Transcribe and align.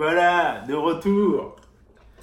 Voilà, 0.00 0.64
de 0.66 0.72
retour. 0.72 1.56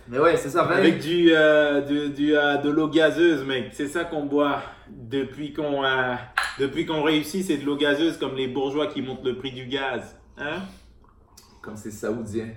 Mais 0.08 0.18
ouais, 0.18 0.36
c'est 0.36 0.50
ça. 0.50 0.64
Avec 0.64 0.98
du, 0.98 1.32
euh, 1.32 1.82
du, 1.82 2.10
du, 2.10 2.36
euh, 2.36 2.58
de 2.58 2.72
l'eau 2.72 2.88
gazeuse, 2.88 3.46
mec. 3.46 3.70
C'est 3.72 3.88
ça 3.88 4.04
qu'on 4.04 4.26
boit 4.26 4.64
depuis 4.90 5.54
qu'on 5.54 5.84
euh, 5.84 6.16
depuis 6.58 6.88
qu'on 6.88 7.04
réussit. 7.04 7.46
C'est 7.46 7.58
de 7.58 7.66
l'eau 7.68 7.76
gazeuse 7.76 8.18
comme 8.18 8.36
les 8.36 8.48
bourgeois 8.48 8.88
qui 8.88 9.04
montent 9.04 9.24
le 9.24 9.38
prix 9.38 9.52
du 9.52 9.68
gaz. 9.68 10.18
Hein? 10.40 10.64
Comme 11.62 11.78
c'est 11.78 11.92
saoudien. 11.92 12.48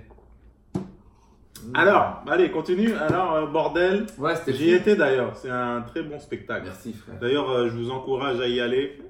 Alors, 1.73 2.23
allez, 2.29 2.51
continue. 2.51 2.93
Alors, 2.95 3.33
euh, 3.35 3.45
bordel. 3.45 4.05
Ouais, 4.17 4.35
c'était 4.35 4.53
J'y 4.53 4.71
étais 4.71 4.95
d'ailleurs. 4.95 5.35
C'est 5.35 5.49
un 5.49 5.81
très 5.81 6.03
bon 6.03 6.19
spectacle. 6.19 6.65
Merci, 6.65 6.93
frère. 6.93 7.15
D'ailleurs, 7.19 7.49
euh, 7.49 7.69
je 7.69 7.75
vous 7.75 7.91
encourage 7.91 8.39
à 8.39 8.47
y 8.47 8.59
aller. 8.59 9.01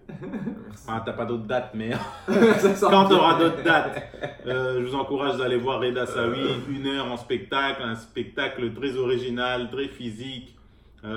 Ah, 0.87 1.01
t'as 1.05 1.13
pas 1.13 1.25
d'autres 1.25 1.45
dates, 1.45 1.71
mais 1.73 1.91
quand 2.27 2.89
bien. 2.89 3.05
tu 3.07 3.13
auras 3.13 3.39
d'autres 3.39 3.63
dates, 3.63 4.03
euh, 4.45 4.81
je 4.81 4.85
vous 4.85 4.95
encourage 4.95 5.37
d'aller 5.37 5.57
voir 5.57 5.79
Reda 5.79 6.05
Sawi, 6.05 6.41
une 6.69 6.87
heure 6.87 7.11
en 7.11 7.17
spectacle, 7.17 7.81
un 7.83 7.95
spectacle 7.95 8.73
très 8.73 8.97
original, 8.97 9.69
très 9.69 9.87
physique. 9.87 10.55
Tu 11.03 11.07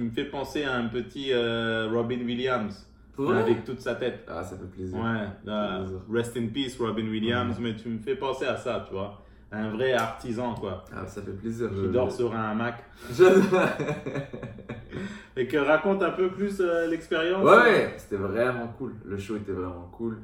me 0.00 0.10
fais 0.14 0.24
penser 0.24 0.64
à 0.64 0.74
un 0.74 0.86
petit 0.88 1.32
Robin 1.32 2.18
Williams 2.24 2.86
avec 3.18 3.64
toute 3.64 3.80
sa 3.80 3.94
tête. 3.94 4.26
Ah, 4.28 4.42
ça 4.42 4.56
fait 4.56 4.66
plaisir. 4.66 4.98
Ouais, 4.98 5.28
plaisir. 5.44 6.00
rest 6.12 6.36
in 6.36 6.48
peace 6.48 6.76
Robin 6.78 7.06
Williams, 7.08 7.56
mais 7.60 7.74
tu 7.76 7.88
me 7.88 7.98
fais 7.98 8.16
penser 8.16 8.44
à 8.46 8.56
ça, 8.56 8.84
tu 8.86 8.94
vois. 8.94 9.22
Un 9.52 9.70
vrai 9.70 9.92
artisan, 9.92 10.54
quoi, 10.54 10.84
Ah, 10.94 11.06
ça 11.06 11.22
fait 11.22 11.30
plaisir. 11.32 11.68
qui 11.70 11.76
je- 11.76 11.86
dort 11.86 12.10
sur 12.10 12.34
un 12.34 12.50
hamac. 12.50 12.82
Je- 13.12 13.24
Et 15.36 15.46
que 15.46 15.58
raconte 15.58 16.02
un 16.02 16.10
peu 16.10 16.30
plus 16.30 16.60
euh, 16.60 16.86
l'expérience. 16.86 17.44
Ouais, 17.44 17.94
c'était 17.98 18.16
vraiment 18.16 18.68
cool. 18.78 18.94
Le 19.04 19.18
show 19.18 19.36
était 19.36 19.52
vraiment 19.52 19.88
cool. 19.92 20.18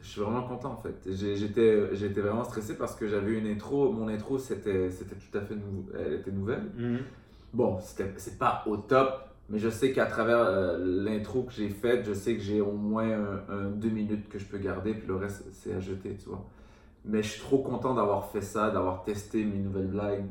Je 0.00 0.08
suis 0.08 0.20
vraiment 0.20 0.42
content 0.42 0.72
en 0.72 0.76
fait. 0.76 0.96
J'étais 1.06 1.94
j'étais 1.94 2.20
vraiment 2.20 2.42
stressé 2.42 2.76
parce 2.76 2.96
que 2.96 3.06
j'avais 3.06 3.38
une 3.38 3.46
intro. 3.46 3.92
Mon 3.92 4.08
intro, 4.08 4.38
c'était 4.38 4.90
c'était 4.90 5.14
tout 5.14 5.38
à 5.38 5.42
fait 5.42 5.54
nouveau. 5.54 5.84
Elle 5.96 6.14
était 6.14 6.32
nouvelle. 6.32 6.64
Mhm. 6.76 6.98
Bon, 7.54 7.78
c'était- 7.80 8.12
c'est 8.16 8.36
pas 8.38 8.64
au 8.66 8.76
top, 8.78 9.28
mais 9.48 9.58
je 9.60 9.68
sais 9.68 9.92
qu'à 9.92 10.06
travers 10.06 10.38
euh, 10.40 10.78
l'intro 11.04 11.44
que 11.44 11.52
j'ai 11.52 11.68
faite, 11.68 12.04
je 12.04 12.12
sais 12.12 12.34
que 12.34 12.42
j'ai 12.42 12.60
au 12.60 12.72
moins 12.72 13.12
un, 13.12 13.44
un 13.54 13.70
deux 13.70 13.90
minutes 13.90 14.28
que 14.28 14.40
je 14.40 14.44
peux 14.46 14.58
garder, 14.58 14.94
puis 14.94 15.06
le 15.06 15.14
reste, 15.16 15.44
c'est 15.52 15.72
à 15.72 15.78
jeter, 15.78 16.16
tu 16.20 16.30
vois. 16.30 16.44
Mais 17.04 17.22
je 17.22 17.28
suis 17.30 17.40
trop 17.40 17.58
content 17.58 17.94
d'avoir 17.94 18.30
fait 18.30 18.40
ça, 18.42 18.70
d'avoir 18.70 19.02
testé 19.02 19.44
mes 19.44 19.58
nouvelles 19.58 19.88
blagues, 19.88 20.24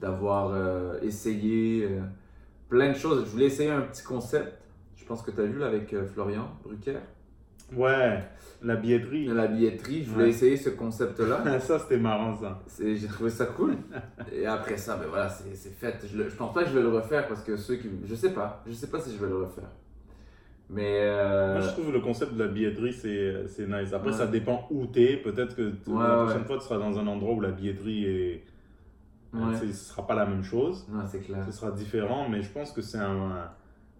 d'avoir 0.00 0.50
euh, 0.52 0.98
essayé 1.02 1.84
euh, 1.84 2.00
plein 2.68 2.90
de 2.92 2.96
choses. 2.96 3.24
Je 3.26 3.30
voulais 3.30 3.46
essayer 3.46 3.70
un 3.70 3.82
petit 3.82 4.02
concept. 4.02 4.58
Je 4.96 5.04
pense 5.04 5.22
que 5.22 5.30
tu 5.30 5.40
as 5.40 5.44
vu 5.44 5.58
là 5.58 5.66
avec 5.66 5.92
euh, 5.92 6.06
Florian 6.06 6.48
Brucker, 6.64 6.98
Ouais, 7.76 8.24
la 8.62 8.76
billetterie. 8.76 9.26
la 9.26 9.46
billetterie. 9.46 10.02
Je 10.02 10.10
voulais 10.10 10.24
Ouais. 10.24 10.30
essayer 10.30 10.56
ce 10.56 10.70
concept-là. 10.70 11.58
ça, 11.60 11.78
c'était 11.78 11.98
marrant, 11.98 12.34
ça. 12.34 12.58
J'ai 12.80 13.06
trouvé 13.06 13.28
ça 13.28 13.44
cool. 13.44 13.76
Et 14.32 14.46
après 14.46 14.78
ça, 14.78 14.96
ben 14.96 15.06
voilà, 15.08 15.28
c'est 15.28 15.54
c'est 15.54 15.74
fait. 15.74 15.94
Je, 16.10 16.16
le- 16.16 16.30
je 16.30 16.34
pense 16.34 16.54
pas 16.54 16.62
que 16.64 16.70
je 16.70 16.74
vais 16.74 16.80
le 16.82 16.88
refaire 16.88 17.28
parce 17.28 17.42
que 17.42 17.56
ceux 17.58 17.76
qui. 17.76 17.90
Je 18.06 18.14
sais 18.14 18.32
pas. 18.32 18.62
Je 18.66 18.72
sais 18.72 18.86
pas 18.86 18.98
si 19.00 19.12
je 19.14 19.18
vais 19.22 19.28
le 19.28 19.36
refaire. 19.44 19.68
Mais. 20.70 21.00
euh, 21.02 21.52
Moi, 21.58 21.60
je 21.62 21.68
trouve 21.72 21.92
le 21.92 22.00
concept 22.00 22.34
de 22.34 22.42
la 22.44 22.48
billetterie, 22.48 22.92
c'est 22.92 23.46
c'est 23.48 23.66
nice. 23.66 23.92
Après, 23.92 24.10
Ouais. 24.10 24.16
ça 24.16 24.26
dépend 24.26 24.66
où 24.70 24.86
t'es. 24.86 25.16
Peut-être 25.16 25.56
que 25.56 25.70
t- 25.70 25.90
Ouais, 25.90 26.02
la 26.02 26.18
ouais. 26.18 26.24
prochaine 26.26 26.44
fois, 26.44 26.56
tu 26.58 26.64
seras 26.64 26.78
dans 26.78 26.98
un 26.98 27.06
endroit 27.06 27.34
où 27.34 27.40
la 27.40 27.50
billetterie 27.50 28.04
est. 28.04 28.44
Sais, 29.58 29.66
Ce 29.68 29.90
sera 29.92 30.06
pas 30.06 30.14
la 30.14 30.24
même 30.26 30.42
chose. 30.42 30.86
Non, 30.90 31.02
c'est 31.06 31.20
clair. 31.20 31.44
Ce 31.44 31.52
sera 31.52 31.70
différent, 31.72 32.28
mais 32.28 32.40
je 32.42 32.48
pense 32.50 32.72
que 32.72 32.80
c'est 32.82 32.98
un. 32.98 33.50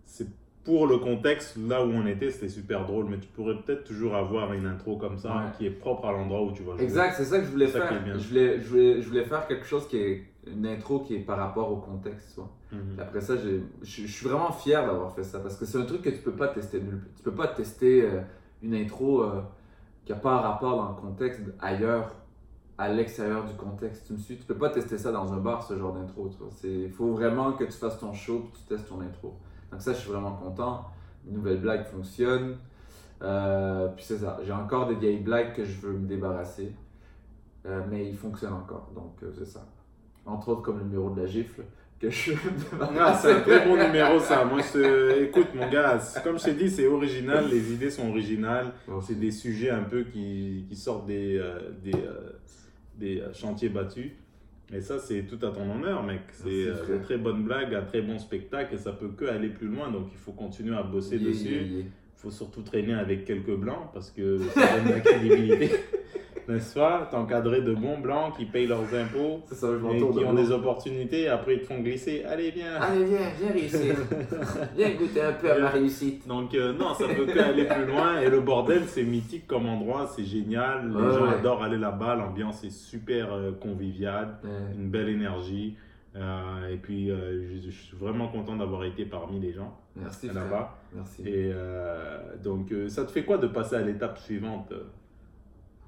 C'est 0.04 0.26
pour 0.64 0.86
le 0.86 0.98
contexte, 0.98 1.56
là 1.56 1.84
où 1.84 1.90
on 1.90 2.06
était, 2.06 2.30
c'était 2.30 2.48
super 2.48 2.84
drôle. 2.86 3.06
Mais 3.10 3.18
tu 3.18 3.28
pourrais 3.28 3.54
peut-être 3.62 3.84
toujours 3.84 4.14
avoir 4.16 4.52
une 4.54 4.66
intro 4.66 4.96
comme 4.96 5.16
ça 5.18 5.52
qui 5.56 5.66
est 5.66 5.70
propre 5.70 6.06
à 6.06 6.12
l'endroit 6.12 6.42
où 6.42 6.52
tu 6.52 6.62
vas 6.62 6.72
jouer. 6.74 6.82
Exact, 6.84 7.14
c'est 7.16 7.24
ça 7.24 7.38
que 7.40 7.44
je 7.46 7.50
voulais 7.50 7.66
C'est 7.68 7.78
faire. 7.78 8.18
Je 8.18 8.28
voulais, 8.28 8.58
je, 8.60 8.66
voulais, 8.68 9.00
je 9.02 9.08
voulais 9.08 9.24
faire 9.24 9.46
quelque 9.46 9.66
chose 9.66 9.86
qui 9.88 9.96
est 9.98 10.22
une 10.52 10.66
intro 10.66 11.00
qui 11.00 11.14
est 11.14 11.20
par 11.20 11.38
rapport 11.38 11.70
au 11.70 11.76
contexte. 11.76 12.38
Mhm. 12.72 12.98
Après 12.98 13.20
ça, 13.20 13.34
je, 13.36 13.60
suis 13.82 14.28
vraiment 14.28 14.52
fier 14.52 14.84
d'avoir 14.84 15.12
fait 15.12 15.24
ça 15.24 15.40
parce 15.40 15.56
que 15.56 15.64
c'est 15.64 15.78
un 15.78 15.84
truc 15.84 16.02
que 16.02 16.10
tu 16.10 16.18
peux 16.18 16.32
pas 16.32 16.48
tester 16.48 16.80
nulle 16.80 16.98
part. 16.98 17.14
Tu 17.16 17.22
peux 17.22 17.34
pas 17.34 17.48
tester 17.48 18.02
euh, 18.02 18.20
une 18.62 18.74
intro 18.74 19.22
euh, 19.22 19.42
qui 20.04 20.12
n'a 20.12 20.18
pas 20.18 20.32
un 20.32 20.40
rapport 20.40 20.76
dans 20.76 20.88
le 20.90 20.94
contexte 20.94 21.42
ailleurs, 21.60 22.14
à 22.76 22.88
l'extérieur 22.88 23.44
du 23.44 23.54
contexte. 23.54 24.06
Tu 24.06 24.12
me 24.12 24.18
suis, 24.18 24.36
tu 24.36 24.44
peux 24.44 24.56
pas 24.56 24.70
tester 24.70 24.98
ça 24.98 25.12
dans 25.12 25.32
un 25.32 25.38
bar, 25.38 25.62
ce 25.62 25.76
genre 25.76 25.92
d'intro. 25.92 26.30
Il 26.64 26.90
faut 26.90 27.12
vraiment 27.12 27.52
que 27.52 27.64
tu 27.64 27.72
fasses 27.72 27.98
ton 27.98 28.12
show 28.12 28.44
et 28.46 28.52
que 28.52 28.58
tu 28.58 28.64
testes 28.64 28.88
ton 28.88 29.00
intro. 29.00 29.36
Donc 29.72 29.80
ça, 29.80 29.92
je 29.92 29.98
suis 29.98 30.10
vraiment 30.10 30.32
content. 30.32 30.84
Une 31.26 31.34
nouvelle 31.34 31.60
blague 31.60 31.84
fonctionne. 31.84 32.56
Euh, 33.20 33.88
puis 33.88 34.04
c'est 34.04 34.18
ça. 34.18 34.38
J'ai 34.44 34.52
encore 34.52 34.86
des 34.86 34.94
vieilles 34.94 35.20
blagues 35.20 35.54
que 35.54 35.64
je 35.64 35.80
veux 35.80 35.92
me 35.92 36.06
débarrasser. 36.06 36.74
Mais 37.90 38.08
ils 38.08 38.16
fonctionnent 38.16 38.54
encore. 38.54 38.90
Donc 38.94 39.16
c'est 39.34 39.44
ça. 39.44 39.60
Entre 40.28 40.48
autres 40.50 40.62
comme 40.62 40.78
le 40.78 40.84
numéro 40.84 41.10
de 41.10 41.20
la 41.22 41.26
gifle 41.26 41.62
que 42.00 42.10
je 42.10 42.32
Ah, 42.80 43.18
c'est 43.20 43.32
un 43.32 43.40
très 43.40 43.66
bon 43.66 43.76
numéro 43.76 44.20
ça. 44.20 44.44
Moi, 44.44 44.60
je... 44.72 45.24
écoute 45.24 45.48
mon 45.54 45.68
gars, 45.68 45.98
comme 46.22 46.38
je 46.38 46.44
t'ai 46.44 46.54
dit, 46.54 46.70
c'est 46.70 46.86
original, 46.86 47.46
les 47.50 47.72
idées 47.72 47.90
sont 47.90 48.08
originales. 48.08 48.72
C'est 49.00 49.18
des 49.18 49.30
sujets 49.32 49.70
un 49.70 49.82
peu 49.82 50.02
qui, 50.04 50.64
qui 50.68 50.76
sortent 50.76 51.06
des, 51.06 51.36
euh, 51.38 51.58
des, 51.82 51.94
euh, 51.94 52.30
des 52.96 53.20
euh, 53.20 53.32
chantiers 53.32 53.68
battus. 53.68 54.12
Et 54.72 54.82
ça, 54.82 54.98
c'est 54.98 55.22
tout 55.22 55.44
à 55.46 55.50
ton 55.50 55.70
honneur, 55.70 56.02
mec. 56.02 56.20
C'est 56.30 56.66
euh, 56.68 56.98
de 56.98 57.02
très 57.02 57.16
bonne 57.16 57.42
blague, 57.42 57.74
un 57.74 57.82
très 57.82 58.02
bon 58.02 58.18
spectacle 58.18 58.74
et 58.74 58.78
ça 58.78 58.92
peut 58.92 59.08
que 59.08 59.24
aller 59.24 59.48
plus 59.48 59.66
loin. 59.66 59.90
Donc, 59.90 60.08
il 60.12 60.18
faut 60.18 60.32
continuer 60.32 60.76
à 60.76 60.82
bosser 60.82 61.16
Yeah, 61.16 61.28
dessus. 61.30 61.48
yeah, 61.48 61.62
yeah. 61.62 61.78
Il 61.80 62.20
faut 62.20 62.30
surtout 62.30 62.62
traîner 62.62 62.94
avec 62.94 63.24
quelques 63.24 63.54
blancs 63.56 63.90
parce 63.94 64.10
que 64.10 64.38
ça 64.54 64.78
donne 64.78 64.90
la 64.92 65.00
crédibilité. 65.00 65.70
N'est-ce 66.48 66.74
pas 66.74 67.06
T'encadrer 67.10 67.60
de 67.60 67.74
bons 67.74 67.98
blancs 67.98 68.34
qui 68.36 68.46
payent 68.46 68.66
leurs 68.66 68.92
impôts 68.94 69.42
C'est 69.46 69.54
ça, 69.56 69.66
je 69.68 69.86
et 69.86 69.90
qui 69.90 69.98
de 69.98 70.04
ont 70.04 70.12
blanc. 70.12 70.32
des 70.34 70.50
opportunités. 70.50 71.28
Après, 71.28 71.54
ils 71.56 71.60
te 71.60 71.66
font 71.66 71.80
glisser. 71.80 72.24
Allez, 72.24 72.50
viens. 72.50 72.74
Allez, 72.80 73.04
viens, 73.04 73.18
viens 73.38 73.52
réussir. 73.52 73.94
viens 74.76 74.90
goûter 74.94 75.20
un 75.22 75.32
peu 75.34 75.52
à 75.52 75.58
ma 75.58 75.68
réussite. 75.68 76.26
Donc 76.26 76.54
euh, 76.54 76.72
non, 76.72 76.94
ça 76.94 77.04
peut 77.06 77.26
que 77.26 77.38
aller 77.38 77.64
plus 77.66 77.84
loin. 77.84 78.20
Et 78.20 78.30
le 78.30 78.40
bordel, 78.40 78.84
c'est 78.86 79.02
mythique 79.04 79.46
comme 79.46 79.66
endroit, 79.66 80.10
c'est 80.14 80.24
génial. 80.24 80.88
Les 80.88 80.94
Ouais, 80.96 81.12
gens 81.14 81.26
ouais. 81.28 81.34
adorent 81.34 81.62
aller 81.62 81.78
là-bas. 81.78 82.14
L'ambiance 82.16 82.64
est 82.64 82.70
super 82.70 83.32
euh, 83.32 83.52
conviviale, 83.52 84.38
Ouais. 84.42 84.50
une 84.76 84.88
belle 84.88 85.10
énergie. 85.10 85.76
Euh, 86.16 86.72
et 86.72 86.76
puis, 86.78 87.10
euh, 87.10 87.46
je, 87.62 87.66
je 87.66 87.70
suis 87.70 87.96
vraiment 87.96 88.28
content 88.28 88.56
d'avoir 88.56 88.82
été 88.84 89.04
parmi 89.04 89.38
les 89.38 89.52
gens 89.52 89.76
Merci, 89.94 90.28
là-bas. 90.28 90.74
Merci. 90.94 91.22
Et 91.22 91.50
euh, 91.52 92.18
donc, 92.42 92.72
euh, 92.72 92.88
ça 92.88 93.04
te 93.04 93.12
fait 93.12 93.24
quoi 93.24 93.36
de 93.38 93.46
passer 93.46 93.76
à 93.76 93.82
l'étape 93.82 94.18
suivante 94.18 94.72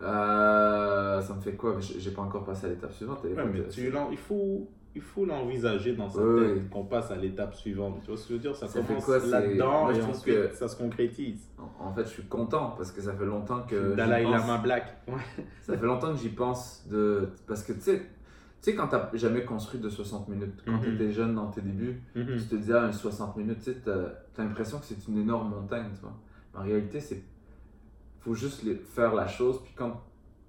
Euh, 0.02 1.20
ça 1.20 1.34
me 1.34 1.40
fait 1.40 1.54
quoi? 1.54 1.76
J'ai 1.80 2.10
pas 2.10 2.22
encore 2.22 2.44
passé 2.44 2.66
à 2.66 2.70
l'étape 2.70 2.92
suivante. 2.92 3.22
Ouais, 3.24 3.44
mais 3.52 3.68
tu 3.68 3.90
il 4.10 4.16
faut, 4.18 4.68
il 4.94 5.00
faut 5.02 5.24
l'envisager 5.24 5.94
dans 5.94 6.08
sa 6.08 6.20
Ouais, 6.24 6.40
tête 6.46 6.54
ouais. 6.56 6.62
qu'on 6.70 6.84
passe 6.84 7.10
à 7.10 7.16
l'étape 7.16 7.54
suivante. 7.54 8.00
Tu 8.02 8.08
vois 8.08 8.16
ce 8.16 8.22
que 8.24 8.28
je 8.30 8.32
veux 8.34 8.38
dire? 8.40 8.56
Ça, 8.56 8.66
Ça 8.66 8.82
fait 8.82 8.86
commence 8.94 9.08
là-dedans 9.30 9.90
et 9.90 10.02
ensuite 10.02 10.24
que- 10.50 10.54
ça 10.54 10.68
se 10.68 10.76
concrétise. 10.76 11.48
En- 11.58 11.88
En 11.88 11.92
fait, 11.92 12.04
je 12.04 12.08
suis 12.08 12.24
content 12.24 12.74
parce 12.76 12.92
que 12.92 13.00
ça 13.00 13.12
fait 13.14 13.24
longtemps 13.26 13.62
que. 13.68 13.94
Dalai 13.94 14.22
pense. 14.24 14.32
Lama 14.32 14.58
Black. 14.58 14.96
Ouais. 15.08 15.14
Ça 15.62 15.76
fait 15.76 15.86
longtemps 15.86 16.12
que 16.12 16.18
j'y 16.18 16.28
pense. 16.30 16.86
De... 16.88 17.28
Parce 17.46 17.62
que 17.62 17.72
tu 17.72 17.80
sais, 17.80 17.98
tu 17.98 18.70
sais, 18.70 18.74
quand 18.74 18.88
t'as 18.88 19.10
jamais 19.14 19.44
construit 19.44 19.80
de 19.80 19.88
60 19.88 20.28
minutes, 20.28 20.62
quand 20.66 20.72
Mhm. 20.72 20.80
t'étais 20.98 21.12
jeune 21.12 21.34
dans 21.34 21.46
tes 21.48 21.60
débuts, 21.62 22.00
Mhm. 22.14 22.36
tu 22.38 22.44
te 22.46 22.54
dis, 22.56 22.72
ah, 22.72 22.84
un 22.84 22.92
60 22.92 23.36
minutes, 23.36 23.58
tu 23.58 23.72
sais, 23.72 23.76
t'as 23.84 23.92
as, 23.92 24.42
l'impression 24.44 24.78
que 24.78 24.84
c'est 24.86 25.08
une 25.08 25.18
énorme 25.18 25.50
montagne, 25.50 25.88
tu 25.94 26.00
vois. 26.02 26.12
En 26.54 26.62
réalité, 26.64 27.00
c'est. 27.00 27.22
Faut 28.20 28.34
juste 28.34 28.62
les- 28.62 28.74
faire 28.76 29.14
la 29.14 29.26
chose, 29.26 29.60
puis 29.64 29.72
quand 29.76 30.00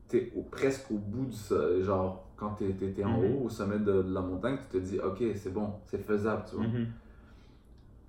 t'es 0.08 0.32
au, 0.36 0.42
presque 0.42 0.92
au 0.92 0.98
bout 0.98 1.26
de 1.26 1.34
ça, 1.34 1.80
genre, 1.82 2.28
quand 2.36 2.56
t'es 2.58 2.66
es, 2.98 3.04
en 3.04 3.10
Mhm. 3.10 3.18
haut, 3.24 3.46
au 3.46 3.50
sommet 3.50 3.80
de, 3.80 4.02
de 4.04 4.14
la 4.14 4.22
montagne, 4.22 4.58
tu 4.70 4.78
te 4.80 4.84
dis, 4.84 5.00
ok, 5.00 5.24
c'est 5.36 5.54
bon, 5.54 5.74
c'est 5.88 6.04
faisable, 6.04 6.44
tu 6.50 6.56
vois. 6.56 6.66
Mhm. 6.66 6.88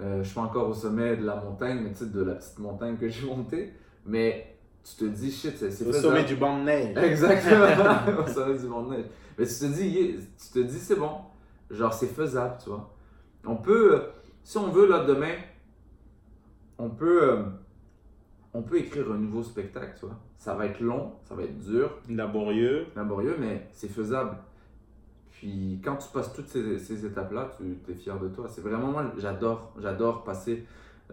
Euh, 0.01 0.19
je 0.23 0.27
suis 0.27 0.35
pas 0.35 0.41
encore 0.43 0.69
au 0.69 0.75
sommet 0.75 1.17
de 1.17 1.25
la 1.25 1.37
montagne, 1.37 1.81
mais 1.83 1.91
tu 1.93 1.99
sais, 1.99 2.07
de 2.07 2.23
la 2.23 2.35
petite 2.35 2.59
montagne 2.59 2.97
que 2.97 3.09
j'ai 3.09 3.27
montée, 3.27 3.73
mais 4.05 4.57
tu 4.83 4.97
te 4.97 5.05
dis, 5.05 5.31
shit, 5.31 5.57
c'est 5.57 5.71
c'est 5.71 5.85
Au 5.87 5.93
faisable. 5.93 6.17
sommet 6.17 6.25
du 6.25 6.35
banc 6.37 6.59
de 6.59 6.65
neige. 6.65 6.97
Exactement, 7.05 8.23
au 8.25 8.27
sommet 8.27 8.59
du 8.59 8.67
monde 8.67 8.91
neige. 8.91 9.05
Mais 9.39 9.47
tu 9.47 9.55
te 9.55 9.65
dis, 9.67 10.17
tu 10.39 10.53
te 10.53 10.59
dis 10.67 10.79
c'est 10.79 10.97
bon, 10.99 11.11
genre 11.71 11.93
c'est 11.93 12.09
faisable, 12.09 12.57
tu 12.63 12.71
vois. 12.71 12.93
On 13.45 13.57
peut, 13.57 13.95
euh, 13.95 14.01
si 14.43 14.59
on 14.59 14.69
veut 14.71 14.89
là 14.89 15.05
demain, 15.05 15.35
on 16.79 16.91
peut, 16.91 17.23
euh, 17.33 17.43
on 18.55 18.63
peut 18.63 18.79
écrire 18.79 19.11
un 19.13 19.17
nouveau 19.19 19.43
spectacle, 19.43 19.97
tu 19.99 20.07
vois. 20.07 20.19
Ça 20.39 20.55
va 20.55 20.67
être 20.67 20.81
long, 20.81 21.13
ça 21.25 21.35
va 21.35 21.43
être 21.45 21.59
dur, 21.59 21.99
Laborieux. 22.09 22.87
laborieux, 22.97 23.37
mais 23.41 23.69
c'est 23.73 23.89
faisable. 23.91 24.37
Puis 25.31 25.81
quand 25.83 25.97
tu 25.97 26.09
passes 26.13 26.33
toutes 26.33 26.49
ces, 26.49 26.79
ces 26.79 27.05
étapes-là, 27.07 27.51
tu 27.57 27.93
es 27.93 27.95
fier 27.95 28.19
de 28.19 28.29
toi. 28.29 28.47
C'est 28.49 28.61
vraiment 28.61 28.89
moi, 28.89 29.13
j'adore, 29.19 29.73
j'adore 29.81 30.23
passer, 30.25 30.65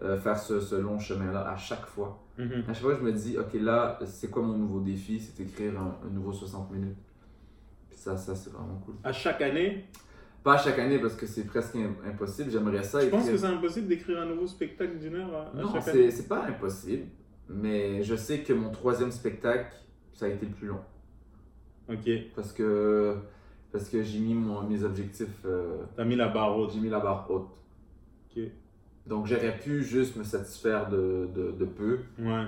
euh, 0.02 0.18
faire 0.18 0.38
ce, 0.38 0.60
ce 0.60 0.74
long 0.76 0.98
chemin-là 0.98 1.48
à 1.50 1.56
chaque 1.56 1.86
fois. 1.86 2.18
Mhm. 2.38 2.64
À 2.68 2.72
chaque 2.72 2.82
fois, 2.82 2.94
je 2.94 3.02
me 3.02 3.12
dis, 3.12 3.36
ok, 3.38 3.54
là, 3.54 3.98
c'est 4.04 4.30
quoi 4.30 4.42
mon 4.42 4.56
nouveau 4.56 4.80
défi? 4.80 5.18
C'est 5.18 5.42
écrire 5.42 5.72
un, 5.80 5.96
un 6.06 6.10
nouveau 6.10 6.32
60 6.32 6.70
minutes. 6.70 6.96
Puis 7.88 7.98
ça, 7.98 8.16
ça 8.16 8.34
c'est 8.34 8.50
vraiment 8.50 8.80
cool. 8.86 8.94
À 9.02 9.12
chaque 9.12 9.40
année, 9.42 9.84
Pas 10.44 10.54
à 10.54 10.58
chaque 10.58 10.78
année 10.78 10.98
parce 10.98 11.14
que 11.16 11.26
c'est 11.26 11.44
presque 11.44 11.74
im- 11.76 11.96
impossible. 12.08 12.50
J'aimerais 12.50 12.82
ça 12.84 13.00
je 13.00 13.08
pense 13.08 13.28
que 13.28 13.36
c'est 13.36 13.46
impossible 13.46 13.88
d'écrire 13.88 14.20
un 14.20 14.26
nouveau 14.26 14.46
spectacle 14.46 14.98
d'une 14.98 15.16
heure 15.16 15.34
à, 15.34 15.58
à 15.58 15.62
Non, 15.62 15.72
chaque 15.72 15.88
année? 15.88 16.10
c'est 16.10 16.16
c'est 16.22 16.28
pas 16.28 16.44
impossible. 16.46 17.06
Mais 17.52 18.02
je 18.04 18.14
sais 18.14 18.40
que 18.40 18.52
mon 18.52 18.70
troisième 18.70 19.10
spectacle, 19.10 19.74
ça 20.12 20.26
a 20.26 20.28
été 20.28 20.46
le 20.46 20.52
plus 20.52 20.68
long. 20.68 20.80
Ok. 21.88 22.08
Parce 22.36 22.52
que, 22.52 23.16
parce 23.72 23.88
que 23.88 24.02
j'ai 24.02 24.20
mis 24.20 24.34
mon, 24.34 24.62
mes 24.62 24.84
objectifs. 24.84 25.26
euh, 25.44 25.78
T'as 25.96 26.04
mis 26.04 26.14
la 26.16 26.28
barre 26.28 26.56
haute. 26.56 26.72
j'ai 26.72 26.80
mis 26.80 26.88
la 26.90 27.00
barre 27.00 27.26
haute. 27.30 27.48
Ok. 28.36 28.42
Donc 29.06 29.26
j'aurais 29.26 29.58
pu 29.58 29.82
juste 29.82 30.14
me 30.16 30.22
satisfaire 30.22 30.88
de, 30.88 31.28
de, 31.34 31.50
de 31.50 31.64
peu, 31.64 31.98
Ouais. 32.18 32.44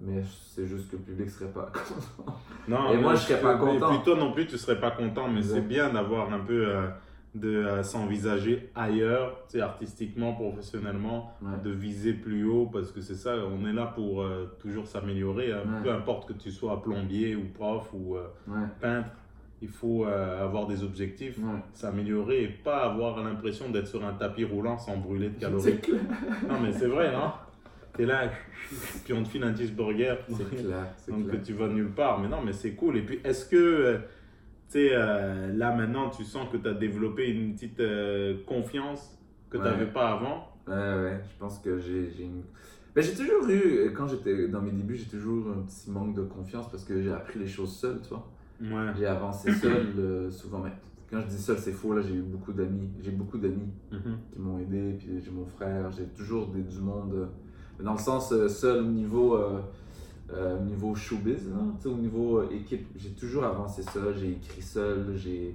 mais 0.00 0.22
c'est 0.48 0.66
juste 0.66 0.90
que 0.90 0.96
le 0.96 1.02
public 1.02 1.30
serait 1.30 1.52
pas 1.52 1.70
content. 2.18 2.36
Non, 2.66 2.90
Et 2.92 2.96
moi, 2.96 3.14
je 3.14 3.20
serais 3.20 3.40
pas 3.40 3.54
content. 3.56 3.90
Puis 3.90 4.02
toi 4.02 4.16
non 4.16 4.32
plus, 4.32 4.46
tu 4.48 4.58
serais 4.58 4.80
pas 4.80 4.90
content, 4.90 5.28
mais 5.28 5.42
c'est 5.42 5.60
bien 5.60 5.92
d'avoir 5.92 6.32
un 6.32 6.40
peu 6.40 6.66
euh, 6.66 6.88
de 7.34 7.48
euh, 7.48 7.82
s'envisager 7.84 8.70
ailleurs, 8.74 9.42
tu 9.48 9.58
sais, 9.58 9.60
artistiquement, 9.60 10.32
professionnellement, 10.32 11.32
Ouais. 11.42 11.52
de 11.62 11.70
viser 11.70 12.12
plus 12.12 12.44
haut, 12.44 12.66
parce 12.66 12.90
que 12.90 13.00
c'est 13.00 13.14
ça, 13.14 13.34
on 13.46 13.64
est 13.66 13.72
là 13.72 13.86
pour 13.86 14.22
euh, 14.22 14.46
toujours 14.58 14.86
s'améliorer, 14.86 15.52
hein. 15.52 15.62
Ouais. 15.66 15.82
peu 15.84 15.92
importe 15.92 16.28
que 16.28 16.32
tu 16.32 16.50
sois 16.50 16.82
plombier 16.82 17.36
ou 17.36 17.44
prof 17.54 17.88
ou 17.94 18.16
euh, 18.16 18.26
Ouais. 18.48 18.66
peintre, 18.80 19.10
il 19.62 19.68
faut 19.68 20.06
euh, 20.06 20.42
avoir 20.42 20.66
des 20.66 20.82
objectifs, 20.82 21.38
s'améliorer 21.72 22.42
et 22.44 22.48
pas 22.48 22.78
avoir 22.78 23.22
l'impression 23.22 23.70
d'être 23.70 23.86
sur 23.86 24.04
un 24.04 24.14
tapis 24.14 24.44
roulant 24.44 24.78
sans 24.78 24.96
brûler 24.96 25.28
de 25.28 25.38
calories. 25.38 25.78
Non 26.48 26.58
mais 26.60 26.72
c'est 26.72 26.86
vrai, 26.88 27.12
non? 27.12 27.30
T'es 27.96 28.06
là, 28.06 28.30
puis 29.04 29.12
on 29.12 29.22
te 29.22 29.28
file 29.28 29.42
un 29.44 29.54
cheeseburger. 29.54 30.14
Clair. 30.26 30.86
Donc 31.08 31.28
clair. 31.28 31.42
tu 31.44 31.52
vas 31.52 31.68
nulle 31.68 31.90
part. 31.90 32.18
Mais 32.20 32.28
non, 32.28 32.38
mais 32.42 32.52
c'est 32.52 32.72
cool. 32.72 32.96
Et 32.96 33.02
puis, 33.02 33.20
est-ce 33.24 33.44
que, 33.44 33.98
sais, 34.72 34.90
euh, 34.92 35.52
là 35.54 35.74
maintenant, 35.74 36.10
tu 36.10 36.24
sens 36.24 36.48
que 36.50 36.56
tu 36.56 36.68
as 36.68 36.74
développé 36.74 37.28
une 37.30 37.54
petite 37.54 37.80
euh, 37.80 38.36
confiance 38.46 39.18
que 39.50 39.56
tu 39.56 39.62
Ouais. 39.62 39.70
n'avais 39.70 39.86
pas 39.86 40.10
avant 40.12 40.46
Ouais, 40.68 40.74
ouais, 40.74 41.20
je 41.24 41.38
pense 41.38 41.58
que 41.58 41.78
j'ai 41.78 42.12
une... 42.22 42.42
Ben, 42.94 43.02
j'ai 43.02 43.14
toujours 43.14 43.48
eu, 43.48 43.92
quand 43.96 44.06
j'étais 44.08 44.48
dans 44.48 44.60
mes 44.60 44.70
débuts, 44.72 44.96
j'ai 44.96 45.06
toujours 45.08 45.46
un 45.50 45.62
petit 45.62 45.90
manque 45.90 46.14
de 46.14 46.22
confiance 46.22 46.68
parce 46.70 46.84
que 46.84 47.00
j'ai 47.02 47.12
appris 47.12 47.38
les 47.38 47.46
choses 47.46 47.74
seul, 47.76 48.00
tu 48.02 48.08
vois. 48.10 48.28
Ouais. 48.60 48.92
J'ai 48.98 49.06
avancé 49.06 49.52
seul 49.52 49.86
euh, 49.98 50.30
souvent, 50.30 50.58
mais 50.58 50.70
quand 51.10 51.20
je 51.20 51.26
dis 51.26 51.38
seul, 51.38 51.56
c'est 51.58 51.72
faux, 51.72 51.94
là, 51.94 52.02
j'ai 52.02 52.14
eu 52.14 52.22
beaucoup 52.22 52.52
d'amis. 52.52 52.90
J'ai 53.02 53.10
beaucoup 53.12 53.38
d'amis 53.38 53.70
Mhm. 53.92 54.18
qui 54.32 54.38
m'ont 54.40 54.58
aidé, 54.58 54.94
puis 54.98 55.20
j'ai 55.24 55.30
mon 55.30 55.46
frère, 55.46 55.90
j'ai 55.92 56.04
toujours 56.16 56.48
des, 56.48 56.62
du 56.62 56.78
monde. 56.78 57.12
euh, 57.14 57.26
dans 57.82 57.92
le 57.94 57.98
sens 57.98 58.30
euh, 58.32 58.46
seul, 58.48 58.82
au 58.82 58.86
niveau, 58.86 59.34
euh, 60.32 60.36
euh, 60.36 60.58
au 60.58 60.62
niveau 60.62 60.94
showbiz, 60.94 61.50
au 61.84 61.88
niveau 61.90 62.48
équipe, 62.50 62.86
j'ai 62.96 63.10
toujours 63.10 63.44
avancé 63.44 63.82
seul, 63.82 64.14
j'ai 64.18 64.32
écrit 64.32 64.62
seul, 64.62 65.12
j'ai. 65.16 65.54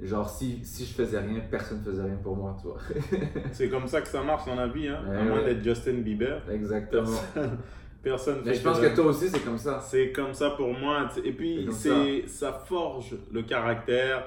Genre, 0.00 0.28
si, 0.28 0.58
si 0.64 0.84
je 0.84 0.94
faisais 0.94 1.20
rien, 1.20 1.40
personne 1.48 1.78
ne 1.78 1.84
faisait 1.84 2.02
rien 2.02 2.18
pour 2.20 2.36
moi, 2.36 2.56
tu 2.60 2.66
vois. 2.66 2.78
C'est 3.52 3.68
comme 3.68 3.86
ça 3.86 4.00
que 4.00 4.08
ça 4.08 4.20
marche 4.22 4.46
dans 4.46 4.56
la 4.56 4.66
vie, 4.66 4.88
hein. 4.88 5.00
À 5.06 5.22
moins 5.22 5.38
ouais. 5.38 5.54
d'être 5.54 5.62
Justin 5.62 5.98
Bieber. 5.98 6.42
Exactement. 6.50 7.04
Personne, 7.04 7.58
personne 8.02 8.38
Mais 8.44 8.52
fait 8.52 8.58
je 8.58 8.64
pense 8.64 8.80
que 8.80 8.86
que 8.86 8.96
toi 8.96 9.06
aussi, 9.06 9.28
c'est 9.28 9.44
comme 9.44 9.58
ça. 9.58 9.80
C'est 9.80 10.10
comme 10.10 10.34
ça 10.34 10.50
pour 10.50 10.76
moi. 10.76 11.08
Et 11.24 11.32
puis, 11.32 11.68
c'est 11.70 12.26
ça 12.26 12.52
forge 12.52 13.14
le 13.32 13.42
caractère, 13.42 14.24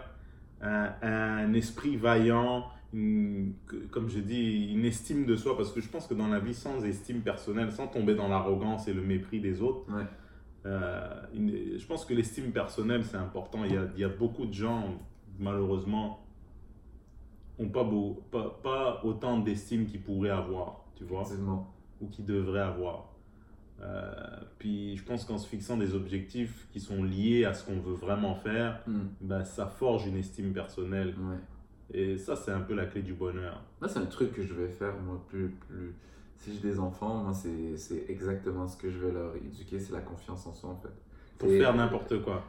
un, 0.62 0.92
un 1.02 1.54
esprit 1.54 1.98
vaillant, 1.98 2.64
comme 3.92 4.09
je 4.09 4.19
dis, 4.19 4.71
une 4.74 4.86
estime 4.86 5.25
de 5.25 5.36
soi. 5.36 5.56
Parce 5.57 5.71
que 5.71 5.81
je 5.81 5.89
pense 5.89 6.07
que 6.07 6.13
dans 6.13 6.27
la 6.27 6.39
vie, 6.39 6.53
sans 6.53 6.83
estime 6.86 7.21
personnelle, 7.21 7.71
sans 7.71 7.88
tomber 7.88 8.15
dans 8.15 8.27
l'arrogance 8.27 8.88
et 8.88 8.94
le 8.94 9.01
mépris 9.01 9.39
des 9.42 9.62
autres, 9.62 9.92
Ouais. 9.94 10.03
euh, 10.65 11.21
une- 11.33 11.77
je 11.77 11.86
pense 11.86 12.06
que 12.06 12.13
l'estime 12.13 12.51
personnelle, 12.51 13.03
c'est 13.03 13.18
important. 13.18 13.63
Il 13.65 13.74
y, 13.74 13.77
a, 13.77 13.88
il 13.95 14.00
y 14.01 14.03
a 14.03 14.09
beaucoup 14.09 14.45
de 14.45 14.53
gens, 14.53 14.95
malheureusement, 15.39 16.21
n'ont 17.59 17.69
pas, 17.69 17.83
beau- 17.83 18.21
pas, 18.31 18.59
pas 18.63 19.01
autant 19.03 19.39
d'estime 19.39 19.86
qu'ils 19.86 20.01
pourraient 20.01 20.30
avoir, 20.30 20.86
tu 20.95 21.03
vois 21.06 21.24
ou 22.01 22.07
qui 22.07 22.24
devrait 22.24 22.59
avoir. 22.62 23.12
Euh, 23.81 24.12
puis 24.59 24.95
je 24.97 25.03
pense 25.03 25.25
qu'en 25.25 25.38
se 25.38 25.47
fixant 25.47 25.77
des 25.77 25.95
objectifs 25.95 26.68
qui 26.71 26.80
sont 26.80 27.03
liés 27.03 27.44
à 27.45 27.53
ce 27.53 27.65
qu'on 27.65 27.80
veut 27.80 27.94
vraiment 27.94 28.36
faire, 28.36 28.81
ben, 29.21 29.44
ça 29.44 29.68
forge 29.68 30.07
une 30.07 30.18
estime 30.18 30.53
personnelle. 30.53 31.09
ouais. 31.18 31.38
Et 31.94 32.18
ça, 32.18 32.36
c'est 32.36 32.52
un 32.52 32.62
peu 32.62 32.74
la 32.74 32.86
clé 32.86 33.02
du 33.02 33.14
bonheur. 33.14 33.62
Moi, 33.80 33.90
c'est 33.90 34.00
un 34.00 34.06
truc 34.06 34.34
que 34.34 34.44
je 34.44 34.54
vais 34.54 34.68
faire, 34.68 34.94
moi, 35.06 35.22
plus. 35.30 35.50
plus... 35.68 35.94
Si 36.38 36.54
j'ai 36.54 36.70
des 36.70 36.80
enfants, 36.80 37.16
moi, 37.24 37.34
c'est 37.34 38.06
exactement 38.10 38.68
ce 38.68 38.76
que 38.78 38.90
je 38.92 38.98
vais 39.00 39.12
leur 39.12 39.36
éduquer, 39.36 39.80
c'est 39.80 39.94
la 39.94 40.02
confiance 40.02 40.46
en 40.48 40.54
soi, 40.54 40.70
en 40.72 40.76
fait. 40.76 40.90
Pour 41.38 41.50
faire 41.50 41.74
n'importe 41.74 42.22
quoi. 42.24 42.44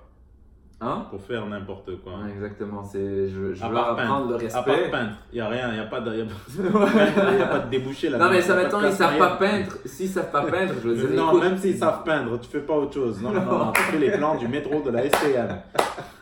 Hein? 0.80 1.06
Pour 1.08 1.22
faire 1.22 1.46
n'importe 1.46 2.02
quoi. 2.02 2.18
Ouais, 2.18 2.30
exactement. 2.32 2.84
C'est, 2.84 3.28
je, 3.28 3.54
je 3.54 3.62
À 3.64 3.68
veux 3.68 3.74
leur 3.74 3.88
apprendre 3.98 4.28
le 4.38 4.46
À 4.46 4.62
part 4.62 4.64
respect. 4.74 4.90
peindre, 4.90 5.12
il 5.32 5.36
n'y 5.36 5.40
a 5.40 5.48
rien, 5.48 5.68
il 5.70 5.74
n'y 5.74 5.80
a, 5.80 5.86
pas 5.86 6.00
de- 6.00 6.16
y 6.16 6.20
a, 6.20 6.24
pas- 6.26 7.32
y 7.38 7.40
a 7.40 7.46
pas 7.46 7.58
de 7.60 7.70
débouché 7.70 8.10
là 8.10 8.18
non, 8.18 8.28
mais 8.28 8.42
ça, 8.42 8.56
mettons, 8.56 8.84
ils 8.84 8.92
savent 8.92 9.16
pas 9.16 9.36
peindre. 9.36 9.72
S'ils 9.86 10.08
savent 10.10 10.30
pas 10.30 10.42
peindre, 10.42 10.74
je 10.82 10.88
veux 10.90 11.08
dire, 11.08 11.16
Non, 11.16 11.28
écoute, 11.30 11.42
même 11.44 11.56
s'ils 11.56 11.78
savent 11.78 12.02
peindre, 12.04 12.38
tu 12.40 12.48
fais 12.50 12.60
pas 12.60 12.74
autre 12.76 12.92
chose. 12.92 13.22
Non, 13.22 13.30
non, 13.32 13.42
non, 13.44 13.58
non, 13.66 13.72
tu 13.72 13.80
fais 13.82 13.98
les 13.98 14.10
plans 14.10 14.36
du 14.36 14.48
métro 14.48 14.82
de 14.82 14.90
la 14.90 15.08
STM. 15.08 15.48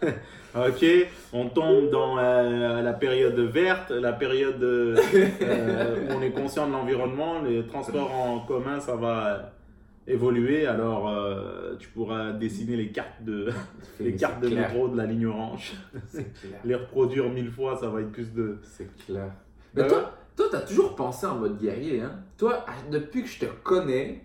ok, 0.55 0.85
on 1.33 1.49
tombe 1.49 1.91
dans 1.91 2.19
euh, 2.19 2.81
la 2.83 2.93
période 2.93 3.39
verte, 3.39 3.91
la 3.91 4.13
période 4.13 4.63
euh, 4.63 4.97
où 6.09 6.13
on 6.15 6.23
est 6.23 6.31
conscient 6.33 6.67
de 6.67 6.73
l'environnement, 6.73 7.43
les 7.43 7.67
transports 7.67 8.13
en 8.15 8.41
commun, 8.41 8.81
ça 8.81 8.97
va 8.97 9.53
évoluer. 10.07 10.67
Alors, 10.67 11.09
euh, 11.09 11.77
tu 11.79 11.89
pourras 11.89 12.33
dessiner 12.33 12.77
les 12.77 12.89
cartes 12.93 13.23
de, 13.23 13.49
les 14.01 14.15
cartes 14.15 14.41
de 14.43 14.49
clair. 14.49 14.69
métro 14.69 14.89
de 14.89 14.97
la 14.97 15.07
ligne 15.07 15.27
orange, 15.27 15.73
clair. 16.13 16.25
les 16.65 16.75
reproduire 16.75 17.29
mille 17.31 17.51
fois, 17.51 17.77
ça 17.77 17.89
va 17.89 18.01
être 18.01 18.13
plus 18.13 18.33
de. 18.33 18.59
C'est 18.63 18.89
clair. 19.07 19.31
Mais 19.75 19.83
Ouais. 19.83 19.89
toi, 19.89 20.13
toi, 20.37 20.47
t'as 20.51 20.61
toujours 20.61 20.95
pensé 20.95 21.27
en 21.27 21.37
mode 21.37 21.59
guerrier, 21.61 22.01
hein? 22.01 22.13
Toi, 22.37 22.65
depuis 22.91 23.23
que 23.23 23.29
je 23.29 23.41
te 23.41 23.47
connais, 23.63 24.23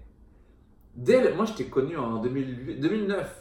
dès 0.95 1.23
le- 1.23 1.33
moi, 1.35 1.45
je 1.45 1.53
t'ai 1.53 1.65
connu 1.65 1.97
en 1.97 2.21
2008, 2.21 2.79
2009. 2.79 3.35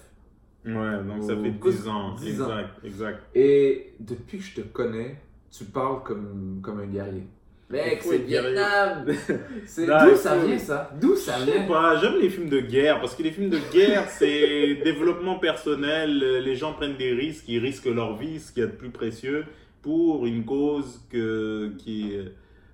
Ouais, 0.75 1.03
donc 1.05 1.23
ça 1.23 1.37
fait 1.37 1.51
coup- 1.53 1.71
10 1.71 1.89
ans. 1.89 2.15
10 2.15 2.43
ans. 2.43 2.47
exact, 2.51 2.85
exact. 2.85 3.21
Et 3.35 3.93
depuis 4.01 4.39
que 4.39 4.45
je 4.45 4.55
te 4.57 4.61
connais, 4.61 5.17
tu 5.51 5.65
parles 5.65 6.03
comme, 6.05 6.61
comme 6.63 6.81
un 6.81 6.87
guerrier. 6.87 7.25
Mec, 7.71 8.01
c'est. 8.03 8.19
Vietnam! 8.19 9.05
C'est- 9.67 9.87
Non, 9.87 9.97
D'où 10.09 10.17
ça 10.17 10.39
vient 10.39 10.59
ça? 10.59 10.91
D'où 10.99 11.15
ça 11.17 11.39
Je 11.41 11.45
sais 11.45 11.59
vient? 11.59 11.67
pas, 11.69 11.97
j'aime 12.01 12.19
les 12.21 12.31
films 12.31 12.49
de 12.49 12.61
guerre 12.61 12.99
parce 13.01 13.15
que 13.15 13.23
les 13.23 13.31
films 13.31 13.51
de 13.51 13.59
guerre, 13.73 14.09
c'est 14.09 14.77
développement 14.85 15.39
personnel. 15.39 16.19
Les 16.43 16.57
gens 16.57 16.73
prennent 16.73 16.97
des 16.97 17.13
risques, 17.13 17.45
ils 17.49 17.59
risquent 17.59 17.87
leur 17.87 18.17
vie, 18.17 18.41
ce 18.41 18.53
qu'il 18.53 18.63
y 18.63 18.65
a 18.65 18.69
de 18.69 18.75
plus 18.77 18.89
précieux, 18.91 19.45
pour 19.83 20.25
une 20.25 20.47
cause 20.47 21.01
que, 21.11 21.73
qui, 21.77 22.15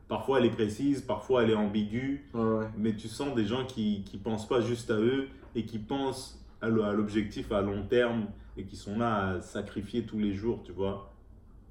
parfois 0.06 0.38
elle 0.38 0.46
est 0.46 0.50
précise, 0.50 1.00
parfois 1.00 1.43
elle 1.43 1.50
est 1.50 1.55
ambiguë, 1.56 2.25
Ouais, 2.32 2.41
ouais. 2.43 2.67
mais 2.79 2.94
tu 2.94 3.08
sens 3.08 3.35
des 3.35 3.44
gens 3.46 3.64
qui 3.67 4.05
qui 4.05 4.17
pensent 4.19 4.46
pas 4.49 4.61
juste 4.61 4.91
à 4.93 4.99
eux 4.99 5.26
et 5.56 5.64
qui 5.64 5.79
pensent 5.79 6.41
à 6.64 6.93
l'objectif 6.93 7.52
à 7.52 7.61
long 7.62 7.82
terme 7.88 8.26
et 8.56 8.64
qui 8.64 8.76
sont 8.76 8.98
là 8.98 9.29
à 9.29 9.41
sacrifier 9.41 10.05
tous 10.05 10.19
les 10.19 10.32
jours, 10.32 10.62
tu 10.65 10.72
vois. 10.72 11.12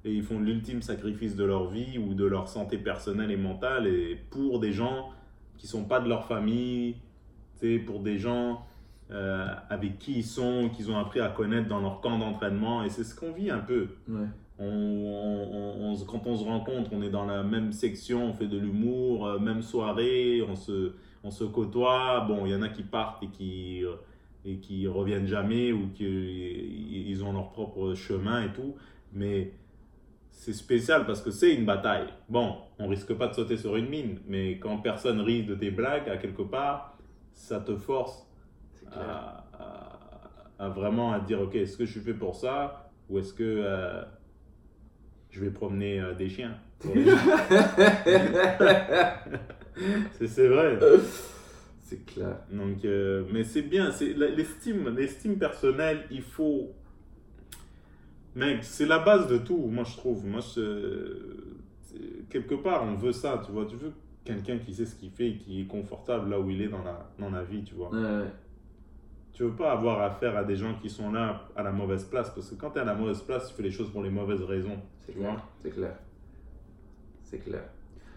Et 0.04 0.12
ils 0.12 0.22
font 0.22 0.38
l'ultime 0.38 0.82
sacrifice 0.82 1.34
de 1.36 1.44
leur 1.44 1.68
vie 1.70 1.98
ou 1.98 2.14
de 2.14 2.24
leur 2.26 2.48
santé 2.48 2.76
personnelle 2.78 3.30
et 3.30 3.36
mentale 3.38 3.86
et 3.86 4.18
pour 4.30 4.60
des 4.60 4.72
gens 4.72 5.10
qui 5.56 5.66
sont 5.66 5.84
pas 5.84 6.00
de 6.00 6.08
leur 6.08 6.26
famille, 6.26 6.96
tu 7.60 7.66
sais, 7.66 7.78
pour 7.78 8.00
des 8.00 8.18
gens 8.18 8.66
euh, 9.10 9.46
avec 9.70 9.98
qui 9.98 10.16
ils 10.18 10.24
sont, 10.24 10.68
qu'ils 10.74 10.90
ont 10.90 10.98
appris 10.98 11.20
à 11.20 11.28
connaître 11.28 11.68
dans 11.68 11.80
leur 11.80 12.00
camp 12.00 12.18
d'entraînement. 12.18 12.82
Et 12.84 12.90
c'est 12.90 13.04
ce 13.04 13.14
qu'on 13.14 13.32
vit 13.32 13.50
un 13.50 13.58
peu. 13.60 13.88
Ouais. 14.08 14.26
On, 14.58 14.66
on- 14.66 15.48
on- 15.52 15.90
on 15.90 15.94
se- 15.96 16.04
quand 16.04 16.26
on 16.26 16.36
se 16.36 16.44
rencontre, 16.44 16.90
on 16.92 17.02
est 17.02 17.10
dans 17.10 17.24
la 17.26 17.42
même 17.42 17.72
section, 17.72 18.24
on 18.26 18.32
fait 18.34 18.46
de 18.46 18.58
l'humour, 18.58 19.26
euh, 19.26 19.38
même 19.38 19.62
soirée, 19.62 20.42
on 20.48 20.54
se, 20.54 20.92
on 21.22 21.30
se 21.30 21.44
côtoie. 21.44 22.24
Bon, 22.28 22.46
il 22.46 22.52
y 22.52 22.54
en 22.54 22.62
a 22.62 22.68
qui 22.68 22.82
partent 22.82 23.22
et 23.22 23.28
qui, 23.28 23.84
euh, 23.84 23.94
et 24.44 24.58
qui 24.58 24.86
reviennent 24.86 25.26
jamais 25.26 25.72
ou 25.72 25.88
qui 25.94 26.04
ils 27.08 27.24
ont 27.24 27.32
leur 27.32 27.50
propre 27.50 27.94
chemin 27.94 28.44
et 28.44 28.52
tout. 28.52 28.74
Mais 29.12 29.52
c'est 30.30 30.52
spécial 30.52 31.06
parce 31.06 31.22
que 31.22 31.30
c'est 31.30 31.54
une 31.54 31.64
bataille. 31.64 32.08
Bon, 32.28 32.56
on 32.78 32.88
risque 32.88 33.14
pas 33.14 33.28
de 33.28 33.34
sauter 33.34 33.56
sur 33.56 33.76
une 33.76 33.88
mine, 33.88 34.18
mais 34.26 34.58
quand 34.58 34.78
personne 34.78 35.20
rit 35.20 35.44
de 35.44 35.54
tes 35.54 35.70
blagues, 35.70 36.08
à 36.08 36.16
quelque 36.18 36.42
part, 36.42 36.98
ça 37.32 37.60
te 37.60 37.76
force 37.76 38.26
à, 38.92 39.46
à- 39.54 40.64
à 40.64 40.68
vraiment 40.68 41.12
à 41.12 41.20
dire 41.20 41.40
ok 41.40 41.54
est-ce 41.56 41.76
que 41.76 41.84
je 41.84 41.92
suis 41.92 42.00
fait 42.00 42.14
pour 42.14 42.36
ça 42.36 42.90
ou 43.08 43.18
est-ce 43.18 43.34
que 43.34 43.42
euh, 43.44 44.02
je 45.30 45.40
vais 45.40 45.50
promener 45.50 46.00
euh, 46.00 46.14
des 46.14 46.28
chiens? 46.28 46.56
C'est 50.26 50.48
vrai 50.48 50.78
c'est 51.96 52.04
clair. 52.14 52.36
donc 52.50 52.84
euh, 52.84 53.24
mais 53.32 53.44
c'est 53.44 53.62
bien 53.62 53.90
c'est 53.90 54.12
l'estime 54.14 54.88
l'estime 54.96 55.38
personnelle 55.38 56.04
il 56.10 56.22
faut 56.22 56.70
mec 58.34 58.64
c'est 58.64 58.86
la 58.86 58.98
base 58.98 59.28
de 59.28 59.38
tout 59.38 59.58
moi 59.58 59.84
je 59.84 59.96
trouve 59.96 60.26
moi 60.26 60.40
je- 60.40 61.54
quelque 62.30 62.54
part 62.56 62.82
on 62.84 62.94
veut 62.94 63.12
ça 63.12 63.40
tu 63.44 63.52
vois 63.52 63.66
tu 63.66 63.76
veux 63.76 63.92
quelqu'un 64.24 64.58
qui 64.58 64.74
sait 64.74 64.86
ce 64.86 64.96
qu'il 64.96 65.10
fait 65.10 65.28
et 65.30 65.36
qui 65.36 65.60
est 65.60 65.66
confortable 65.66 66.30
là 66.30 66.40
où 66.40 66.50
il 66.50 66.60
est 66.62 66.68
dans 66.68 66.82
la 66.82 67.10
dans 67.18 67.30
la 67.30 67.42
vie 67.44 67.62
tu 67.62 67.74
vois 67.74 67.90
Ouais, 67.90 68.00
ouais. 68.00 68.32
tu 69.32 69.42
veux 69.44 69.52
pas 69.52 69.72
avoir 69.72 70.00
affaire 70.02 70.36
à 70.36 70.44
des 70.44 70.56
gens 70.56 70.74
qui 70.80 70.88
sont 70.90 71.12
là 71.12 71.48
à 71.54 71.62
la 71.62 71.70
mauvaise 71.72 72.04
place 72.04 72.30
parce 72.30 72.50
que 72.50 72.54
quand 72.56 72.70
tu 72.70 72.78
es 72.78 72.80
à 72.80 72.84
la 72.84 72.94
mauvaise 72.94 73.20
place, 73.20 73.48
tu 73.48 73.54
fais 73.54 73.62
les 73.62 73.70
choses 73.70 73.90
pour 73.90 74.02
les 74.02 74.10
mauvaises 74.10 74.42
raisons. 74.42 74.78
C'est 75.00 75.12
clair. 75.12 75.44
C'est 75.60 75.70
clair. 75.70 75.96
C'est 77.22 77.38
clair. 77.38 77.64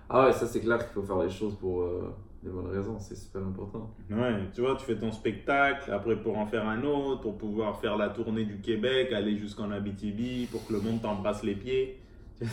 Ah 0.09 0.25
ouais, 0.27 0.33
ça 0.33 0.45
c'est 0.47 0.61
clair 0.61 0.77
qu'il 0.79 0.93
faut 0.93 1.01
faire 1.03 1.21
les 1.23 1.29
choses 1.29 1.55
pour, 1.57 1.81
euh, 1.81 2.13
les 2.43 2.51
bonnes 2.51 2.67
raisons, 2.67 2.99
c'est 2.99 3.15
super 3.15 3.41
important. 3.41 3.89
Ouais, 4.09 4.35
tu 4.53 4.61
vois, 4.61 4.75
tu 4.75 4.85
fais 4.85 4.95
ton 4.95 5.11
spectacle, 5.11 5.91
après 5.91 6.15
pour 6.15 6.37
en 6.37 6.45
faire 6.45 6.67
un 6.67 6.83
autre, 6.83 7.21
pour 7.21 7.37
pouvoir 7.37 7.79
faire 7.79 7.97
la 7.97 8.09
tournée 8.09 8.45
du 8.45 8.59
Québec, 8.59 9.11
aller 9.11 9.37
jusqu'en 9.37 9.71
Abitibi, 9.71 10.47
pour 10.51 10.65
que 10.65 10.73
le 10.73 10.79
monde 10.79 11.01
t'embrasse 11.01 11.43
les 11.43 11.55
pieds. 11.55 11.99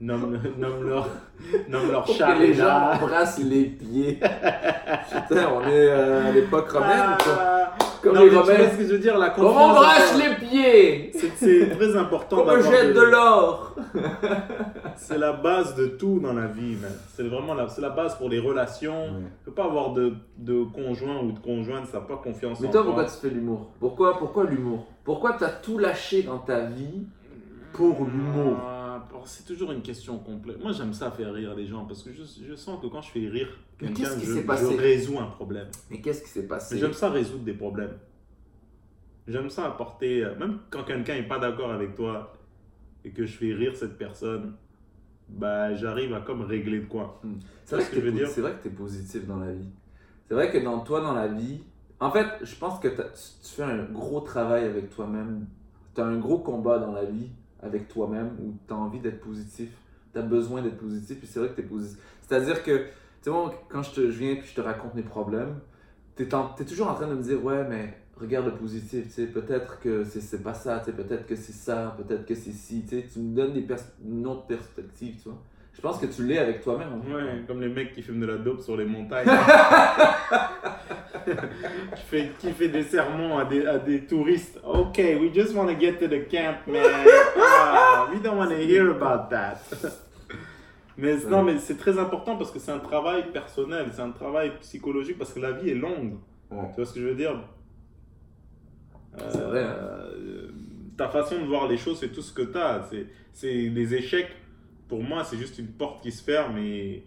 nomme, 0.00 0.40
nomme 0.56 0.86
leur, 0.86 1.08
nomme 1.68 1.90
leur 1.90 2.04
Pour 2.04 2.16
que 2.16 2.38
les 2.38 2.54
gens 2.54 2.92
embrassent 2.92 3.42
les 3.42 3.64
pieds. 3.64 4.14
Putain, 4.18 5.48
on 5.52 5.62
est 5.62 5.88
euh, 5.88 6.28
à 6.28 6.30
l'époque 6.30 6.70
romaine, 6.70 7.16
quoi. 7.22 7.53
Comme 8.04 8.14
non, 8.14 8.20
les 8.20 8.26
mais 8.26 8.30
tu 8.30 8.34
vois 8.44 8.54
Romains. 8.54 8.70
ce 8.70 8.76
que 8.76 8.82
je 8.84 8.92
veux 8.92 8.98
dire, 8.98 9.18
la 9.18 9.32
On 9.38 9.42
confiance. 9.42 9.78
en- 10.14 10.18
les 10.18 10.34
pieds 10.46 11.10
C'est 11.14 11.30
c'est 11.36 11.70
très 11.70 11.96
important 11.96 12.36
Comme 12.36 12.48
on 12.48 12.52
d'avoir 12.52 12.70
jette 12.72 12.88
de- 12.88 13.00
de 13.00 13.00
l'or 13.06 13.74
C'est 14.96 15.18
la 15.18 15.32
base 15.32 15.74
de 15.74 15.86
tout 15.86 16.20
dans 16.20 16.32
la 16.32 16.46
vie, 16.46 16.76
man. 16.80 16.92
C'est 17.16 17.24
vraiment 17.26 17.54
la, 17.54 17.68
c'est 17.68 17.80
la 17.80 17.90
base 17.90 18.16
pour 18.16 18.28
les 18.28 18.38
relations. 18.38 19.06
Tu 19.44 19.50
peux 19.50 19.52
pas 19.52 19.64
avoir 19.64 19.92
de, 19.92 20.12
de 20.38 20.64
conjoint 20.64 21.20
ou 21.22 21.32
de 21.32 21.38
conjointe, 21.40 21.86
ça 21.86 21.98
n'a 21.98 22.04
pas 22.04 22.16
confiance 22.16 22.60
Mais 22.60 22.68
en 22.68 22.70
toi, 22.70 22.82
toi. 22.82 22.92
pourquoi 22.92 23.04
tu 23.10 23.16
fais 23.20 23.30
l'humour? 23.34 23.70
Pourquoi, 23.80 24.18
pourquoi 24.18 24.44
l'humour? 24.44 24.86
Pourquoi 25.04 25.32
t'as 25.38 25.48
tout 25.50 25.78
lâché 25.78 26.22
dans 26.22 26.38
ta 26.38 26.60
vie 26.60 27.06
pour 27.72 28.06
l'humour? 28.06 28.56
Ah, 28.62 28.73
C'est 29.26 29.44
toujours 29.44 29.72
une 29.72 29.82
question 29.82 30.18
complète. 30.18 30.62
Moi, 30.62 30.72
j'aime 30.72 30.92
ça 30.92 31.10
faire 31.10 31.32
rire 31.32 31.54
les 31.54 31.66
gens 31.66 31.84
parce 31.84 32.02
que 32.02 32.10
je, 32.12 32.22
je 32.48 32.54
sens 32.54 32.80
que 32.80 32.86
quand 32.86 33.02
je 33.02 33.10
fais 33.10 33.28
rire 33.28 33.48
quelqu'un, 33.78 34.10
je, 34.18 34.76
résous 34.76 35.18
un 35.18 35.26
problème. 35.26 35.68
Mais 35.90 36.00
qu'est-ce 36.00 36.22
qui 36.22 36.28
s'est 36.28 36.46
passé 36.46 36.78
J'aime 36.78 36.92
ça 36.92 37.10
résoudre 37.10 37.44
des 37.44 37.54
problèmes. 37.54 37.96
J'aime 39.26 39.48
ça 39.48 39.66
apporter, 39.66 40.22
euh, 40.22 40.36
même 40.36 40.58
quand 40.70 40.84
quelqu'un 40.84 41.14
n'est 41.14 41.28
pas 41.28 41.38
d'accord 41.38 41.72
avec 41.72 41.94
toi 41.94 42.34
et 43.04 43.10
que 43.10 43.24
je 43.24 43.36
fais 43.36 43.52
rire 43.54 43.74
cette 43.74 43.96
personne, 43.96 44.54
bah 45.28 45.74
j'arrive 45.74 46.12
à 46.14 46.20
comme 46.20 46.42
régler 46.42 46.80
de 46.80 46.86
quoi. 46.86 47.22
C'est 47.64 47.76
vrai, 47.76 47.84
ce 47.84 47.90
que 47.90 48.10
dire? 48.10 48.28
vrai 48.28 48.52
que 48.56 48.62
tu 48.62 48.68
es 48.68 48.70
positif 48.70 49.26
dans 49.26 49.38
la 49.38 49.52
vie. 49.52 49.70
C'est 50.28 50.34
vrai 50.34 50.50
que 50.50 50.58
dans 50.58 50.80
toi, 50.80 51.00
dans 51.00 51.14
la 51.14 51.28
vie, 51.28 51.60
en 52.00 52.10
fait, 52.10 52.26
je 52.42 52.54
pense 52.56 52.80
que 52.80 52.88
tu 52.88 53.02
fais 53.42 53.62
un 53.62 53.84
gros 53.84 54.20
travail 54.20 54.64
avec 54.64 54.90
toi-même. 54.90 55.46
Tu 55.94 56.00
as 56.00 56.04
un 56.04 56.18
gros 56.18 56.38
combat 56.38 56.78
dans 56.78 56.92
la 56.92 57.04
vie 57.04 57.30
avec 57.64 57.88
toi-même 57.88 58.30
où 58.40 58.54
tu 58.66 58.72
as 58.72 58.76
envie 58.76 59.00
d'être 59.00 59.20
positif. 59.20 59.68
Tu 60.12 60.18
as 60.18 60.22
besoin 60.22 60.62
d'être 60.62 60.76
positif, 60.78 61.18
puis 61.18 61.26
c'est 61.26 61.38
vrai 61.40 61.48
que 61.48 61.54
tu 61.56 61.60
es 61.62 61.64
positif. 61.64 61.98
C'est-à-dire 62.20 62.62
que, 62.62 62.76
tu 62.78 62.84
sais, 63.22 63.30
moi, 63.30 63.52
quand 63.68 63.82
je, 63.82 63.90
te, 63.92 64.00
je 64.10 64.18
viens 64.18 64.36
puis 64.36 64.46
je 64.48 64.54
te 64.54 64.60
raconte 64.60 64.94
mes 64.94 65.02
problèmes, 65.02 65.58
tu 66.16 66.22
es, 66.22 66.64
toujours 66.64 66.88
en 66.88 66.94
train 66.94 67.08
de 67.08 67.14
me 67.14 67.22
dire, 67.22 67.44
ouais, 67.44 67.64
mais 67.68 67.98
regarde 68.20 68.46
le 68.46 68.52
positif, 68.54 69.06
tu 69.06 69.10
sais, 69.10 69.26
peut-être 69.26 69.80
que 69.80 70.04
c'est 70.04 70.42
pas 70.42 70.54
ça, 70.54 70.78
tu 70.78 70.86
sais, 70.86 70.92
peut-être 70.92 71.26
que 71.26 71.34
c'est 71.34 71.52
ça, 71.52 71.96
peut-être 71.98 72.24
que 72.26 72.34
c'est 72.36 72.52
ci, 72.52 72.82
tu 72.82 73.00
sais, 73.00 73.06
tu 73.12 73.18
me 73.18 73.34
donnes 73.34 73.52
des 73.52 73.62
pers- 73.62 73.78
une 74.06 74.24
autre 74.26 74.46
perspective, 74.46 75.16
tu 75.20 75.28
vois. 75.28 75.38
Je 75.72 75.80
pense 75.80 75.98
que 75.98 76.06
tu 76.06 76.24
l'es 76.24 76.38
avec 76.38 76.62
toi-même. 76.62 77.02
fait. 77.02 77.12
Ouais, 77.12 77.44
comme 77.48 77.60
les 77.60 77.68
mecs 77.68 77.92
qui 77.92 78.02
fument 78.02 78.20
de 78.20 78.26
la 78.26 78.36
dope 78.38 78.60
sur 78.60 78.76
les 78.76 78.84
montagnes. 78.84 79.26
qui, 81.96 82.02
fait, 82.02 82.30
qui 82.38 82.52
fait 82.52 82.68
des 82.68 82.82
sermons 82.82 83.38
à 83.38 83.44
des, 83.44 83.66
à 83.66 83.78
des 83.78 84.06
touristes. 84.06 84.60
Ok, 84.64 84.98
we 84.98 85.32
just 85.34 85.54
want 85.54 85.66
to 85.66 85.78
get 85.78 85.94
to 85.94 86.06
the 86.06 86.28
camp, 86.28 86.66
man. 86.66 86.84
Ah, 87.38 88.08
we 88.12 88.20
don't 88.20 88.36
want 88.36 88.50
to 88.50 88.56
hear 88.56 88.90
about 88.90 89.30
that. 89.30 89.58
Mais 90.96 91.16
non, 91.28 91.42
mais 91.42 91.58
c'est 91.58 91.76
très 91.76 91.98
important 91.98 92.36
parce 92.36 92.52
que 92.52 92.60
c'est 92.60 92.70
un 92.70 92.78
travail 92.78 93.32
personnel, 93.32 93.86
c'est 93.92 94.00
un 94.00 94.12
travail 94.12 94.52
psychologique 94.60 95.18
parce 95.18 95.32
que 95.32 95.40
la 95.40 95.50
vie 95.50 95.70
est 95.70 95.74
longue. 95.74 96.18
Ouais. 96.52 96.68
Tu 96.68 96.76
vois 96.76 96.86
ce 96.86 96.94
que 96.94 97.00
je 97.00 97.06
veux 97.06 97.16
dire? 97.16 97.42
C'est 99.28 99.40
vrai, 99.40 99.64
hein. 99.64 99.76
Euh, 99.76 100.50
Ta 100.96 101.08
façon 101.08 101.40
de 101.40 101.46
voir 101.46 101.66
les 101.66 101.76
choses, 101.76 101.98
c'est 101.98 102.12
tout 102.12 102.22
ce 102.22 102.32
que 102.32 102.42
tu 102.42 102.56
as. 102.56 102.88
C'est 103.32 103.50
les 103.50 103.94
échecs. 103.94 104.30
Pour 104.86 105.02
moi, 105.02 105.24
c'est 105.24 105.36
juste 105.36 105.58
une 105.58 105.72
porte 105.72 106.00
qui 106.00 106.12
se 106.12 106.22
ferme 106.22 106.56
et 106.58 107.04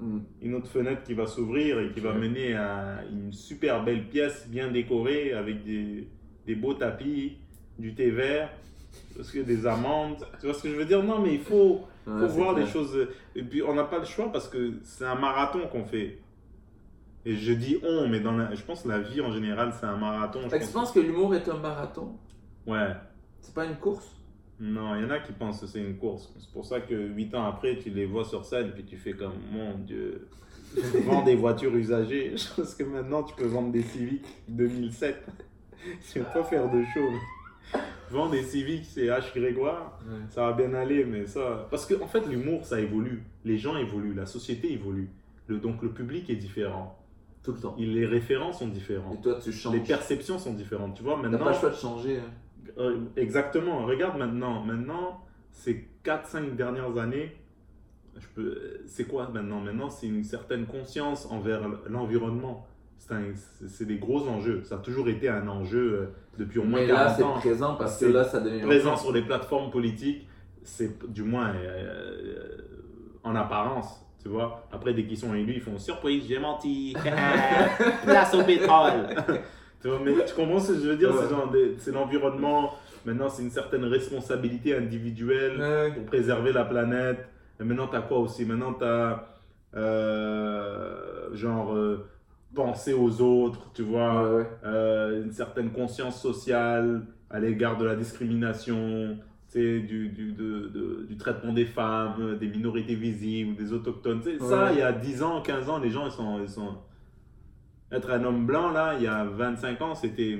Mm. 0.00 0.18
une 0.42 0.54
autre 0.56 0.66
fenêtre 0.68 1.02
qui 1.04 1.14
va 1.14 1.26
s'ouvrir 1.26 1.78
et 1.80 1.90
qui 1.92 2.00
va 2.00 2.12
mener 2.14 2.54
à 2.54 3.02
une 3.10 3.32
super 3.32 3.84
belle 3.84 4.08
pièce 4.08 4.46
bien 4.48 4.70
décorée 4.70 5.32
avec 5.32 5.64
des, 5.64 6.08
des 6.46 6.54
beaux 6.56 6.74
tapis, 6.74 7.38
du 7.78 7.94
thé 7.94 8.10
vert, 8.10 8.50
parce 9.16 9.30
que 9.30 9.38
des 9.40 9.66
amandes. 9.66 10.26
Tu 10.40 10.46
vois 10.46 10.54
ce 10.54 10.62
que 10.64 10.68
je 10.70 10.74
veux 10.76 10.84
dire? 10.84 11.02
Non, 11.02 11.20
mais 11.20 11.34
il 11.34 11.40
faut, 11.40 11.82
faut 12.04 12.26
voir 12.28 12.54
les 12.54 12.66
choses. 12.66 13.08
Et 13.36 13.42
puis, 13.42 13.62
on 13.62 13.74
n'a 13.74 13.84
pas 13.84 13.98
le 13.98 14.04
choix 14.04 14.30
parce 14.32 14.48
que 14.48 14.74
c'est 14.82 15.04
un 15.06 15.14
marathon 15.14 15.66
qu'on 15.68 15.84
fait. 15.84 16.18
Et 17.24 17.36
je 17.36 17.52
dis 17.54 17.78
on, 17.82 18.06
mais 18.08 18.20
dans 18.20 18.32
la- 18.36 18.54
je 18.54 18.62
pense 18.62 18.82
que 18.82 18.88
la 18.88 18.98
vie 18.98 19.20
en 19.22 19.32
général, 19.32 19.72
c'est 19.80 19.86
un 19.86 19.96
marathon. 19.96 20.40
je 20.42 20.48
que 20.48 20.54
tu 20.56 20.60
pense. 20.60 20.72
penses 20.72 20.92
que 20.92 21.00
l'humour 21.00 21.34
est 21.34 21.48
un 21.48 21.56
marathon? 21.56 22.16
Ouais. 22.66 22.90
C'est 23.40 23.54
pas 23.54 23.64
une 23.64 23.76
course? 23.76 24.06
Non, 24.60 24.94
il 24.94 25.02
y 25.02 25.04
en 25.04 25.10
a 25.10 25.18
qui 25.18 25.32
pensent 25.32 25.60
que 25.60 25.66
c'est 25.66 25.80
une 25.80 25.96
course. 25.96 26.32
C'est 26.38 26.50
pour 26.52 26.64
ça 26.64 26.80
que 26.80 26.94
8 26.94 27.34
ans 27.34 27.44
après, 27.46 27.76
tu 27.78 27.90
les 27.90 28.06
vois 28.06 28.24
sur 28.24 28.44
scène, 28.44 28.70
puis 28.72 28.84
tu 28.84 28.96
fais 28.96 29.12
comme, 29.12 29.32
mon 29.52 29.76
Dieu, 29.78 30.28
vends 31.06 31.22
des 31.22 31.34
voitures 31.36 31.74
usagées. 31.74 32.32
Je 32.36 32.54
pense 32.54 32.74
que 32.74 32.84
maintenant, 32.84 33.22
tu 33.22 33.34
peux 33.34 33.46
vendre 33.46 33.72
des 33.72 33.82
Civic 33.82 34.24
2007. 34.48 35.24
Je 36.14 36.18
vais 36.20 36.24
pas 36.32 36.44
faire 36.44 36.70
de 36.70 36.82
show. 36.94 37.78
Vends 38.10 38.28
des 38.30 38.42
Civic, 38.42 38.84
c'est 38.84 39.06
H. 39.06 39.34
Grégoire. 39.34 39.98
Ça 40.30 40.46
va 40.46 40.52
bien 40.52 40.72
aller, 40.74 41.04
mais 41.04 41.26
ça... 41.26 41.66
Parce 41.70 41.84
qu'en 41.86 42.04
en 42.04 42.06
fait, 42.08 42.26
l'humour, 42.26 42.64
ça 42.64 42.80
évolue. 42.80 43.24
Les 43.44 43.58
gens 43.58 43.76
évoluent, 43.76 44.14
la 44.14 44.26
société 44.26 44.72
évolue. 44.72 45.08
Le, 45.48 45.58
donc 45.58 45.82
le 45.82 45.90
public 45.90 46.30
est 46.30 46.36
différent. 46.36 46.98
Tout 47.42 47.52
le 47.52 47.58
temps. 47.58 47.74
Les 47.76 48.06
référents 48.06 48.52
sont 48.52 48.68
différents. 48.68 49.12
Et 49.14 49.20
toi, 49.20 49.38
tu 49.42 49.52
changes. 49.52 49.74
Les 49.74 49.80
perceptions 49.80 50.38
sont 50.38 50.54
différentes. 50.54 50.94
Tu 50.96 51.02
vois, 51.02 51.16
T'as 51.16 51.28
maintenant... 51.28 51.44
pas 51.44 51.52
le 51.52 51.58
choix 51.58 51.70
de 51.70 51.74
changer. 51.74 52.18
hein. 52.18 52.30
Euh, 52.78 52.98
exactement. 53.16 53.84
Regarde 53.84 54.18
maintenant. 54.18 54.62
Maintenant, 54.62 55.20
ces 55.52 55.88
4-5 56.04 56.56
dernières 56.56 56.96
années, 56.98 57.36
je 58.18 58.26
peux... 58.34 58.58
c'est 58.86 59.04
quoi 59.04 59.28
maintenant? 59.32 59.60
Maintenant, 59.60 59.90
c'est 59.90 60.06
une 60.06 60.24
certaine 60.24 60.66
conscience 60.66 61.26
envers 61.30 61.62
l'environnement. 61.88 62.66
C'est 62.98 63.14
c'est 63.68 63.84
des 63.84 63.98
gros 63.98 64.26
enjeux. 64.28 64.62
Ça 64.64 64.76
a 64.76 64.78
toujours 64.78 65.08
été 65.08 65.28
un 65.28 65.46
enjeu 65.46 65.92
euh, 65.92 66.06
depuis 66.38 66.58
au 66.58 66.64
moins 66.64 66.80
Mais 66.80 66.86
là, 66.86 67.04
40 67.06 67.16
c'est 67.16 67.22
ans. 67.22 67.38
présent 67.38 67.74
parce 67.74 67.98
que 67.98 68.06
C'est 68.06 68.12
là, 68.12 68.24
ça 68.24 68.40
devient. 68.40 68.62
Présent 68.62 68.96
sur 68.96 69.12
les 69.12 69.22
plateformes 69.22 69.70
politiques, 69.70 70.26
c'est 70.62 71.06
du 71.12 71.22
moins 71.22 71.52
euh, 71.54 72.56
en 73.22 73.34
apparence. 73.36 74.00
Tu 74.22 74.30
vois, 74.30 74.66
après, 74.72 74.94
dès 74.94 75.04
qu'ils 75.04 75.18
sont 75.18 75.34
élus, 75.34 75.54
ils 75.56 75.60
font 75.60 75.76
surprise, 75.76 76.24
j'ai 76.26 76.38
menti, 76.38 76.94
place 78.04 78.32
au 78.34 78.42
pétrole. 78.42 79.06
Tu, 79.84 79.90
vois, 79.90 80.00
mais 80.04 80.24
tu 80.24 80.34
comprends 80.34 80.58
ce 80.60 80.72
que 80.72 80.78
je 80.80 80.88
veux 80.88 80.96
dire 80.96 81.10
Ouais. 81.14 81.74
C'est 81.78 81.92
l'environnement. 81.92 82.72
Maintenant, 83.04 83.28
c'est 83.28 83.42
une 83.42 83.50
certaine 83.50 83.84
responsabilité 83.84 84.74
individuelle 84.74 85.60
Ouais. 85.60 85.92
pour 85.92 86.04
préserver 86.06 86.52
la 86.52 86.64
planète. 86.64 87.26
Et 87.60 87.64
maintenant, 87.64 87.86
tu 87.86 87.96
as 87.96 88.00
quoi 88.00 88.18
aussi? 88.18 88.46
Maintenant, 88.46 88.72
tu 88.72 88.84
as 88.84 89.28
genre 91.34 91.74
euh, 91.74 92.06
penser 92.54 92.92
aux 92.94 93.20
autres, 93.20 93.70
tu 93.74 93.82
vois 93.82 94.22
Ouais, 94.30 94.36
ouais. 94.38 94.46
euh, 94.64 95.24
une 95.24 95.32
certaine 95.32 95.70
conscience 95.70 96.20
sociale 96.22 97.02
à 97.30 97.40
l'égard 97.40 97.76
de 97.76 97.84
la 97.84 97.96
discrimination, 97.96 99.18
tu 99.50 99.58
sais, 99.58 99.80
du, 99.80 100.08
du, 100.08 100.32
de- 100.32 100.68
de- 100.68 101.06
du 101.08 101.16
traitement 101.16 101.52
des 101.52 101.64
femmes, 101.64 102.36
des 102.38 102.46
minorités 102.46 102.94
visibles, 102.94 103.56
des 103.56 103.72
autochtones. 103.72 104.20
tu 104.22 104.38
sais, 104.38 104.44
Ça, 104.44 104.72
il 104.72 104.78
y 104.78 104.82
a 104.82 104.92
10 104.92 105.22
ans, 105.22 105.42
15 105.42 105.68
ans, 105.68 105.78
les 105.78 105.90
gens, 105.90 106.06
ils 106.06 106.12
sont, 106.12 106.40
ils 106.40 106.48
sont... 106.48 106.74
Être 107.92 108.10
un 108.10 108.24
homme 108.24 108.44
blanc, 108.46 108.70
là, 108.70 108.94
il 108.96 109.04
y 109.04 109.06
a 109.06 109.24
25 109.24 109.80
ans, 109.82 109.94
c'était... 109.94 110.36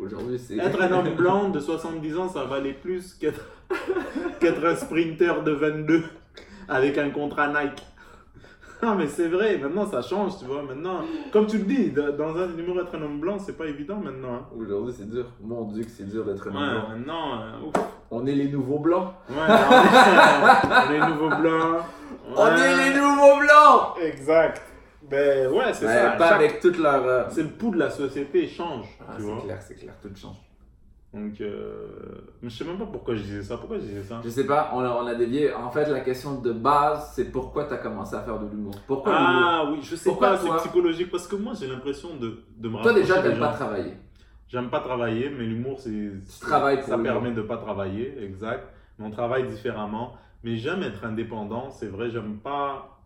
Aujourd'hui, 0.00 0.38
c'est. 0.38 0.56
Être 0.56 0.80
un 0.82 0.90
homme 0.92 1.14
blanc 1.14 1.48
de 1.50 1.60
70 1.60 2.16
ans, 2.18 2.28
ça 2.28 2.44
valait 2.44 2.72
plus 2.72 3.14
qu'être 3.14 3.44
qu'être 4.40 4.64
un 4.64 4.74
sprinter 4.74 5.42
de 5.44 5.52
22 5.52 6.02
avec 6.68 6.98
un 6.98 7.10
contrat 7.10 7.48
Nike. 7.48 7.82
Non, 8.82 8.94
mais 8.94 9.06
c'est 9.08 9.28
vrai, 9.28 9.58
maintenant 9.58 9.84
ça 9.86 10.00
change, 10.00 10.38
tu 10.38 10.46
vois. 10.46 10.62
Maintenant, 10.62 11.02
comme 11.34 11.46
tu 11.46 11.58
le 11.58 11.64
dis, 11.64 11.90
dans 11.90 12.34
un 12.34 12.46
numéro 12.46 12.80
être 12.80 12.94
un 12.94 13.02
homme 13.02 13.20
blanc, 13.20 13.36
c'est 13.38 13.52
pas 13.58 13.66
évident 13.66 13.96
maintenant. 13.96 14.36
hein. 14.36 14.46
Aujourd'hui, 14.58 14.94
c'est 14.96 15.06
dur. 15.10 15.26
Mon 15.42 15.64
Dieu, 15.70 15.84
que 15.84 15.90
c'est 15.90 16.08
dur 16.08 16.24
d'être 16.24 16.48
un 16.48 16.52
Ouais, 16.52 16.56
homme 16.56 16.70
blanc. 16.70 16.88
maintenant, 16.88 17.42
euh, 17.42 17.66
ouf. 17.66 17.74
On 18.10 18.24
est 18.26 18.32
les 18.34 18.48
nouveaux 18.48 18.78
blancs. 18.78 19.12
Ouais, 19.28 19.36
on 19.36 20.92
est, 20.92 20.96
est 20.96 21.08
nouveaux 21.10 21.28
blancs. 21.28 21.82
On 22.34 22.46
est 22.56 22.76
les 22.90 22.98
nouveaux 22.98 23.38
blancs 23.40 23.98
Exact. 24.02 24.62
Ben 25.10 25.50
ouais, 25.52 25.72
c'est 25.74 25.86
Ouais, 25.86 25.92
ça. 25.94 26.10
Pas 26.12 26.28
Chaque- 26.28 26.40
avec 26.40 26.60
toute 26.60 26.78
leur. 26.78 27.04
euh, 27.04 27.24
C'est 27.30 27.42
le 27.42 27.48
pouls 27.50 27.72
de 27.72 27.78
la 27.78 27.90
société 27.90 28.46
change, 28.46 28.86
Ah, 29.00 29.14
tu 29.16 29.22
c'est 29.24 29.44
clair, 29.44 29.62
c'est 29.62 29.74
clair, 29.74 29.94
tout 30.00 30.10
change. 30.14 30.36
Donc, 31.12 31.40
euh... 31.40 31.88
je 32.40 32.48
sais 32.48 32.64
même 32.64 32.78
pas 32.78 32.86
pourquoi 32.86 33.16
je 33.16 33.22
disais 33.22 33.42
ça. 33.42 33.56
Pourquoi 33.56 33.78
je 33.78 33.82
disais 33.82 34.04
ça? 34.04 34.20
Je 34.22 34.28
sais 34.28 34.46
pas, 34.46 34.70
on 34.72 34.78
a, 34.78 34.90
on 34.90 35.06
a 35.08 35.14
dévié. 35.16 35.52
En 35.52 35.68
fait, 35.72 35.86
la 35.90 36.00
question 36.00 36.40
de 36.40 36.52
base, 36.52 37.10
c'est 37.16 37.32
pourquoi 37.32 37.64
tu 37.64 37.74
as 37.74 37.78
commencé 37.78 38.14
à 38.14 38.20
faire 38.22 38.38
de 38.38 38.48
l'humour? 38.48 38.74
Pourquoi 38.86 39.12
l'humour? 39.18 39.42
Ah 39.44 39.68
oui, 39.72 39.80
je 39.82 39.96
sais 39.96 40.08
Pourquoi 40.08 40.30
pas, 40.30 40.38
c'est 40.38 40.56
psychologique 40.58 41.10
parce 41.10 41.26
que 41.26 41.34
moi 41.34 41.52
j'ai 41.58 41.66
l'impression 41.66 42.14
de, 42.14 42.44
de 42.56 42.68
me 42.68 42.80
Toi, 42.80 42.92
déjà, 42.92 43.20
t'aimes 43.20 43.40
pas 43.40 43.52
travailler. 43.54 43.94
J'aime 44.46 44.70
pas 44.70 44.80
travailler, 44.80 45.30
mais 45.30 45.44
l'humour 45.44 45.80
c'est. 45.80 46.12
c'est- 46.26 46.40
travailles 46.42 46.82
Ça 46.84 46.96
permet 46.98 47.32
de 47.32 47.42
pas 47.42 47.56
travailler, 47.56 48.14
exact. 48.22 48.68
Mais 48.98 49.06
on 49.06 49.10
travaille 49.10 49.48
différemment. 49.48 50.12
Mais 50.44 50.56
j'aime 50.56 50.82
être 50.84 51.04
indépendant, 51.04 51.70
c'est 51.70 51.88
vrai, 51.88 52.10
j'aime 52.10 52.36
pas. 52.38 52.99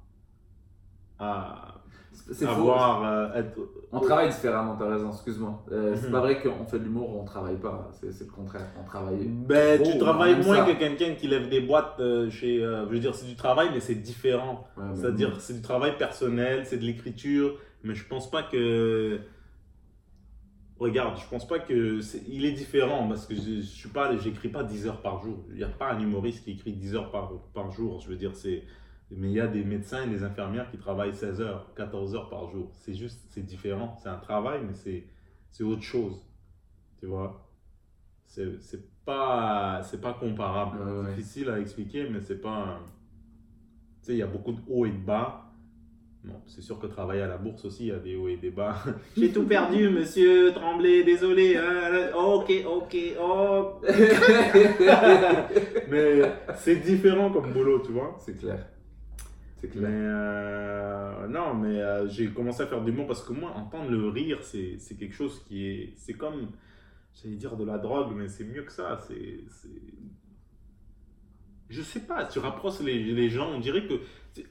C'est 2.33 2.47
faux. 2.47 2.53
avoir, 2.53 3.05
euh, 3.05 3.35
être- 3.35 3.59
On 3.93 4.01
travaille 4.01 4.31
différemment, 4.31 4.77
t'as 4.79 4.89
raison, 4.89 5.11
excuse-moi. 5.11 5.63
Euh, 5.73 5.95
C'est 5.97 6.07
Mhm. 6.07 6.13
pas 6.13 6.21
vrai 6.21 6.41
qu'on 6.41 6.65
fait 6.65 6.79
de 6.79 6.85
l'humour, 6.85 7.21
on 7.21 7.25
travaille 7.25 7.57
pas. 7.57 7.91
C'est 8.01 8.13
c'est 8.13 8.25
le 8.25 8.31
contraire. 8.31 8.67
On 8.81 8.85
travaille. 8.85 9.27
Ben, 9.27 9.83
tu 9.83 9.99
travailles 9.99 10.43
moins 10.43 10.65
ça. 10.65 10.73
que 10.73 10.79
quelqu'un 10.79 11.15
qui 11.15 11.27
lève 11.29 11.49
des 11.49 11.61
boîtes 11.61 12.01
euh, 12.01 12.31
chez. 12.31 12.59
je 12.61 12.85
veux 12.89 12.99
dire, 13.01 13.15
c'est 13.15 13.27
du 13.27 13.37
travail, 13.37 13.69
mais 13.75 13.81
c'est 13.81 13.95
différent. 13.97 14.67
Ouais, 14.77 14.85
mais 14.89 14.97
C'est-à-dire, 14.97 15.39
c'est 15.41 15.55
du 15.55 15.63
travail 15.63 15.97
personnel, 15.99 16.65
c'est 16.67 16.79
de 16.79 16.85
l'écriture, 16.85 17.57
mais 17.83 17.95
je 17.95 18.07
pense 18.07 18.31
pas 18.31 18.43
que. 18.43 19.21
Regarde, 20.79 21.17
je 21.19 21.29
pense 21.29 21.47
pas 21.47 21.59
que. 21.61 22.01
c'est- 22.01 22.23
Il 22.29 22.45
est 22.45 22.53
différent 22.53 23.07
parce 23.09 23.27
que 23.27 23.35
je, 23.35 23.41
je 23.41 23.61
suis 23.63 23.89
pas, 23.91 24.17
j'écris 24.17 24.49
pas 24.49 24.65
10 24.65 24.87
heures 24.87 25.01
par 25.03 25.23
jour. 25.23 25.45
Il 25.51 25.57
n'y 25.57 25.63
a 25.65 25.69
pas 25.69 25.93
un 25.93 26.01
humoriste 26.01 26.45
qui 26.45 26.53
écrit 26.53 26.73
10 26.73 26.95
heures 26.97 27.11
par, 27.11 27.31
par 27.55 27.71
jour. 27.71 28.01
Je 28.01 28.09
veux 28.09 28.17
dire, 28.17 28.35
c'est. 28.35 28.65
Mais 29.17 29.29
il 29.29 29.35
y 29.35 29.41
a 29.41 29.47
des 29.47 29.63
médecins 29.65 30.05
et 30.05 30.09
des 30.09 30.25
infirmières 30.25 30.71
qui 30.71 30.77
travaillent 30.77 31.15
16 31.15 31.41
heures, 31.41 31.73
14 31.77 32.15
heures 32.17 32.29
par 32.29 32.51
jour. 32.51 32.71
C'est 32.73 32.95
juste, 32.95 33.21
c'est 33.31 33.45
différent. 33.45 33.97
C'est 34.03 34.09
un 34.09 34.17
travail, 34.19 34.61
mais 34.67 34.75
c'est, 34.75 35.05
c'est 35.51 35.63
autre 35.63 35.83
chose. 35.83 36.27
Tu 36.99 37.07
vois? 37.07 37.49
C'est, 38.27 38.61
c'est 38.61 38.83
pas, 39.05 39.81
c'est 39.85 40.01
pas 40.01 40.15
comparable. 40.15 40.79
Ouais, 40.79 40.85
ouais. 40.91 41.05
C'est 41.11 41.15
difficile 41.17 41.51
à 41.51 41.61
expliquer, 41.61 42.09
mais 42.09 42.21
c'est 42.21 42.41
pas. 42.41 42.81
Tu 44.01 44.07
sais, 44.07 44.13
il 44.15 44.19
y 44.19 44.23
a 44.23 44.27
beaucoup 44.27 44.53
de 44.53 44.61
hauts 44.69 44.87
et 44.87 44.91
de 44.91 44.97
bas. 44.99 45.41
Bon, 46.25 46.41
c'est 46.47 46.63
sûr 46.63 46.79
que 46.81 46.87
travailler 46.87 47.21
à 47.21 47.29
la 47.29 47.37
bourse 47.37 47.67
aussi, 47.67 47.85
il 47.85 47.89
y 47.89 47.93
a 47.93 47.99
des 47.99 48.17
hauts 48.17 48.29
et 48.29 48.39
des 48.39 48.51
bas. 48.51 48.77
J'ai 49.17 49.31
tout 49.31 49.45
perdu, 49.45 49.91
monsieur 49.91 50.53
Tremblay, 50.55 51.05
désolé. 51.05 51.57
hein. 51.59 52.11
Ok, 52.17 52.51
ok, 52.67 52.97
oh. 53.21 53.81
Mais 55.91 56.23
c'est 56.57 56.77
différent 56.77 57.31
comme 57.31 57.53
boulot, 57.53 57.81
tu 57.81 57.93
vois? 57.93 58.17
c'est 58.19 58.39
clair. 58.39 58.67
C'est 59.57 59.69
Mais 59.77 59.81
clair. 59.81 59.91
euh, 59.93 61.27
non, 61.29 61.55
mais 61.55 61.81
euh, 61.81 62.07
j'ai 62.09 62.31
commencé 62.33 62.63
à 62.63 62.67
faire 62.67 62.83
du 62.83 62.91
l'humour 62.91 63.07
parce 63.07 63.23
que 63.25 63.33
moi, 63.33 63.51
entendre 63.53 63.91
le 63.91 64.09
rire, 64.09 64.39
c'est 64.43 64.79
c'est 64.79 64.97
quelque 64.97 65.15
chose 65.15 65.43
qui 65.47 65.67
est. 65.67 65.93
C'est 65.97 66.15
comme. 66.15 66.51
J'allais 67.15 67.37
dire 67.37 67.57
de 67.57 67.65
la 67.65 67.79
drogue, 67.79 68.13
mais 68.15 68.29
c'est 68.29 68.45
mieux 68.45 68.63
que 68.63 68.73
ça. 68.73 68.99
C'est. 69.07 69.45
c'est- 69.49 69.69
Je 71.71 71.81
sais 71.83 72.01
pas, 72.01 72.27
tu 72.27 72.39
rapproches 72.41 72.81
les, 72.81 73.03
les 73.03 73.31
gens, 73.31 73.49
on 73.53 73.61
dirait 73.61 73.87
que. 73.87 73.95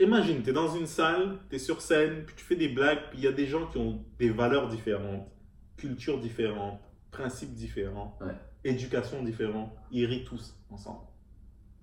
Imagine, 0.01 0.41
tu 0.41 0.49
es 0.49 0.53
dans 0.53 0.73
une 0.73 0.87
salle, 0.87 1.37
tu 1.49 1.57
es 1.57 1.59
sur 1.59 1.81
scène, 1.81 2.23
puis 2.25 2.35
tu 2.37 2.43
fais 2.45 2.55
des 2.55 2.69
blagues, 2.69 2.99
puis 3.09 3.19
il 3.19 3.23
y 3.25 3.27
a 3.27 3.33
des 3.33 3.45
gens 3.45 3.67
qui 3.67 3.77
ont 3.77 4.03
des 4.17 4.29
valeurs 4.29 4.69
différentes, 4.69 5.27
cultures 5.75 6.19
différentes, 6.21 6.79
principes 7.11 7.53
différents, 7.53 8.17
Ouais. 8.21 8.33
éducation 8.63 9.21
différente. 9.23 9.71
Ils 9.91 10.05
rient 10.05 10.23
tous 10.23 10.55
ensemble. 10.69 11.01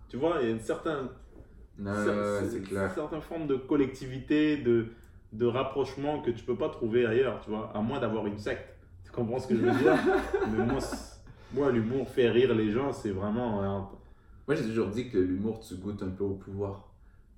Tu 0.08 0.16
vois, 0.16 0.38
il 0.40 0.46
y 0.46 0.50
a 0.50 0.54
une 0.54 0.60
certaine 0.60 1.08
c'est 2.50 2.62
clair. 2.62 2.90
certaines 2.94 3.20
formes 3.22 3.46
de 3.46 3.56
collectivité, 3.56 4.56
de, 4.58 4.86
de 5.32 5.46
rapprochement 5.46 6.20
que 6.22 6.30
tu 6.30 6.44
peux 6.44 6.56
pas 6.56 6.68
trouver 6.68 7.06
ailleurs, 7.06 7.40
tu 7.44 7.50
vois, 7.50 7.70
à 7.74 7.80
moins 7.80 8.00
d'avoir 8.00 8.26
une 8.26 8.38
secte. 8.38 8.64
Tu 9.04 9.10
comprends 9.10 9.38
ce 9.38 9.48
que 9.48 9.56
je 9.56 9.62
veux 9.62 9.78
dire? 9.78 9.94
Mais 10.56 10.64
moi, 10.66 10.78
moi 11.54 11.72
l'humour 11.72 12.08
fait 12.08 12.28
rire 12.30 12.54
les 12.54 12.70
gens, 12.70 12.92
c'est 12.92 13.10
vraiment. 13.10 13.62
euh, 13.62 13.80
Moi, 14.46 14.54
j'ai 14.56 14.64
toujours 14.64 14.88
dit 14.88 15.08
que 15.10 15.18
l'humour, 15.18 15.60
tu 15.60 15.74
goûtes 15.76 16.02
un 16.02 16.10
peu 16.10 16.24
au 16.24 16.34
pouvoir. 16.34 16.86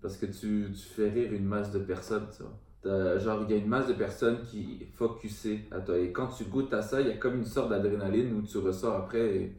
Parce 0.00 0.16
que 0.16 0.26
tu, 0.26 0.66
tu 0.72 0.82
fais 0.94 1.08
rire 1.11 1.32
une 1.32 1.44
masse 1.44 1.70
de 1.70 1.78
personnes, 1.78 2.26
tu 2.37 2.42
vois. 2.42 3.18
Genre, 3.20 3.44
il 3.49 3.52
y 3.52 3.54
a 3.54 3.62
une 3.62 3.68
masse 3.68 3.87
de 3.87 3.92
personnes 3.92 4.42
qui 4.42 4.78
est 4.82 4.87
focusée 4.96 5.61
à 5.70 5.78
toi. 5.80 5.96
Et 5.96 6.11
quand 6.11 6.26
tu 6.26 6.44
goûtes 6.44 6.75
à 6.75 6.82
ça, 6.82 7.00
il 7.00 7.06
y 7.06 7.11
a 7.11 7.16
comme 7.16 7.37
une 7.38 7.44
sorte 7.44 7.70
d'adrénaline 7.70 8.34
où 8.34 8.42
tu 8.42 8.58
ressors 8.58 8.96
après. 8.96 9.37
et- 9.37 9.52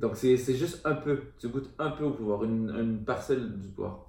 Donc, 0.00 0.12
c'est 0.16 0.36
c'est 0.36 0.54
juste 0.54 0.80
un 0.86 0.94
peu. 0.94 1.18
Tu 1.38 1.48
goûtes 1.48 1.70
un 1.78 1.90
peu 1.90 2.04
au 2.04 2.10
pouvoir, 2.10 2.44
une, 2.44 2.74
une 2.78 3.04
parcelle 3.04 3.52
du 3.60 3.68
pouvoir. 3.68 4.06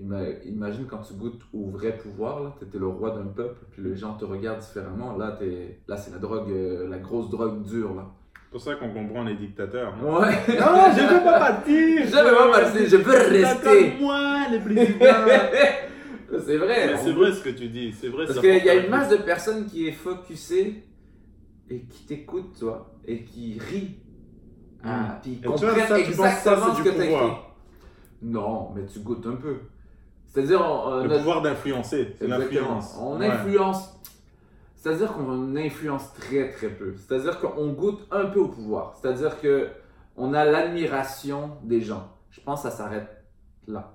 Ima- 0.00 0.42
Imagine 0.46 0.86
quand 0.86 0.98
tu 0.98 1.14
goûtes 1.14 1.42
au 1.52 1.66
vrai 1.70 1.96
pouvoir, 1.96 2.40
là, 2.42 2.54
t'étais 2.58 2.78
le 2.78 2.86
roi 2.86 3.10
d'un 3.10 3.26
peuple, 3.26 3.58
puis 3.72 3.82
les 3.82 3.96
gens 3.96 4.14
te 4.14 4.24
regardent 4.24 4.60
différemment. 4.60 5.16
Là, 5.16 5.36
t'es- 5.38 5.80
là 5.88 5.96
c'est 5.96 6.10
la 6.12 6.18
drogue, 6.18 6.50
euh, 6.50 6.88
la 6.88 6.98
grosse 6.98 7.28
drogue 7.30 7.62
dure, 7.62 7.94
là. 7.94 8.06
C'est 8.34 8.50
pour 8.52 8.60
ça 8.60 8.74
qu'on 8.74 8.90
comprend 8.92 9.24
les 9.24 9.34
dictateurs. 9.34 9.94
hein. 9.94 10.04
Ouais! 10.04 10.34
Non, 10.60 10.92
je 10.96 11.14
veux 11.14 11.24
pas 11.24 11.38
partir 11.38 12.04
Je 12.04 12.16
veux 12.28 12.36
pas 12.36 12.60
partir, 12.60 12.86
je 12.86 12.96
veux 12.96 13.12
rester. 13.12 13.94
moi 14.00 14.46
les 14.50 14.58
présidents 14.60 15.06
c'est 16.46 16.56
vrai! 16.56 16.96
C'est 16.96 17.12
vrai 17.12 17.32
ce 17.32 17.42
que 17.42 17.50
tu 17.50 17.68
dis, 17.68 17.92
c'est 17.92 18.08
vrai. 18.08 18.26
Parce 18.26 18.38
qu'il 18.40 18.64
y 18.64 18.68
a 18.70 18.74
une 18.74 18.90
masse 18.90 19.10
de 19.10 19.16
personnes 19.16 19.66
qui 19.66 19.88
est 19.88 19.92
focusée 19.92 20.84
et 21.70 21.80
qui 21.82 22.04
t'écoute, 22.06 22.52
tu 22.58 22.64
vois, 22.64 22.94
et 23.06 23.24
qui 23.24 23.58
rit. 23.58 23.96
Ah, 24.84 25.18
puis 25.22 25.32
Mm. 25.32 25.40
tu 25.42 25.48
comprennent 25.48 25.74
ça, 25.86 25.86
tu 25.86 25.86
ça, 25.86 25.98
exactement 26.00 26.74
ce 26.74 26.82
que 26.82 26.88
pouvoir. 26.90 27.24
écrit. 27.26 27.36
Non, 28.22 28.70
mais 28.74 28.84
tu 28.86 29.00
goûtes 29.00 29.26
un 29.26 29.36
peu. 29.36 29.56
C'est-à-dire, 30.28 30.60
on, 30.60 30.90
euh, 30.92 31.02
Le 31.02 31.08
notre- 31.08 31.18
pouvoir 31.20 31.42
d'influencer, 31.42 32.16
c'est 32.18 32.26
l'influence. 32.26 32.96
On 33.00 33.18
Ouais. 33.18 33.26
influence. 33.28 33.98
C'est-à-dire 34.76 35.12
qu'on 35.12 35.54
influence 35.56 36.12
très 36.14 36.50
très 36.50 36.68
peu. 36.68 36.94
C'est-à-dire 36.96 37.38
qu'on 37.38 37.68
goûte 37.72 38.06
un 38.10 38.26
peu 38.26 38.40
au 38.40 38.48
pouvoir. 38.48 38.94
C'est-à-dire 39.00 39.40
que 39.40 39.68
on 40.16 40.34
a 40.34 40.44
l'admiration 40.44 41.50
des 41.62 41.80
gens. 41.80 42.08
Je 42.30 42.40
pense 42.40 42.62
que 42.62 42.70
ça 42.70 42.76
s'arrête 42.76 43.08
là. 43.68 43.92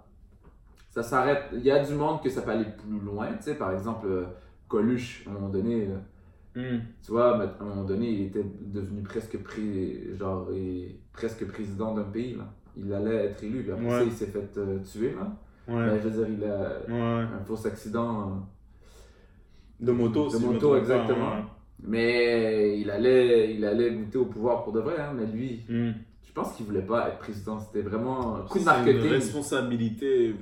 Ça 0.92 1.04
s'arrête. 1.04 1.44
Il 1.54 1.60
y 1.62 1.72
a 1.72 1.84
du 1.84 1.94
monde 1.94 2.22
que 2.24 2.30
ça 2.30 2.42
peut 2.42 2.52
aller 2.52 2.66
plus 2.66 3.00
loin. 3.00 3.28
Tu 3.38 3.44
sais, 3.44 3.56
par 3.56 3.72
exemple, 3.72 4.08
euh, 4.08 4.26
Coluche, 4.68 5.24
à 5.28 5.30
un 5.30 5.34
moment 5.34 5.50
donné, 5.50 5.90
Hmm. 6.60 6.80
tu 7.04 7.12
vois, 7.12 7.38
à 7.40 7.56
un 7.62 7.66
moment 7.66 7.84
donné, 7.84 8.10
il 8.10 8.22
était 8.28 8.44
devenu 8.62 9.04
presque, 9.04 9.38
pré- 9.44 10.16
genre, 10.18 10.48
et- 10.54 11.00
presque 11.14 11.46
président 11.48 11.94
d'un 11.94 12.04
pays. 12.04 12.36
Là. 12.36 12.52
Il 12.76 12.92
allait 12.92 13.26
être 13.26 13.44
élu. 13.44 13.62
Puis 13.62 13.72
après 13.72 13.86
Ouais. 13.86 13.92
ça, 14.00 14.04
il 14.04 14.12
s'est 14.12 14.26
fait 14.28 14.58
euh, 14.58 14.80
tuer. 14.80 15.14
Là. 15.14 15.38
Ouais. 15.68 15.86
Ben, 15.86 16.00
je 16.02 16.08
veux 16.10 16.26
dire, 16.26 16.36
il 16.40 16.44
a 16.46 16.80
Ouais. 16.90 17.26
un 17.26 17.44
faux 17.46 17.68
accident. 17.68 18.22
euh, 18.22 19.86
De 19.86 19.92
moto, 19.92 20.26
De 20.30 20.38
si 20.38 20.44
moto, 20.46 20.72
pas, 20.72 20.78
exactement. 20.80 21.36
ouais. 21.36 21.44
Mais 21.84 22.80
il 22.80 22.90
allait, 22.90 23.54
il 23.54 23.64
allait 23.64 23.92
goûter 23.92 24.18
au 24.18 24.26
pouvoir 24.26 24.64
pour 24.64 24.74
de 24.74 24.80
vrai, 24.80 24.96
hein, 25.00 25.14
mais 25.16 25.28
lui, 25.28 25.64
Hmm. 25.70 25.92
je 26.24 26.32
pense 26.34 26.54
qu'il 26.54 26.66
voulait 26.66 26.82
pas 26.82 27.10
être 27.10 27.20
président. 27.20 27.60
C'était 27.60 27.88
vraiment 27.88 28.38
un 28.38 28.42
coup 28.42 28.58
de 28.58 28.64
C'est 28.64 28.70
une 28.72 28.76
marketing. 28.78 29.10
responsabilité. 29.12 30.36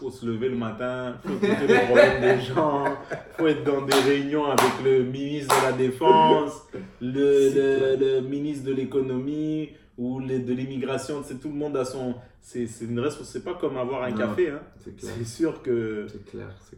Faut 0.00 0.10
se 0.10 0.24
lever 0.24 0.48
le 0.48 0.56
matin, 0.56 1.14
faut 1.22 1.28
écouter 1.34 1.66
les 1.68 1.80
problèmes 1.80 2.22
des 2.22 2.40
gens, 2.42 2.84
faut 3.36 3.46
être 3.46 3.64
dans 3.64 3.82
des 3.84 3.92
réunions 3.94 4.46
avec 4.46 4.72
le 4.82 5.02
ministre 5.04 5.54
de 5.60 5.66
la 5.66 5.72
Défense, 5.72 6.62
le, 7.02 7.96
le, 7.98 8.20
le 8.20 8.20
ministre 8.26 8.64
de 8.66 8.72
l'économie 8.72 9.68
ou 9.98 10.18
le- 10.20 10.38
de 10.40 10.52
l'immigration. 10.54 11.22
C'est 11.22 11.38
tout 11.38 11.48
le 11.48 11.54
monde 11.54 11.76
a 11.76 11.84
son. 11.84 12.14
C'est 12.40 12.66
une 12.80 13.06
C'est 13.22 13.44
pas 13.44 13.52
comme 13.54 13.76
avoir 13.76 14.04
un 14.04 14.10
Non. 14.10 14.16
café. 14.16 14.48
Hein. 14.48 14.60
C'est 14.98 15.24
sûr 15.26 15.60
que 15.62 16.06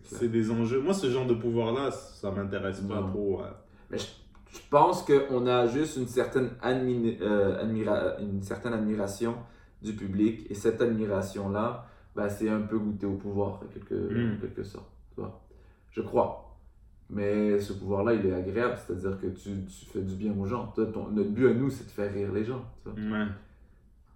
c'est 0.05 0.29
des 0.31 0.51
enjeux. 0.51 0.81
Moi, 0.81 0.93
ce 0.93 1.09
genre 1.09 1.25
de 1.27 1.35
pouvoir-là, 1.35 1.93
ça 1.93 2.33
m'intéresse 2.33 2.81
pas 2.81 2.99
trop. 3.01 3.39
ouais. 3.39 3.49
Mais 3.89 3.99
je, 3.99 4.07
je 4.53 4.59
pense 4.69 5.05
qu'on 5.05 5.47
a 5.47 5.69
juste 5.69 5.97
une 5.97 6.09
certaine, 6.09 6.51
admi- 6.63 7.19
euh, 7.23 7.63
admira- 7.63 8.17
une 8.21 8.43
certaine 8.43 8.73
admiration 8.75 9.37
du 9.81 9.93
public, 9.95 10.47
et 10.51 10.55
cette 10.55 10.81
admiration-là, 10.83 11.87
bah, 12.15 12.29
c'est 12.29 12.49
un 12.49 12.61
peu 12.63 12.79
goûter 12.79 13.07
au 13.07 13.15
pouvoir, 13.15 13.55
en 13.63 13.67
quelque, 13.73 13.95
Mm. 13.95 14.35
en 14.37 14.41
quelque 14.41 14.63
sorte. 14.63 14.91
Tu 15.15 15.21
vois? 15.21 15.41
Je 15.91 16.01
crois. 16.03 16.57
Mais 17.11 17.59
ce 17.61 17.73
pouvoir-là, 17.75 18.15
il 18.15 18.25
est 18.27 18.33
agréable, 18.33 18.77
c'est-à-dire 18.87 19.19
que 19.21 19.27
tu, 19.27 19.51
tu 19.67 19.85
fais 19.87 20.01
du 20.01 20.15
bien 20.15 20.33
aux 20.39 20.47
gens. 20.47 20.69
Toi, 20.75 20.87
ton- 20.87 21.09
notre 21.09 21.31
but 21.31 21.49
à 21.49 21.55
nous, 21.55 21.69
c'est 21.69 21.85
de 21.85 21.91
faire 21.91 22.13
rire 22.13 22.33
les 22.33 22.45
gens. 22.45 22.65
tu 22.85 22.91
vois. 22.91 23.19
Ouais. 23.19 23.27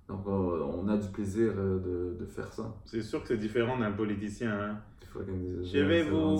Donc, 0.08 0.26
on 0.26 0.88
a 0.88 0.96
du 0.96 1.08
plaisir 1.08 1.52
euh, 1.56 1.78
de, 1.78 2.24
de 2.24 2.26
faire 2.26 2.50
ça. 2.52 2.72
C'est 2.84 3.02
sûr 3.02 3.20
que 3.22 3.28
c'est 3.28 3.36
différent 3.36 3.76
d'un 3.78 3.90
politicien. 3.92 4.52
Hein. 4.52 4.78
Je 5.14 5.78
vais 5.80 6.04
c'est 6.04 6.10
vous- 6.10 6.38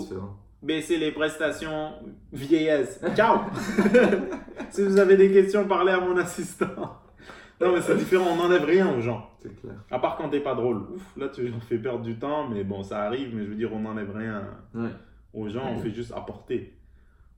baisser 0.63 0.97
les 0.97 1.11
prestations 1.11 1.91
vieillesse. 2.31 3.01
Ciao 3.15 3.39
Si 4.69 4.83
vous 4.83 4.97
avez 4.97 5.17
des 5.17 5.31
questions, 5.31 5.67
parlez 5.67 5.91
à 5.91 5.99
mon 5.99 6.15
assistant. 6.17 6.97
Non, 7.59 7.73
mais 7.73 7.81
c'est 7.81 7.95
différent, 7.97 8.27
on 8.33 8.35
n'enlève 8.35 8.63
rien 8.65 8.93
aux 8.95 9.01
gens. 9.01 9.29
C'est 9.41 9.59
clair. 9.61 9.73
À 9.89 9.97
part 9.99 10.15
quand 10.17 10.29
t'es 10.29 10.39
pas 10.41 10.53
drôle. 10.53 10.77
Ouf, 10.93 11.01
là, 11.17 11.27
tu 11.29 11.47
leur 11.47 11.61
fais 11.63 11.77
perdre 11.77 12.01
du 12.03 12.17
temps, 12.19 12.47
mais 12.47 12.63
bon, 12.63 12.83
ça 12.83 13.03
arrive, 13.03 13.35
mais 13.35 13.43
je 13.45 13.49
veux 13.49 13.55
dire, 13.55 13.73
on 13.73 13.79
n'enlève 13.79 14.15
rien 14.15 14.43
Ouais. 14.75 14.89
aux 15.33 15.49
gens, 15.49 15.63
on 15.73 15.79
fait 15.79 15.91
juste 15.91 16.11
apporter. 16.15 16.73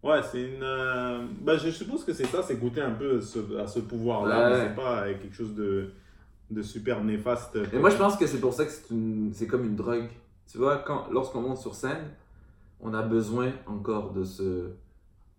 Ouais, 0.04 0.22
c'est 0.24 0.42
une. 0.42 0.64
euh, 0.64 1.26
Bah, 1.42 1.58
je 1.58 1.70
suppose 1.70 2.04
que 2.04 2.14
c'est 2.14 2.26
ça, 2.26 2.42
c'est 2.44 2.56
goûter 2.58 2.82
un 2.82 2.92
peu 2.92 3.20
ce- 3.22 3.58
à 3.58 3.68
ce 3.68 3.80
pouvoir-là, 3.80 4.50
Ouais. 4.50 4.50
mais 4.58 4.68
c'est 4.68 4.76
pas 4.76 5.02
euh, 5.04 5.14
quelque 5.22 5.36
chose 5.36 5.54
de, 5.56 5.92
de 6.52 6.62
super 6.62 7.04
néfaste. 7.04 7.58
Et 7.74 7.78
moi, 7.80 7.90
je 7.90 7.98
pense 7.98 8.16
que 8.18 8.26
c'est 8.28 8.40
pour 8.40 8.54
ça 8.54 8.66
que 8.66 8.72
c'est 8.72 8.90
une- 8.92 9.32
c'est 9.34 9.48
comme 9.48 9.66
une 9.66 9.76
drogue. 9.76 10.10
Tu 10.52 10.58
vois, 10.58 10.78
quand, 10.78 11.08
lorsqu'on 11.12 11.42
monte 11.42 11.58
sur 11.58 11.76
scène, 11.76 12.10
on 12.82 12.94
a 12.94 13.02
besoin 13.04 13.52
encore 13.68 14.12
de 14.14 14.24
ce. 14.24 14.70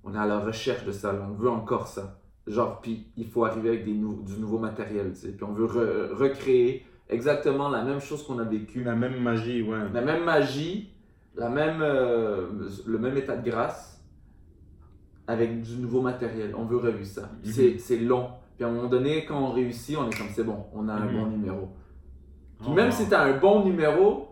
On 0.04 0.14
est 0.14 0.18
à 0.18 0.26
la 0.26 0.38
recherche 0.40 0.84
de 0.84 0.92
ça, 0.92 1.14
on 1.28 1.32
veut 1.34 1.50
encore 1.50 1.86
ça. 1.88 2.19
Genre, 2.50 2.80
puis 2.80 3.06
il 3.16 3.26
faut 3.26 3.44
arriver 3.44 3.68
avec 3.70 3.84
des 3.84 3.92
nou- 3.94 4.22
du 4.22 4.38
nouveau 4.40 4.58
matériel, 4.58 5.10
tu 5.12 5.20
sais. 5.20 5.28
Puis 5.32 5.44
on 5.44 5.52
veut 5.52 5.66
re- 5.66 6.12
recréer 6.12 6.84
exactement 7.08 7.68
la 7.68 7.82
même 7.84 8.00
chose 8.00 8.24
qu'on 8.26 8.38
a 8.38 8.44
vécu. 8.44 8.82
La 8.82 8.94
même 8.96 9.20
magie, 9.20 9.62
ouais. 9.62 9.78
La 9.92 10.00
même 10.00 10.24
magie, 10.24 10.90
la 11.36 11.48
même, 11.48 11.80
euh, 11.82 12.46
le 12.86 12.98
même 12.98 13.16
état 13.16 13.36
de 13.36 13.48
grâce, 13.48 14.02
avec 15.26 15.62
du 15.62 15.76
nouveau 15.76 16.00
matériel. 16.00 16.54
On 16.56 16.64
veut 16.64 16.78
revivre 16.78 17.06
ça. 17.06 17.30
Mhm. 17.44 17.78
c'est- 17.78 17.98
long. 17.98 18.30
Puis 18.56 18.64
à 18.64 18.68
un 18.68 18.72
moment 18.72 18.88
donné, 18.88 19.24
quand 19.24 19.38
on 19.38 19.52
réussit, 19.52 19.96
on 19.96 20.08
est 20.10 20.16
comme 20.18 20.26
c'est 20.34 20.44
bon, 20.44 20.64
on 20.74 20.88
a 20.88 20.92
un 20.94 21.06
Mhm. 21.06 21.12
bon 21.18 21.26
numéro. 21.26 21.68
Puis 22.58 22.68
Oh, 22.70 22.74
même 22.74 22.86
wow. 22.86 22.92
si 22.92 23.08
tu 23.08 23.14
as 23.14 23.22
un 23.22 23.38
bon 23.38 23.64
numéro, 23.64 24.28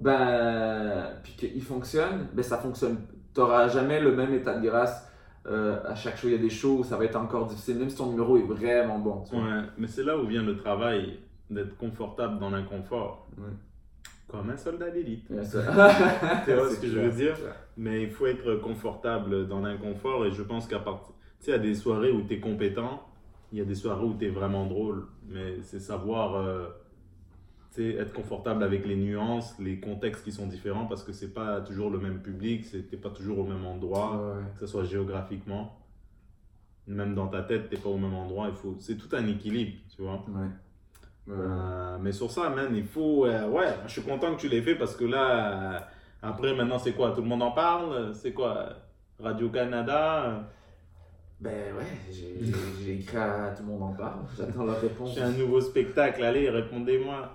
ben, 0.00 1.06
puis 1.22 1.32
qu'il 1.36 1.62
fonctionne, 1.62 2.28
ben 2.34 2.42
ça 2.42 2.58
fonctionne. 2.58 2.98
Tu 3.34 3.40
n'auras 3.40 3.68
jamais 3.68 4.00
le 4.00 4.14
même 4.14 4.32
état 4.34 4.56
de 4.58 4.64
grâce 4.66 5.10
euh, 5.46 5.78
à 5.84 5.94
chaque 5.94 6.16
show. 6.16 6.28
Il 6.28 6.32
y 6.32 6.36
a 6.36 6.38
des 6.38 6.50
shows 6.50 6.78
où 6.78 6.84
ça 6.84 6.96
va 6.96 7.04
être 7.04 7.16
encore 7.16 7.46
difficile, 7.46 7.78
même 7.78 7.90
si 7.90 7.96
ton 7.96 8.10
numéro 8.10 8.36
est 8.36 8.42
vraiment 8.42 8.98
bon. 8.98 9.22
tu 9.28 9.36
vois. 9.36 9.44
Ouais, 9.44 9.62
mais 9.78 9.86
c'est 9.86 10.02
là 10.02 10.16
où 10.18 10.26
vient 10.26 10.42
le 10.42 10.56
travail 10.56 11.18
d'être 11.50 11.76
confortable 11.76 12.38
dans 12.38 12.50
l'inconfort. 12.50 13.26
Ouais. 13.38 13.52
Comme 14.28 14.50
un 14.50 14.56
soldat 14.56 14.90
d'élite. 14.90 15.26
Tu 15.28 15.34
vois 15.36 16.70
ce 16.70 16.80
que 16.80 16.88
je 16.88 16.98
veux 16.98 17.12
dire? 17.12 17.36
Mais 17.76 18.02
il 18.02 18.10
faut 18.10 18.26
être 18.26 18.54
confortable 18.56 19.46
dans 19.46 19.60
l'inconfort 19.60 20.26
et 20.26 20.32
je 20.32 20.42
pense 20.42 20.66
qu'à 20.66 20.78
partir. 20.78 21.14
Tu 21.40 21.46
sais, 21.46 21.50
il 21.50 21.54
y 21.54 21.56
a 21.56 21.58
des 21.58 21.74
soirées 21.74 22.10
où 22.10 22.22
tu 22.22 22.34
es 22.34 22.40
compétent, 22.40 23.02
il 23.52 23.58
y 23.58 23.60
a 23.60 23.64
des 23.64 23.74
soirées 23.74 24.04
où 24.04 24.14
tu 24.18 24.26
es 24.26 24.30
vraiment 24.30 24.66
drôle, 24.66 25.06
mais 25.28 25.58
c'est 25.62 25.78
savoir 25.78 26.36
euh, 26.36 26.68
être 27.78 28.12
confortable 28.12 28.62
avec 28.62 28.86
les 28.86 28.96
nuances, 28.96 29.54
les 29.58 29.80
contextes 29.80 30.24
qui 30.24 30.32
sont 30.32 30.46
différents 30.46 30.86
parce 30.86 31.02
que 31.02 31.12
c'est 31.12 31.32
pas 31.34 31.60
toujours 31.60 31.90
le 31.90 31.98
même 31.98 32.20
public, 32.22 32.64
t'es 32.90 32.96
pas 32.96 33.10
toujours 33.10 33.40
au 33.40 33.44
même 33.44 33.64
endroit, 33.66 34.16
Ouais, 34.16 34.42
que 34.54 34.60
ce 34.60 34.66
soit 34.66 34.84
géographiquement. 34.84 35.76
Même 36.86 37.14
dans 37.14 37.28
ta 37.28 37.42
tête, 37.42 37.68
t'es 37.70 37.76
pas 37.78 37.88
au 37.88 37.96
même 37.96 38.14
endroit. 38.14 38.48
Il 38.50 38.54
faut, 38.56 38.76
c'est 38.78 38.96
tout 38.96 39.08
un 39.16 39.26
équilibre, 39.26 39.72
tu 39.94 40.02
vois. 40.02 40.22
Ouais. 40.28 40.42
Ouais. 41.26 41.36
Euh, 41.38 41.96
mais 42.00 42.12
sur 42.12 42.30
ça, 42.30 42.50
man, 42.50 42.74
il 42.76 42.84
faut. 42.84 43.24
euh, 43.26 43.48
ouais, 43.48 43.68
je 43.86 43.92
suis 43.92 44.02
content 44.02 44.34
que 44.34 44.40
tu 44.40 44.48
l'aies 44.48 44.60
fait 44.62 44.74
parce 44.74 44.94
que 44.94 45.04
là, 45.06 45.76
euh, 45.76 45.80
après, 46.22 46.54
maintenant, 46.54 46.78
c'est 46.78 46.92
quoi 46.92 47.12
Tout 47.12 47.22
le 47.22 47.28
monde 47.28 47.42
en 47.42 47.52
parle? 47.52 48.14
C'est 48.14 48.32
quoi 48.34 48.68
Radio-Canada 49.18 50.44
Ben 51.40 51.74
ouais, 51.74 52.12
j'ai 52.12 52.94
écrit 52.94 53.16
à 53.16 53.54
tout 53.56 53.62
le 53.62 53.68
monde 53.70 53.82
en 53.82 53.92
parle. 53.94 54.20
J'attends 54.36 54.64
leur 54.64 54.80
réponse. 54.80 55.14
J'ai 55.14 55.22
un 55.22 55.32
nouveau 55.32 55.60
spectacle, 55.62 56.22
allez, 56.22 56.50
répondez-moi. 56.50 57.34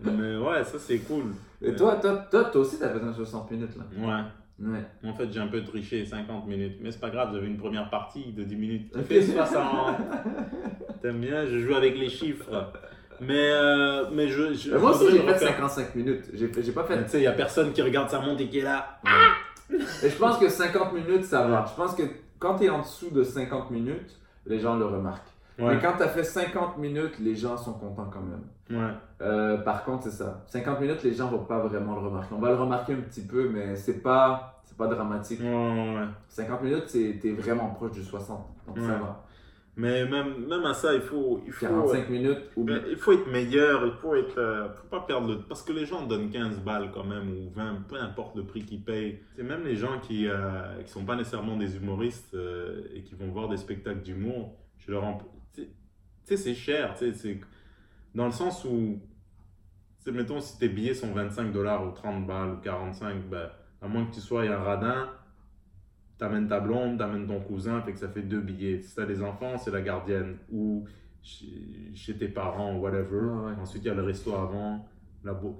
Mais 0.00 0.36
ouais, 0.36 0.64
ça, 0.64 0.78
c'est 0.78 0.98
cool. 0.98 1.24
Et 1.62 1.74
toi, 1.74 1.96
toi, 1.96 2.26
toi, 2.30 2.44
toi 2.44 2.60
aussi, 2.60 2.78
t'as 2.78 2.90
fait 2.90 3.04
un 3.04 3.12
60 3.12 3.50
minutes 3.50 3.76
là. 3.76 3.84
Ouais. 3.98 4.24
Ouais. 4.60 4.84
En 5.04 5.14
fait, 5.14 5.32
j'ai 5.32 5.38
un 5.38 5.46
peu 5.46 5.62
triché, 5.62 6.04
50 6.04 6.46
minutes. 6.46 6.78
Mais 6.80 6.90
c'est 6.90 7.00
pas 7.00 7.10
grave, 7.10 7.30
j'avais 7.32 7.46
une 7.46 7.58
première 7.58 7.88
partie 7.90 8.32
de 8.32 8.42
10 8.42 8.56
minutes. 8.56 8.92
Tu 8.92 9.02
fais 9.02 9.22
60. 9.22 9.96
T'aimes 11.02 11.20
bien 11.20 11.46
Je 11.46 11.58
joue 11.60 11.74
avec 11.74 11.96
les 11.96 12.08
chiffres. 12.08 12.72
Mais, 13.20 13.50
euh, 13.52 14.06
mais 14.12 14.28
je. 14.28 14.54
je 14.54 14.70
Mais 14.72 14.78
moi 14.78 14.90
aussi, 14.90 15.10
j'ai 15.10 15.20
fait 15.20 15.32
refaire. 15.32 15.48
55 15.48 15.94
minutes. 15.94 16.24
J'ai 16.34 16.72
pas 16.72 16.84
fait 16.84 17.04
Tu 17.04 17.10
sais, 17.10 17.18
il 17.20 17.24
y 17.24 17.26
a 17.28 17.32
personne 17.32 17.72
qui 17.72 17.82
regarde 17.82 18.08
sa 18.08 18.20
montre 18.20 18.40
et 18.42 18.48
qui 18.48 18.58
est 18.58 18.62
là. 18.62 19.00
Et 20.02 20.08
je 20.08 20.16
pense 20.16 20.38
que 20.38 20.48
50 20.48 20.92
minutes, 20.92 21.24
ça 21.24 21.46
va. 21.46 21.64
Je 21.68 21.74
pense 21.74 21.94
que 21.94 22.02
quand 22.38 22.56
tu 22.56 22.64
es 22.64 22.68
en 22.70 22.80
dessous 22.80 23.10
de 23.10 23.22
50 23.22 23.70
minutes, 23.70 24.16
les 24.46 24.58
gens 24.60 24.76
le 24.76 24.86
remarquent. 24.86 25.30
Ouais. 25.58 25.74
Mais 25.74 25.80
quand 25.80 25.96
tu 25.96 26.02
as 26.04 26.08
fait 26.08 26.22
50 26.24 26.78
minutes, 26.78 27.18
les 27.18 27.34
gens 27.34 27.56
sont 27.56 27.74
contents 27.74 28.08
quand 28.12 28.20
même. 28.22 28.44
Ouais. 28.80 28.92
Euh, 29.22 29.58
par 29.58 29.84
contre, 29.84 30.04
c'est 30.04 30.10
ça. 30.10 30.44
50 30.46 30.80
minutes, 30.80 31.02
les 31.02 31.12
gens 31.14 31.28
vont 31.28 31.44
pas 31.44 31.58
vraiment 31.66 31.94
le 31.94 32.00
remarquer. 32.06 32.34
On 32.36 32.40
va 32.40 32.50
le 32.50 32.56
remarquer 32.56 32.92
un 32.92 33.00
petit 33.00 33.22
peu, 33.26 33.48
mais 33.48 33.74
c'est 33.74 34.00
pas, 34.02 34.60
c'est 34.64 34.76
pas 34.76 34.86
dramatique. 34.86 35.40
Ouais, 35.40 35.46
ouais, 35.48 35.94
ouais. 35.96 36.06
50 36.28 36.62
minutes, 36.62 36.84
c'est- 36.86 37.18
t'es 37.20 37.32
vraiment 37.32 37.70
proche 37.70 37.92
du 37.92 38.04
60. 38.04 38.46
Donc 38.66 38.78
ça 38.78 38.94
va. 38.98 39.24
Mais 39.80 40.04
même, 40.06 40.46
même 40.48 40.64
à 40.64 40.74
ça, 40.74 40.92
il 40.92 41.00
faut, 41.00 41.40
il 41.46 41.52
faut, 41.52 41.66
45 41.66 42.08
minutes 42.10 42.50
ou 42.56 42.64
mais 42.64 42.80
il 42.90 42.96
faut 42.96 43.12
être 43.12 43.30
meilleur, 43.30 43.86
il 43.86 43.92
faut 43.92 44.16
être, 44.16 44.36
euh, 44.36 44.68
faut 44.74 44.88
pas 44.88 45.00
perdre 45.06 45.28
le, 45.28 45.38
parce 45.38 45.62
que 45.62 45.72
les 45.72 45.86
gens 45.86 46.04
donnent 46.04 46.30
15 46.30 46.58
balles 46.64 46.90
quand 46.92 47.04
même 47.04 47.28
ou 47.30 47.48
20, 47.54 47.82
peu 47.88 47.94
importe 47.96 48.34
le 48.36 48.42
prix 48.42 48.64
qu'ils 48.64 48.82
payent. 48.82 49.20
C'est 49.36 49.44
même 49.44 49.62
les 49.64 49.76
gens 49.76 50.00
qui, 50.02 50.26
euh, 50.28 50.82
qui 50.84 50.90
sont 50.90 51.04
pas 51.04 51.14
nécessairement 51.14 51.56
des 51.56 51.76
humoristes 51.76 52.34
euh, 52.34 52.82
et 52.92 53.02
qui 53.02 53.14
vont 53.14 53.28
voir 53.28 53.48
des 53.48 53.56
spectacles 53.56 54.02
d'humour, 54.02 54.52
je 54.78 54.90
leur 54.90 55.04
sais- 56.28 56.36
tu 56.36 56.42
sais, 56.42 56.54
c'est 56.54 56.54
cher, 56.54 56.94
tu 56.94 57.06
sais, 57.06 57.12
c'est 57.14 57.40
dans 58.14 58.26
le 58.26 58.32
sens 58.32 58.64
où, 58.64 59.00
mettons 60.06 60.40
si 60.40 60.58
tes 60.58 60.68
billets 60.68 60.94
sont 60.94 61.12
25 61.12 61.52
dollars 61.52 61.86
ou 61.86 61.90
30 61.92 62.26
balles 62.26 62.52
ou 62.52 62.56
45, 62.56 63.28
ben, 63.28 63.48
à 63.82 63.88
moins 63.88 64.06
que 64.06 64.14
tu 64.14 64.20
sois 64.20 64.42
un 64.42 64.56
radin, 64.56 65.10
t'amènes 66.18 66.48
ta 66.48 66.60
blonde, 66.60 66.98
t'amènes 66.98 67.26
ton 67.26 67.40
cousin, 67.40 67.80
fait 67.82 67.92
que 67.92 67.98
ça 67.98 68.08
fait 68.08 68.22
deux 68.22 68.40
billets. 68.40 68.82
Si 68.82 68.94
t'as 68.94 69.06
des 69.06 69.22
enfants, 69.22 69.56
c'est 69.56 69.70
la 69.70 69.80
gardienne. 69.80 70.36
Ou 70.50 70.84
chez, 71.22 71.92
chez 71.94 72.16
tes 72.16 72.28
parents, 72.28 72.76
whatever. 72.76 73.20
Ouais. 73.20 73.52
Ensuite, 73.60 73.84
il 73.84 73.88
y 73.88 73.90
a 73.90 73.94
le 73.94 74.02
resto 74.02 74.34
avant. 74.34 74.86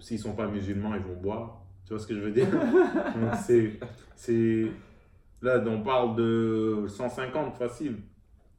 S'ils 0.00 0.18
sont 0.18 0.34
pas 0.34 0.48
musulmans, 0.48 0.94
ils 0.94 1.02
vont 1.02 1.16
boire. 1.20 1.62
Tu 1.84 1.90
vois 1.92 1.98
ce 2.00 2.06
que 2.06 2.14
je 2.14 2.20
veux 2.20 2.32
dire? 2.32 2.50
Donc, 2.50 3.34
c'est... 4.16 4.72
Là, 5.40 5.62
on 5.66 5.82
parle 5.82 6.16
de 6.16 6.86
150 6.88 7.54
facile 7.56 7.98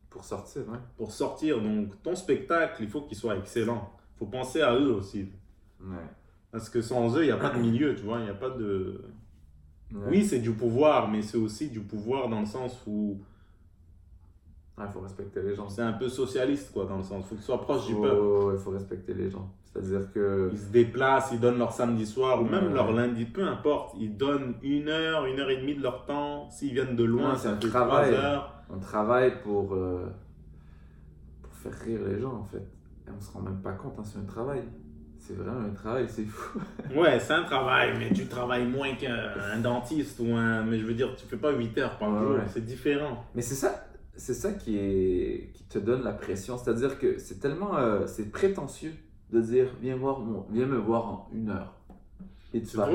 pour 0.10 0.24
sortir. 0.24 0.64
Hein. 0.74 0.80
pour 0.98 1.12
sortir. 1.12 1.62
Donc, 1.62 2.02
ton 2.04 2.16
spectacle, 2.16 2.82
il 2.84 2.90
faut 2.90 3.02
qu'il 3.02 3.18
soit 3.18 3.38
excellent. 3.38 3.92
Il 4.16 4.20
faut 4.20 4.26
penser 4.26 4.62
à 4.62 4.74
eux 4.76 4.92
aussi. 4.94 5.30
Ouais. 5.82 5.96
Parce 6.52 6.70
que 6.70 6.82
sans 6.82 7.16
eux, 7.18 7.24
il 7.24 7.28
n'y 7.28 7.32
a 7.32 7.38
pas 7.38 7.52
de 7.52 7.60
milieu, 7.60 7.94
tu 7.96 8.04
vois. 8.04 8.18
Il 8.20 8.24
n'y 8.24 8.30
a 8.30 8.34
pas 8.34 8.50
de... 8.50 9.02
Ouais. 9.94 10.02
Oui, 10.10 10.24
c'est 10.26 10.40
du 10.40 10.52
pouvoir, 10.52 11.08
mais 11.10 11.22
c'est 11.22 11.38
aussi 11.38 11.70
du 11.70 11.80
pouvoir 11.80 12.28
dans 12.30 12.40
le 12.42 12.46
sens 12.46 12.82
où 12.88 13.20
Il 14.80 14.88
faut 14.88 15.00
respecter 15.02 15.42
les 15.42 15.56
gens. 15.56 15.68
c'est 15.70 15.82
un 15.82 15.94
peu 15.94 16.08
socialiste, 16.10 16.72
quoi, 16.72 16.86
dans 16.86 16.98
le 16.98 17.04
sens. 17.04 17.24
Il 17.26 17.28
faut 17.30 17.36
que 17.36 17.40
tu 17.42 17.46
sois 17.46 17.62
proche 17.62 17.86
du 17.88 17.96
peuple. 17.96 18.20
Oh, 18.22 18.52
il 18.54 18.60
faut 18.60 18.72
respecter 18.72 19.14
les 19.14 19.30
gens. 19.30 19.52
C'est-à-dire 19.66 20.12
que. 20.12 20.50
Ils 20.52 20.58
se 20.58 20.70
déplacent, 20.72 21.30
ils 21.32 21.40
donnent 21.40 21.58
leur 21.60 21.72
samedi 21.72 22.06
soir 22.06 22.42
ou 22.42 22.46
même 22.46 22.68
Ouais. 22.68 22.74
leur 22.74 22.92
lundi, 22.92 23.26
peu 23.26 23.44
importe. 23.48 23.96
Ils 24.00 24.16
donnent 24.18 24.56
une 24.64 24.88
heure, 24.90 25.26
une 25.26 25.40
heure 25.40 25.50
et 25.50 25.58
demie 25.58 25.76
de 25.76 25.84
leur 25.84 26.06
temps. 26.06 26.50
S'ils 26.50 26.74
viennent 26.74 26.96
de 26.96 27.04
loin, 27.04 27.32
Ouais, 27.34 27.38
c'est 27.38 27.50
un 27.50 27.58
travail. 27.58 28.12
trois 28.12 28.24
heures. 28.24 28.56
On 28.70 28.78
travaille 28.80 29.42
pour, 29.42 29.74
euh, 29.74 30.06
pour 31.42 31.54
faire 31.54 31.74
rire 31.86 32.00
les 32.08 32.20
gens 32.20 32.34
en 32.36 32.44
fait. 32.44 32.58
Et 33.08 33.12
on 33.16 33.20
se 33.22 33.32
rend 33.32 33.42
même 33.42 33.62
pas 33.62 33.74
compte, 33.74 33.96
hein, 34.00 34.04
c'est 34.04 34.20
un 34.20 34.24
travail. 34.26 34.62
C'est 35.18 35.34
vraiment 35.36 35.60
un 35.66 35.72
travail, 35.74 36.06
c'est 36.08 36.24
fou. 36.26 36.60
Ouais, 36.96 37.20
c'est 37.20 37.34
un 37.34 37.44
travail, 37.44 37.94
mais 38.00 38.12
tu 38.14 38.28
travailles 38.28 38.66
moins 38.68 38.96
qu'un 38.96 39.58
dentiste 39.62 40.20
ou 40.20 40.34
un. 40.34 40.64
Mais 40.64 40.80
je 40.80 40.86
veux 40.86 40.94
dire, 40.94 41.16
tu 41.16 41.26
fais 41.26 41.38
pas 41.38 41.52
8 41.52 41.78
heures 41.78 41.98
par 41.98 42.12
Ouais, 42.14 42.20
jour, 42.20 42.32
ouais. 42.36 42.44
c'est 42.48 42.64
différent. 42.66 43.26
Mais 43.36 43.42
c'est 43.42 43.56
ça, 43.56 43.86
c'est 44.16 44.34
ça 44.34 44.54
qui, 44.54 44.78
est, 44.78 45.52
qui 45.54 45.64
te 45.66 45.78
donne 45.80 46.04
la 46.04 46.14
pression. 46.14 46.58
C'est-à-dire 46.58 46.98
que 47.00 47.18
c'est 47.18 47.40
tellement 47.40 47.76
euh, 47.78 48.06
c'est 48.08 48.32
prétentieux 48.32 48.94
de 49.34 49.42
dire 49.42 49.68
viens, 49.82 49.98
voir 49.98 50.20
mon- 50.20 50.46
viens 50.52 50.66
me 50.68 50.78
voir 50.78 51.06
en 51.06 51.30
une 51.34 51.50
heure. 51.50 51.74
Et 52.54 52.62
tu 52.62 52.68
Tu 52.70 52.78
vas. 52.78 52.88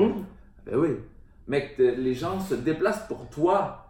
Ben 0.65 0.77
oui. 0.77 0.89
Mec, 1.47 1.75
les 1.77 2.13
gens 2.15 2.39
se 2.39 2.55
déplacent 2.55 3.07
pour 3.07 3.29
toi. 3.29 3.84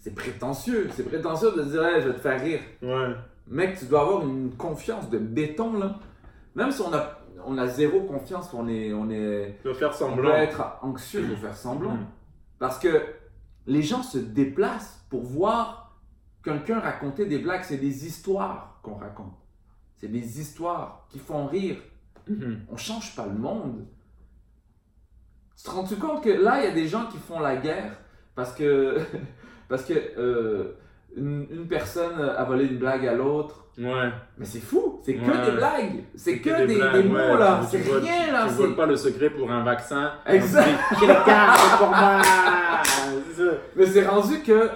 C'est 0.00 0.14
prétentieux. 0.14 0.88
C'est 0.92 1.04
prétentieux 1.04 1.52
de 1.56 1.62
dire 1.64 1.84
Hey, 1.84 2.02
je 2.02 2.08
vais 2.08 2.14
te 2.14 2.20
faire 2.20 2.40
rire. 2.40 2.60
Ouais. 2.82 3.14
Mec, 3.46 3.78
tu 3.78 3.86
dois 3.86 4.02
avoir 4.02 4.22
une 4.22 4.54
confiance 4.56 5.08
de 5.10 5.18
béton 5.18 5.78
là. 5.78 5.98
Même 6.54 6.70
si 6.70 6.80
on 6.82 6.92
a, 6.92 7.18
on 7.44 7.56
a 7.58 7.66
zéro 7.66 8.02
confiance, 8.02 8.52
on 8.52 8.68
est, 8.68 8.92
on 8.92 9.10
est, 9.10 9.58
Tu 9.62 9.74
faire 9.74 9.90
on 9.90 9.92
semblant. 9.92 10.30
peut 10.30 10.36
être 10.36 10.62
anxieux 10.82 11.26
de 11.26 11.34
faire 11.36 11.56
semblant. 11.56 11.94
Mm. 11.94 12.06
Parce 12.58 12.78
que 12.78 13.02
les 13.66 13.82
gens 13.82 14.02
se 14.02 14.18
déplacent 14.18 15.04
pour 15.10 15.22
voir 15.22 15.96
quelqu'un 16.42 16.80
raconter 16.80 17.26
des 17.26 17.38
blagues. 17.38 17.62
C'est 17.64 17.76
des 17.76 18.06
histoires 18.06 18.80
qu'on 18.82 18.94
raconte. 18.94 19.34
C'est 19.96 20.08
des 20.08 20.40
histoires 20.40 21.06
qui 21.08 21.18
font 21.18 21.46
rire. 21.46 21.76
Mhm. 22.28 22.60
On 22.70 22.76
change 22.76 23.16
pas 23.16 23.26
le 23.26 23.34
monde. 23.34 23.86
Tu 25.56 25.64
te 25.64 25.70
rends-tu 25.70 25.96
compte 25.96 26.22
que 26.22 26.30
là, 26.30 26.60
il 26.60 26.64
y 26.64 26.68
a 26.68 26.74
des 26.74 26.86
gens 26.86 27.06
qui 27.06 27.18
font 27.18 27.40
la 27.40 27.56
guerre 27.56 27.98
parce 28.34 28.52
que, 28.54 28.98
parce 29.68 29.84
que 29.84 29.94
euh, 30.18 30.76
une, 31.16 31.46
une 31.50 31.66
personne 31.68 32.20
a 32.20 32.44
volé 32.44 32.66
une 32.66 32.78
blague 32.78 33.06
à 33.06 33.14
l'autre. 33.14 33.66
Ouais. 33.78 34.10
Mais 34.36 34.44
c'est 34.44 34.60
fou, 34.60 35.00
c'est 35.04 35.14
que 35.14 35.20
Ouais. 35.20 35.50
des 35.50 35.56
blagues, 35.56 36.04
c'est 36.16 36.38
que, 36.40 36.66
des, 36.66 36.76
mots 37.08 37.16
ouais. 37.16 37.38
là, 37.38 37.60
c'est 37.70 37.78
rien 37.78 38.32
là. 38.32 38.46
Tu 38.48 38.54
voles 38.54 38.74
pas 38.74 38.86
le 38.86 38.96
secret 38.96 39.30
pour 39.30 39.50
un 39.50 39.62
vaccin. 39.62 40.12
Exact. 40.26 40.68
Pour 41.78 41.88
moi. 41.88 42.20
Mais 43.76 43.86
c'est 43.86 44.06
rendu 44.06 44.42
que 44.42 44.68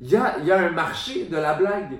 il 0.00 0.10
y 0.10 0.16
a, 0.16 0.38
il 0.38 0.46
y 0.46 0.52
a 0.52 0.58
un 0.58 0.70
marché 0.70 1.24
de 1.26 1.36
la 1.36 1.54
blague. 1.54 1.98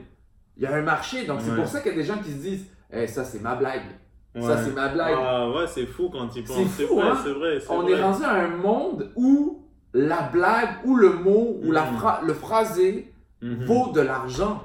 Il 0.57 0.63
y 0.63 0.67
a 0.67 0.75
un 0.75 0.83
marché, 0.83 1.27
donc 1.27 1.41
c'est 1.41 1.55
pour 1.55 1.67
ça 1.67 1.81
qu'il 1.81 1.91
y 1.93 1.95
a 1.95 1.99
des 1.99 2.05
gens 2.05 2.19
qui 2.19 2.31
se 2.31 2.37
disent 2.39 2.67
Eh, 2.93 3.07
ça 3.09 3.25
c'est 3.25 3.43
ma 3.43 3.57
blague, 3.57 3.83
ça 4.41 4.57
c'est 4.63 4.73
ma 4.73 4.89
blague. 4.89 5.15
Ah 5.19 5.51
ouais, 5.51 5.67
c'est 5.67 5.87
fou 5.87 6.09
quand 6.13 6.29
tu 6.29 6.43
penses. 6.45 6.57
C'est 6.77 6.87
fou, 6.87 7.01
hein? 7.01 7.17
c'est 7.25 7.33
vrai. 7.33 7.59
On 7.69 7.83
vrai. 7.83 7.93
est 7.93 8.03
rendu 8.03 8.23
à 8.23 8.31
un 8.35 8.49
monde 8.49 9.11
où 9.17 9.64
la 9.95 10.23
blague, 10.23 10.69
ou 10.85 10.97
le 10.97 11.11
mot, 11.15 11.59
ou 11.63 11.71
la 11.73 11.85
Mhm. 11.91 11.97
phra- 11.97 12.25
le 12.27 12.35
phrasé 12.35 13.13
Mhm. 13.41 13.65
vaut 13.65 13.93
de 13.93 14.01
l'argent. 14.01 14.63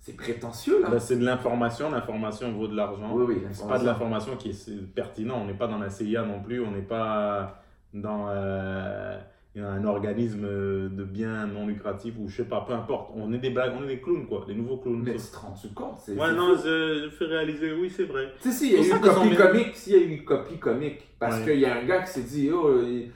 C'est 0.00 0.16
prétentieux 0.16 0.82
là. 0.82 1.00
C'est 1.00 1.16
de 1.18 1.24
l'information, 1.24 1.90
l'information 1.90 2.52
vaut 2.52 2.68
de 2.68 2.76
l'argent. 2.76 3.10
oui, 3.14 3.24
oui, 3.26 3.42
C'est 3.52 3.66
pas 3.66 3.78
de 3.78 3.84
l'information 3.86 4.36
qui 4.36 4.50
est 4.50 4.52
c'est 4.52 4.76
pertinent. 4.94 5.38
On 5.42 5.46
n'est 5.46 5.54
pas 5.54 5.66
dans 5.66 5.78
la 5.78 5.88
CIA 5.90 6.22
non 6.24 6.40
plus. 6.42 6.60
On 6.60 6.70
n'est 6.70 6.82
pas 6.82 7.62
dans 7.94 8.26
euh, 8.28 9.18
un 9.56 9.84
organisme 9.84 10.42
de 10.46 11.04
bien 11.04 11.46
non 11.46 11.66
lucratif 11.66 12.14
ou 12.18 12.28
je 12.28 12.36
sais 12.38 12.44
pas, 12.44 12.60
peu 12.66 12.74
importe. 12.74 13.12
On 13.14 13.32
est 13.32 13.38
des 13.38 13.50
blagues, 13.50 13.72
on 13.80 13.84
est 13.84 13.94
des 13.96 14.00
clowns 14.00 14.26
quoi, 14.26 14.44
des 14.46 14.54
nouveaux 14.54 14.76
clowns. 14.76 15.02
Mais 15.04 15.14
te 15.14 15.36
rends 15.36 15.54
compte 15.74 16.00
c'est- 16.00 16.12
Ouais, 16.12 16.26
c'est 16.28 16.34
non, 16.34 16.54
je, 16.56 17.04
je 17.04 17.08
fais 17.10 17.24
réaliser, 17.24 17.72
oui, 17.72 17.88
c'est 17.88 18.04
vrai. 18.04 18.32
Tu 18.42 18.50
sais, 18.50 18.58
s'il 18.58 18.72
y 18.72 18.76
a 18.76 18.82
C'est 18.82 18.90
eu 18.90 18.92
une 18.96 19.00
copie 19.00 19.36
comique, 19.36 19.74
s'il 19.76 19.92
y 19.94 19.96
a 19.96 20.00
eu 20.00 20.10
une 20.18 20.24
copie 20.24 20.58
comique, 20.58 21.08
parce 21.18 21.38
Ouais. 21.38 21.44
qu'il 21.52 21.60
y 21.60 21.66
a 21.66 21.76
un 21.78 21.84
gars 21.84 22.02
qui 22.02 22.10
s'est 22.12 22.22
dit, 22.24 22.50
oh, 22.52 22.78
il 22.82 23.10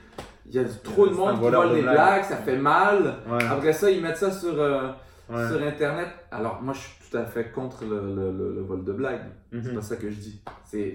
il 0.49 0.55
y 0.55 0.59
a 0.59 0.65
trop 0.83 1.07
de 1.07 1.13
monde 1.13 1.35
qui 1.35 1.41
vole 1.41 1.69
de 1.69 1.75
des 1.75 1.81
blagues. 1.81 1.93
blagues, 1.95 2.23
ça 2.23 2.37
fait 2.37 2.57
mal. 2.57 3.15
Ouais. 3.29 3.43
Après 3.43 3.73
ça, 3.73 3.89
ils 3.91 4.01
mettent 4.01 4.17
ça 4.17 4.31
sur, 4.31 4.59
euh, 4.59 4.89
ouais. 5.29 5.47
sur 5.47 5.61
Internet. 5.61 6.09
Alors, 6.31 6.61
moi, 6.61 6.73
je 6.73 6.79
suis 6.79 7.09
tout 7.09 7.17
à 7.17 7.25
fait 7.25 7.51
contre 7.51 7.85
le, 7.85 8.15
le- 8.15 8.31
le- 8.31 8.55
le 8.55 8.61
vol 8.61 8.83
de 8.83 8.91
blagues. 8.93 9.29
C'est 9.51 9.57
Mhm. 9.65 9.75
pas 9.75 9.81
ça 9.81 9.95
que 9.95 10.09
je 10.09 10.19
dis. 10.19 10.41
C'est- 10.65 10.93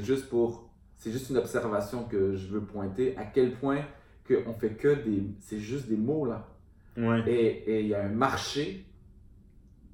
juste 0.00 0.28
pour 0.28 0.70
c'est 0.98 1.12
juste 1.12 1.28
une 1.30 1.36
observation 1.36 2.04
que 2.04 2.34
je 2.34 2.46
veux 2.48 2.62
pointer, 2.62 3.14
à 3.18 3.24
quel 3.24 3.52
point 3.52 3.80
qu'on 4.26 4.54
fait 4.54 4.70
que 4.70 4.94
des. 5.04 5.24
C'est 5.40 5.58
juste 5.58 5.88
des 5.88 5.96
mots, 5.96 6.24
là. 6.24 6.48
Ouais. 6.96 7.22
Et 7.28 7.80
il 7.82 7.86
y 7.88 7.94
a 7.94 8.02
un 8.02 8.08
marché 8.08 8.86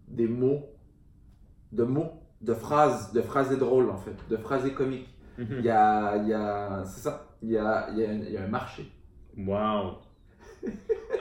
des 0.06 0.28
mots, 0.28 0.62
de 1.72 1.82
mots, 1.84 2.12
de 2.40 2.54
phrases, 2.54 3.12
de 3.12 3.20
phrases 3.20 3.56
drôles, 3.58 3.90
en 3.90 3.96
fait, 3.96 4.14
de 4.30 4.36
phrases 4.36 4.70
comiques. 4.74 5.08
Il 5.38 5.44
Mhm. 5.44 5.60
y 5.64 5.70
a. 5.70 6.16
il 6.16 6.28
y 6.28 6.32
a 6.34 6.84
c'est 6.84 7.00
ça. 7.00 7.26
Il 7.42 7.50
y 7.50 7.58
a, 7.58 7.88
il 7.90 7.98
y, 7.98 8.04
a, 8.04 8.12
il 8.12 8.30
y 8.32 8.36
a 8.36 8.44
un 8.44 8.48
marché. 8.48 8.90
Waouh. 9.36 9.96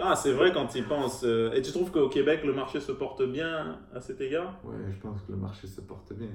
Ah, 0.03 0.15
c'est 0.15 0.31
vrai 0.33 0.51
quand 0.51 0.73
il 0.73 0.85
pense. 0.87 1.23
euh, 1.23 1.51
Et 1.53 1.61
tu 1.61 1.71
trouves 1.71 1.91
qu'au 1.91 2.09
Québec, 2.09 2.43
le 2.43 2.53
marché 2.53 2.79
se 2.79 2.91
porte 2.91 3.21
bien 3.23 3.79
à 3.93 3.99
cet 3.99 4.19
égard? 4.21 4.59
Ouais, 4.63 4.75
je 4.91 4.97
pense 4.99 5.21
que 5.21 5.31
le 5.31 5.37
marché 5.37 5.67
se 5.67 5.81
porte 5.81 6.13
bien. 6.13 6.29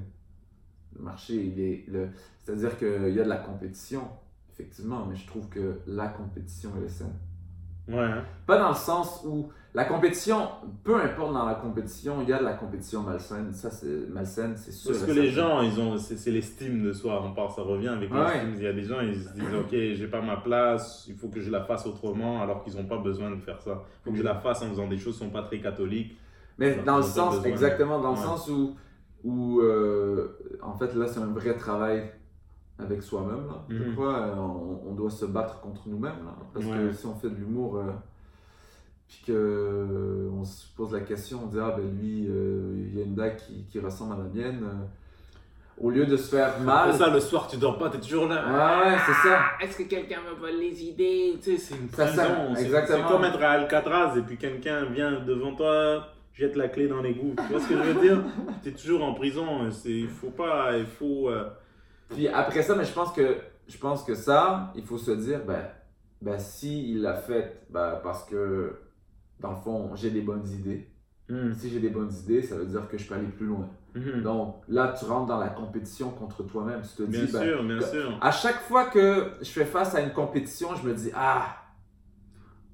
Le 0.97 1.03
marché, 1.03 1.35
il 1.35 1.59
est. 1.61 1.85
Le... 1.89 2.11
C'est-à-dire 2.39 2.79
qu'il 2.79 3.13
y 3.13 3.19
a 3.21 3.25
de 3.25 3.29
la 3.29 3.39
compétition, 3.39 4.09
effectivement, 4.53 5.05
mais 5.07 5.17
je 5.17 5.27
trouve 5.27 5.49
que 5.49 5.81
la 5.87 6.07
compétition 6.09 6.71
elle 6.79 6.85
est 6.85 6.89
saine. 6.89 7.15
Ouais. 7.89 7.99
hein. 7.99 8.25
Pas 8.47 8.59
dans 8.59 8.71
le 8.71 8.75
sens 8.75 9.23
où 9.27 9.49
la 9.75 9.85
compétition, 9.85 10.49
peu 10.85 10.97
importe 10.97 11.35
dans 11.35 11.45
la 11.45 11.55
compétition, 11.55 12.23
il 12.23 12.29
y 12.29 12.33
a 12.33 12.39
de 12.39 12.45
la 12.45 12.55
compétition 12.55 13.03
malsaine. 13.03 13.53
Ça, 13.53 13.71
c'est 13.71 14.09
malsaine, 14.11 14.57
c'est 14.57 14.73
sûr. 14.73 14.93
Parce 14.93 15.05
que 15.05 15.13
les 15.13 15.29
gens, 15.29 15.61
ils 15.61 15.79
ont, 15.79 15.99
c'est 15.99 16.31
l'estime 16.31 16.83
de 16.83 16.93
soi. 16.95 17.23
On 17.23 17.33
part, 17.35 17.51
ça 17.53 17.61
revient 17.63 17.89
avec 17.89 18.11
Ouais. 18.13 18.21
l'estime. 18.25 18.55
Il 18.57 18.63
y 18.63 18.67
a 18.67 18.73
des 18.73 18.83
gens, 18.85 19.01
ils 19.01 19.15
se 19.23 19.33
disent, 19.35 19.55
ok, 19.55 19.71
j'ai 19.71 20.07
pas 20.09 20.23
ma 20.23 20.39
place, 20.39 21.05
il 21.09 21.15
faut 21.15 21.29
que 21.29 21.41
je 21.41 21.51
la 21.51 21.63
fasse 21.63 21.87
autrement, 21.87 22.41
alors 22.43 22.65
qu'ils 22.65 22.75
n'ont 22.77 22.87
pas 22.87 22.97
besoin 22.99 23.31
de 23.31 23.37
faire 23.41 23.61
ça. 23.61 23.83
Il 24.01 24.05
faut 24.05 24.11
que 24.13 24.17
je 24.19 24.23
la 24.23 24.37
fasse 24.37 24.63
en 24.63 24.71
faisant 24.71 24.89
des 24.89 24.97
choses 24.97 25.15
qui 25.19 25.25
sont 25.25 25.31
pas 25.31 25.43
très 25.43 25.61
catholiques. 25.61 26.17
Mais 26.59 26.77
dans 26.87 26.97
le 26.97 27.03
sens, 27.03 27.35
besoin. 27.37 27.51
exactement, 27.51 28.01
dans 28.01 28.13
le 28.13 28.17
sens 28.17 28.49
où, 28.49 28.77
où 29.25 29.61
euh, 29.61 30.39
en 30.63 30.73
fait, 30.73 30.95
là, 30.95 31.07
c'est 31.07 31.21
un 31.21 31.27
vrai 31.33 31.55
travail 31.55 32.11
avec 32.79 33.03
soi-même. 33.03 33.47
là. 33.47 33.65
Mhm. 33.69 33.95
euh, 33.99 34.35
on, 34.37 34.91
on 34.91 34.95
doit 34.95 35.11
se 35.11 35.25
battre 35.27 35.61
contre 35.61 35.83
nous-mêmes. 35.87 36.25
là. 36.25 36.35
Parce 36.53 36.67
que 36.67 36.93
si 36.93 37.07
on 37.07 37.15
fait 37.15 37.31
de 37.31 37.37
l'humour, 37.37 37.77
euh, 37.79 37.93
puis 39.09 39.33
qu'on 39.33 40.45
se 40.45 40.67
pose 40.77 40.93
la 40.93 41.01
question, 41.01 41.41
on 41.45 41.47
dit, 41.47 41.59
ah 41.61 41.75
ben 41.77 41.85
lui, 42.01 42.27
euh, 42.29 42.73
il 42.77 42.99
y 42.99 43.01
a 43.01 43.05
une 43.05 43.15
dague 43.15 43.37
qui, 43.37 43.65
qui 43.71 43.79
ressemble 43.81 44.15
à 44.15 44.19
la 44.19 44.25
mienne. 44.25 44.63
euh, 44.65 44.85
au 45.79 45.91
lieu 45.91 46.07
de 46.07 46.17
se 46.17 46.35
faire 46.35 46.59
mal. 46.61 46.89
Après 46.89 46.99
ça, 47.05 47.11
le 47.11 47.21
soir, 47.21 47.47
tu 47.49 47.59
dors 47.59 47.77
pas, 47.79 47.91
t'es 47.91 48.01
toujours 48.01 48.27
là. 48.29 48.47
Ouais, 48.47 48.91
ouais, 48.93 48.97
c'est 49.05 49.29
ça. 49.29 49.41
Est-ce 49.61 49.77
que 49.77 49.83
quelqu'un 49.83 50.21
me 50.23 50.35
vole 50.41 50.59
les 50.59 50.83
idées 50.85 51.35
Tu 51.43 51.51
sais, 51.53 51.59
c'est 51.59 51.75
une 51.79 51.91
Ça, 51.91 52.07
prison. 52.07 52.23
ça, 52.23 52.55
C'est- 52.55 52.63
exactement. 52.65 53.07
C'est 53.09 53.13
comme 53.13 53.25
être 53.25 53.43
à 53.43 53.51
Alcatraz 53.51 54.17
et 54.17 54.23
puis 54.23 54.39
quelqu'un 54.39 54.87
vient 54.87 55.21
devant 55.21 55.55
toi, 55.55 56.09
jette 56.33 56.57
la 56.57 56.69
clé 56.69 56.89
dans 56.89 57.03
l'égout. 57.03 57.35
Tu 57.37 57.53
vois 57.53 57.61
ce 57.61 57.69
que 57.69 57.75
je 57.77 57.91
veux 57.91 58.01
dire? 58.01 58.23
Tu 58.63 58.71
es 58.71 58.73
toujours 58.73 59.05
en 59.05 59.13
prison. 59.13 59.71
C'est, 59.71 59.91
il 59.91 60.09
faut 60.09 60.31
pas, 60.31 60.79
il 60.79 60.87
faut. 60.87 61.29
euh, 61.29 61.45
Puis 62.11 62.29
après 62.29 62.63
ça, 62.63 62.75
mais 62.77 62.85
je 62.85 62.93
pense 62.93 63.13
que 63.13 63.37
je 63.69 63.79
pense 63.79 64.05
que 64.05 64.15
ça, 64.15 64.73
il 64.77 64.85
faut 64.85 64.99
se 64.99 65.11
dire, 65.11 65.41
ben, 65.45 65.65
ben 66.23 66.39
si 66.39 66.91
il 66.93 67.03
l'a 67.03 67.15
fait, 67.15 67.63
ben, 67.71 67.99
parce 68.03 68.25
que 68.25 68.77
dans 69.41 69.51
le 69.51 69.57
fond, 69.57 69.91
j'ai 69.97 70.11
des 70.11 70.21
bonnes 70.23 70.47
idées. 70.49 70.89
hmm, 71.29 71.53
Si 71.53 71.69
j'ai 71.71 71.81
des 71.81 71.91
bonnes 71.91 72.13
idées, 72.13 72.43
ça 72.43 72.55
veut 72.57 72.67
dire 72.67 72.89
que 72.89 72.97
je 72.97 73.07
peux 73.09 73.15
aller 73.17 73.27
plus 73.27 73.47
loin. 73.47 73.69
hmm. 73.95 74.23
Donc 74.23 74.63
là, 74.69 74.95
tu 74.99 75.05
rentres 75.05 75.27
dans 75.27 75.39
la 75.41 75.49
compétition 75.49 76.11
contre 76.11 76.45
toi-même. 76.45 76.81
Tu 76.83 76.97
te 76.97 77.03
Bien 77.03 77.25
dis, 77.25 77.33
ben, 77.33 77.43
sûr, 77.43 77.65
bien 77.65 77.79
que- 77.79 77.85
sûr. 77.85 78.19
à 78.21 78.31
chaque 78.31 78.61
fois 78.63 78.85
que 78.87 79.33
je 79.43 79.51
fais 79.51 79.65
face 79.65 79.95
à 79.97 80.01
une 80.01 80.13
compétition, 80.13 80.69
je 80.77 80.87
me 80.89 80.95
dis, 80.95 81.11
ah, 81.15 81.57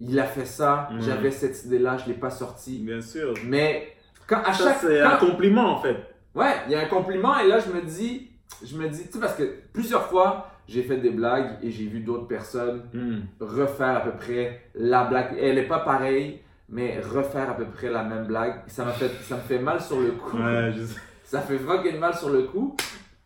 il 0.01 0.19
a 0.21 0.25
fait 0.25 0.45
ça, 0.47 0.89
Ouais. 0.93 1.01
j'avais 1.01 1.31
cette 1.31 1.65
idée-là, 1.65 1.97
je 1.97 2.07
l'ai 2.07 2.15
pas 2.19 2.31
sortie. 2.31 2.81
Bien 2.81 3.01
sûr. 3.01 3.35
Mais 3.47 3.93
quand 4.27 4.43
à 4.45 4.53
Ça, 4.53 4.65
chaque 4.65 4.79
c'est 4.83 5.01
un 5.01 5.17
compliment 5.17 5.77
en 5.79 5.81
fait. 5.81 5.97
Ouais, 6.35 6.53
il 6.67 6.73
y 6.73 6.75
a 6.75 6.81
un 6.81 6.87
compliment 6.89 7.39
et 7.39 7.47
là 7.49 7.59
je 7.61 7.71
me 7.73 7.81
dis, 7.83 8.31
je 8.65 8.77
me 8.77 8.89
dis, 8.89 9.07
tu 9.07 9.13
sais 9.13 9.21
parce 9.21 9.35
que 9.35 9.45
plusieurs 9.73 10.07
fois 10.07 10.49
j'ai 10.69 10.83
fait 10.83 10.97
des 10.99 11.11
blagues 11.11 11.59
et 11.63 11.71
j'ai 11.71 11.87
vu 11.87 12.01
d'autres 12.01 12.27
personnes 12.29 12.83
Hmm. 12.95 13.21
refaire 13.41 13.97
à 13.97 14.01
peu 14.01 14.13
près 14.13 14.63
la 14.75 15.05
blague. 15.05 15.37
Elle 15.39 15.59
est 15.59 15.67
pas 15.67 15.81
pareille, 15.81 16.41
mais 16.69 17.01
refaire 17.01 17.51
à 17.51 17.55
peu 17.55 17.65
près 17.67 17.91
la 17.91 18.03
même 18.05 18.27
blague, 18.27 18.63
ça 18.69 18.85
m'a 18.85 18.93
fait, 18.93 19.11
ça 19.23 19.37
me 19.37 19.41
fait 19.41 19.59
mal 19.59 19.81
sur 19.81 20.01
le 20.01 20.13
coup. 20.13 20.37
Ouais, 20.39 20.73
je 20.73 20.85
sais. 20.85 21.01
Ça 21.25 21.41
fait 21.41 21.59
fucking 21.59 21.99
mal 21.99 22.15
sur 22.15 22.31
le 22.31 22.43
coup. 22.45 22.77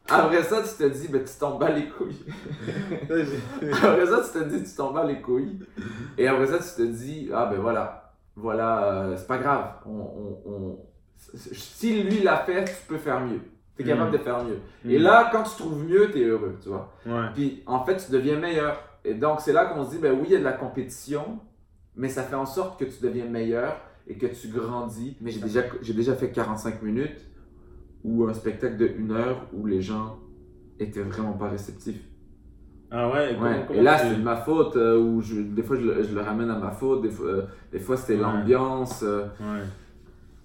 Après 0.09 0.43
ça, 0.45 0.63
tu 0.63 0.69
te 0.83 0.89
dis, 0.89 1.09
ben 1.09 1.25
tu 1.25 1.35
t'en 1.39 1.59
bats 1.59 1.71
les 1.71 1.89
couilles. 1.89 2.25
Après 3.73 4.07
ça, 4.07 4.21
tu 4.25 4.39
te 4.39 4.45
dis, 4.45 4.63
tu 4.63 4.77
t'en 4.77 4.93
bats 4.93 5.05
les 5.05 5.21
couilles. 5.21 5.59
Et 6.17 6.27
après 6.29 6.47
ça, 6.47 6.59
tu 6.59 6.83
te 6.83 6.87
dis, 6.87 7.29
ah 7.35 7.47
ben 7.47 7.59
voilà, 7.59 8.13
voilà, 8.37 8.93
euh, 8.95 9.17
c'est 9.17 9.27
pas 9.27 9.39
grave. 9.39 9.65
On, 9.87 9.91
on, 9.91 10.51
on- 10.51 10.79
Si 11.35 12.03
lui 12.03 12.21
l'a 12.23 12.39
fait, 12.39 12.65
tu 12.65 12.73
peux 12.89 12.99
faire 12.99 13.21
mieux. 13.21 13.41
Tu 13.77 13.83
es 13.83 13.85
capable 13.87 14.09
Mm. 14.11 14.13
de 14.13 14.19
faire 14.19 14.45
mieux. 14.45 14.59
Et 14.91 14.99
là, 14.99 15.29
quand 15.33 15.43
tu 15.43 15.57
trouves 15.57 15.85
mieux, 15.85 16.11
tu 16.11 16.21
es 16.21 16.25
heureux, 16.25 16.57
tu 16.63 16.69
vois. 16.71 16.93
Ouais. 17.07 17.27
Puis 17.35 17.63
en 17.67 17.85
fait, 17.85 17.97
tu 17.97 18.11
deviens 18.11 18.39
meilleur. 18.39 18.79
Et 19.05 19.15
donc, 19.15 19.41
c'est 19.41 19.53
là 19.53 19.67
qu'on 19.67 19.85
se 19.85 19.91
dit, 19.91 19.99
ben 19.99 20.13
oui, 20.13 20.27
il 20.29 20.33
y 20.33 20.37
a 20.37 20.39
de 20.39 20.45
la 20.45 20.53
compétition, 20.53 21.39
mais 21.95 22.09
ça 22.09 22.23
fait 22.23 22.35
en 22.37 22.47
sorte 22.47 22.79
que 22.81 22.85
tu 22.85 23.03
deviens 23.03 23.27
meilleur 23.27 23.77
et 24.09 24.17
que 24.17 24.27
tu 24.27 24.49
grandis. 24.49 25.17
Mais 25.21 25.31
j'ai 25.31 25.41
déjà, 25.41 25.61
j'ai 25.83 25.95
déjà 25.95 26.15
fait 26.15 26.31
45 26.31 26.83
minutes 26.83 27.25
ou 28.03 28.25
un 28.27 28.35
spectacle 28.35 28.77
de 28.77 28.87
une 28.99 29.13
heure 29.13 29.43
où 29.53 29.67
les 29.67 29.83
gens 29.83 30.19
étaient 30.79 31.03
vraiment 31.03 31.33
pas 31.33 31.49
réceptifs. 31.49 32.01
Ah 32.91 33.11
ouais. 33.11 33.35
comment- 33.35 33.51
Ouais. 33.51 33.65
comment 33.67 33.79
Et 33.81 33.83
là, 33.83 33.99
c'est 33.99 34.15
de 34.17 34.23
ma 34.23 34.37
faute, 34.37 34.77
euh, 34.77 34.99
où 34.99 35.21
je, 35.21 35.41
des 35.41 35.63
fois 35.63 35.77
je 35.77 35.83
le, 35.83 36.03
je 36.05 36.15
le 36.15 36.21
ramène 36.21 36.51
à 36.51 36.59
ma 36.59 36.71
faute, 36.71 37.03
des 37.03 37.11
fois, 37.11 37.27
euh, 37.27 37.43
des 37.73 37.81
fois 37.81 37.97
c'était 37.97 38.15
Ouais. 38.15 38.21
l'ambiance. 38.23 39.03
euh, 39.03 39.25
Ouais. 39.41 39.63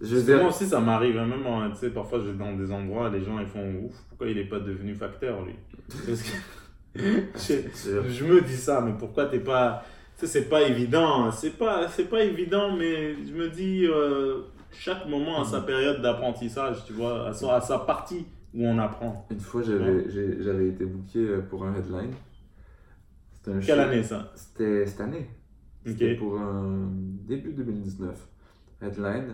Je 0.02 0.16
Moi 0.16 0.24
dire, 0.24 0.46
aussi, 0.46 0.66
ça 0.66 0.80
m'arrive, 0.80 1.18
hein, 1.18 1.26
même 1.28 1.46
en- 1.46 1.70
parfois 1.94 2.20
je 2.20 2.30
vais 2.30 2.38
dans 2.38 2.54
des 2.56 2.72
endroits, 2.72 3.10
les 3.10 3.24
gens 3.24 3.40
ils 3.40 3.48
font 3.48 3.76
ouf, 3.86 3.94
pourquoi 4.10 4.28
il 4.28 4.38
est 4.38 4.46
pas 4.50 4.60
devenu 4.60 4.96
facteur 4.96 5.46
lui? 5.46 5.54
Parce 6.06 6.22
que 6.24 6.38
je, 6.96 8.26
me 8.26 8.42
dis 8.42 8.58
ça, 8.58 8.82
mais 8.82 8.94
pourquoi 8.98 9.26
t'es 9.28 9.40
pas. 9.40 9.84
C'est 10.24 10.50
pas 10.50 10.62
évident, 10.62 11.26
hein. 11.26 11.32
c'est 11.32 11.58
pas, 11.58 11.88
pas 12.10 12.24
évident, 12.24 12.76
mais 12.76 13.16
je 13.26 13.34
me 13.34 13.50
dis, 13.50 13.88
euh, 13.88 14.42
chaque 14.72 15.08
moment 15.08 15.42
a 15.42 15.46
sa 15.46 15.62
période 15.62 16.00
d'apprentissage, 16.02 16.86
tu 16.86 16.94
vois, 16.94 17.28
à 17.30 17.34
sa, 17.34 17.56
à 17.56 17.62
sa 17.62 17.80
partie 17.80 18.28
où 18.54 18.66
on 18.68 18.78
apprend. 18.78 19.26
une 19.32 19.40
fois 19.40 19.64
j'avais, 19.64 20.68
été 20.68 20.86
booké 20.86 21.20
euh, 21.20 21.42
pour 21.42 21.66
un 21.66 21.74
headline. 21.76 22.12
Un 23.48 23.60
Quelle 23.60 23.78
show- 23.78 23.82
année 23.82 24.04
ça? 24.04 24.32
C'était 24.36 24.86
cette 24.86 25.02
année. 25.02 25.28
Ok. 25.88 25.94
C'était 25.94 26.14
pour 26.16 26.40
un 26.40 26.90
début 27.28 27.54
2019. 27.54 28.16
Headline. 28.84 29.34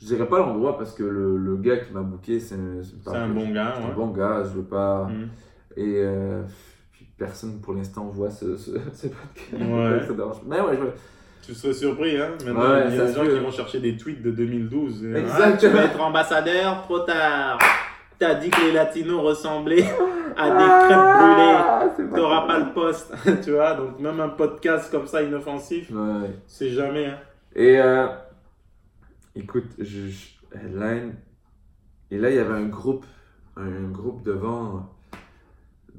Je 0.00 0.06
dirais 0.06 0.26
pas 0.26 0.38
l'endroit 0.38 0.76
parce 0.76 0.92
que 0.92 1.02
le, 1.04 1.36
le 1.36 1.56
gars 1.56 1.78
qui 1.78 1.92
m'a 1.92 2.00
booké, 2.00 2.40
c'est 2.40 2.56
un, 2.56 3.28
bon 3.28 3.50
gars, 3.50 3.74
c'est 3.76 3.84
un 3.84 3.94
bon 3.94 4.08
gars, 4.08 4.42
je 4.44 4.50
veux 4.58 4.64
pas. 4.64 5.04
Mhm. 5.04 5.28
Et 5.76 5.94
euh, 6.02 6.42
personne 7.16 7.60
pour 7.60 7.74
l'instant 7.74 8.04
voit 8.06 8.30
ce, 8.30 8.56
ce, 8.56 8.70
ce 8.92 9.06
podcast. 9.08 9.52
Ouais. 9.70 10.06
Ça 10.06 10.12
dérange. 10.12 10.36
Mais 10.46 10.60
ouais, 10.60 10.76
je, 10.76 11.46
Tu 11.46 11.54
serais 11.54 11.72
surpris, 11.72 12.20
hein 12.20 12.30
Maintenant, 12.44 12.60
Ouais, 12.72 12.84
il 12.88 12.96
y 12.96 13.00
a 13.00 13.06
des 13.06 13.12
gens 13.14 13.22
qui 13.22 13.38
vont 13.38 13.50
chercher 13.50 13.80
des 13.80 13.96
tweets 13.96 14.22
de 14.22 14.30
2012. 14.30 15.04
et, 15.04 15.14
Exactement. 15.16 15.44
Ah, 15.54 15.56
tu 15.58 15.68
vas 15.68 15.84
être 15.84 16.00
ambassadeur, 16.00 16.82
trop 16.82 16.98
tard. 17.00 17.58
T'as 18.18 18.34
dit 18.34 18.50
que 18.50 18.60
les 18.62 18.72
latinos 18.72 19.20
ressemblaient 19.22 19.84
à 20.36 20.50
des 20.50 20.86
crêpes 20.86 21.18
brûlées. 21.18 21.56
Ah, 21.56 21.82
c'est 21.96 22.08
pas 22.10 22.16
T'auras 22.16 22.46
pas 22.46 22.58
le 22.58 22.72
poste, 22.72 23.12
tu 23.44 23.52
vois. 23.52 23.74
Donc 23.74 23.98
même 24.00 24.20
un 24.20 24.28
podcast 24.28 24.90
comme 24.90 25.06
ça 25.06 25.22
inoffensif, 25.22 25.90
Ouais. 25.90 26.30
c'est 26.46 26.70
jamais. 26.70 27.06
Hein. 27.06 27.18
Et 27.56 27.80
euh, 27.80 28.06
écoute, 29.36 29.66
je, 29.78 30.08
je- 30.08 30.28
headline. 30.54 31.14
Et 32.10 32.18
là, 32.18 32.30
il 32.30 32.36
y 32.36 32.38
avait 32.38 32.54
un 32.54 32.66
groupe, 32.66 33.06
un 33.56 33.88
groupe 33.90 34.22
devant 34.24 34.90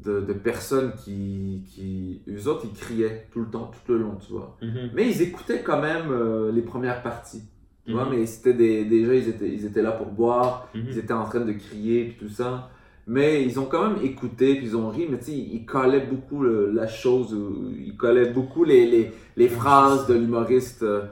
de, 0.03 0.21
de 0.21 0.33
personnes 0.33 0.93
qui, 1.03 1.63
qui. 1.69 2.21
Eux 2.29 2.47
autres, 2.47 2.65
ils 2.65 2.77
criaient 2.77 3.27
tout 3.31 3.41
le 3.41 3.47
temps, 3.49 3.71
tout 3.85 3.93
le 3.93 3.99
long, 3.99 4.15
tu 4.25 4.31
vois. 4.33 4.57
Mais 4.93 5.09
ils 5.09 5.21
écoutaient 5.21 5.61
quand 5.61 5.81
même 5.81 6.11
euh, 6.11 6.51
les 6.51 6.61
premières 6.61 7.01
parties. 7.01 7.43
Tu 7.85 7.91
vois, 7.93 8.05
Mhm. 8.05 8.11
mais 8.15 8.25
c'était 8.25 8.53
des, 8.53 8.85
des 8.85 9.05
gens, 9.05 9.11
ils 9.11 9.29
étaient, 9.29 9.49
ils 9.49 9.65
étaient 9.65 9.81
là 9.83 9.91
pour 9.91 10.07
boire, 10.07 10.69
Mhm. 10.73 10.85
ils 10.89 10.97
étaient 10.97 11.13
en 11.13 11.25
train 11.25 11.41
de 11.41 11.51
crier, 11.53 12.05
puis 12.05 12.27
tout 12.27 12.33
ça. 12.33 12.69
Mais 13.07 13.43
ils 13.45 13.59
ont 13.59 13.65
quand 13.65 13.87
même 13.87 14.03
écouté, 14.03 14.55
puis 14.55 14.65
ils 14.65 14.75
ont 14.75 14.89
ri, 14.89 15.05
mais 15.09 15.19
tu 15.19 15.25
sais, 15.25 15.33
ils 15.37 15.63
collaient 15.65 16.07
beaucoup 16.07 16.41
le- 16.41 16.71
la 16.71 16.87
chose, 16.87 17.37
ils 17.77 17.95
collaient 17.95 18.31
beaucoup 18.31 18.63
les, 18.63 18.89
les, 18.89 19.11
les 19.37 19.47
phrases 19.47 20.07
de 20.07 20.15
l'humoriste 20.15 20.81
euh, 20.81 21.03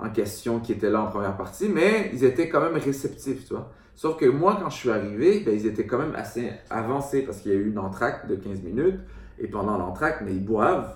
en 0.00 0.10
question 0.10 0.60
qui 0.60 0.72
était 0.72 0.90
là 0.90 1.02
en 1.02 1.06
première 1.08 1.36
partie, 1.36 1.68
mais 1.68 2.10
ils 2.12 2.24
étaient 2.24 2.48
quand 2.48 2.60
même 2.60 2.76
réceptifs, 2.76 3.46
tu 3.46 3.54
vois. 3.54 3.70
Sauf 3.94 4.16
que 4.16 4.26
moi, 4.26 4.58
quand 4.60 4.70
je 4.70 4.76
suis 4.76 4.90
arrivé, 4.90 5.40
ben, 5.44 5.54
ils 5.54 5.66
étaient 5.66 5.86
quand 5.86 5.98
même 5.98 6.14
assez 6.14 6.50
avancés 6.70 7.22
parce 7.22 7.38
qu'il 7.40 7.52
y 7.52 7.54
a 7.54 7.58
eu 7.58 7.68
une 7.70 7.78
entracte 7.78 8.28
de 8.28 8.36
15 8.36 8.62
minutes, 8.62 9.00
et 9.40 9.48
pendant 9.48 9.76
l'entracte, 9.78 10.22
mais 10.24 10.32
ils 10.32 10.44
boivent. 10.44 10.94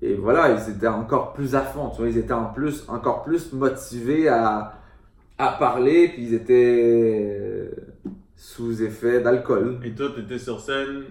Et 0.00 0.14
voilà, 0.14 0.50
ils 0.50 0.70
étaient 0.74 0.88
encore 0.88 1.32
plus 1.32 1.54
à 1.54 1.60
fond, 1.62 1.90
tu 1.90 1.98
vois, 1.98 2.08
ils 2.08 2.18
étaient 2.18 2.32
en 2.32 2.46
plus, 2.46 2.84
encore 2.88 3.22
plus 3.22 3.52
motivés 3.52 4.28
à, 4.28 4.74
à 5.38 5.52
parler, 5.52 6.08
puis 6.08 6.22
ils 6.24 6.34
étaient 6.34 6.82
euh, 6.84 7.70
sous 8.36 8.82
effet 8.82 9.20
d'alcool. 9.20 9.78
Et 9.84 9.92
toi, 9.94 10.08
t'étais 10.14 10.38
sur 10.38 10.58
scène? 10.60 11.04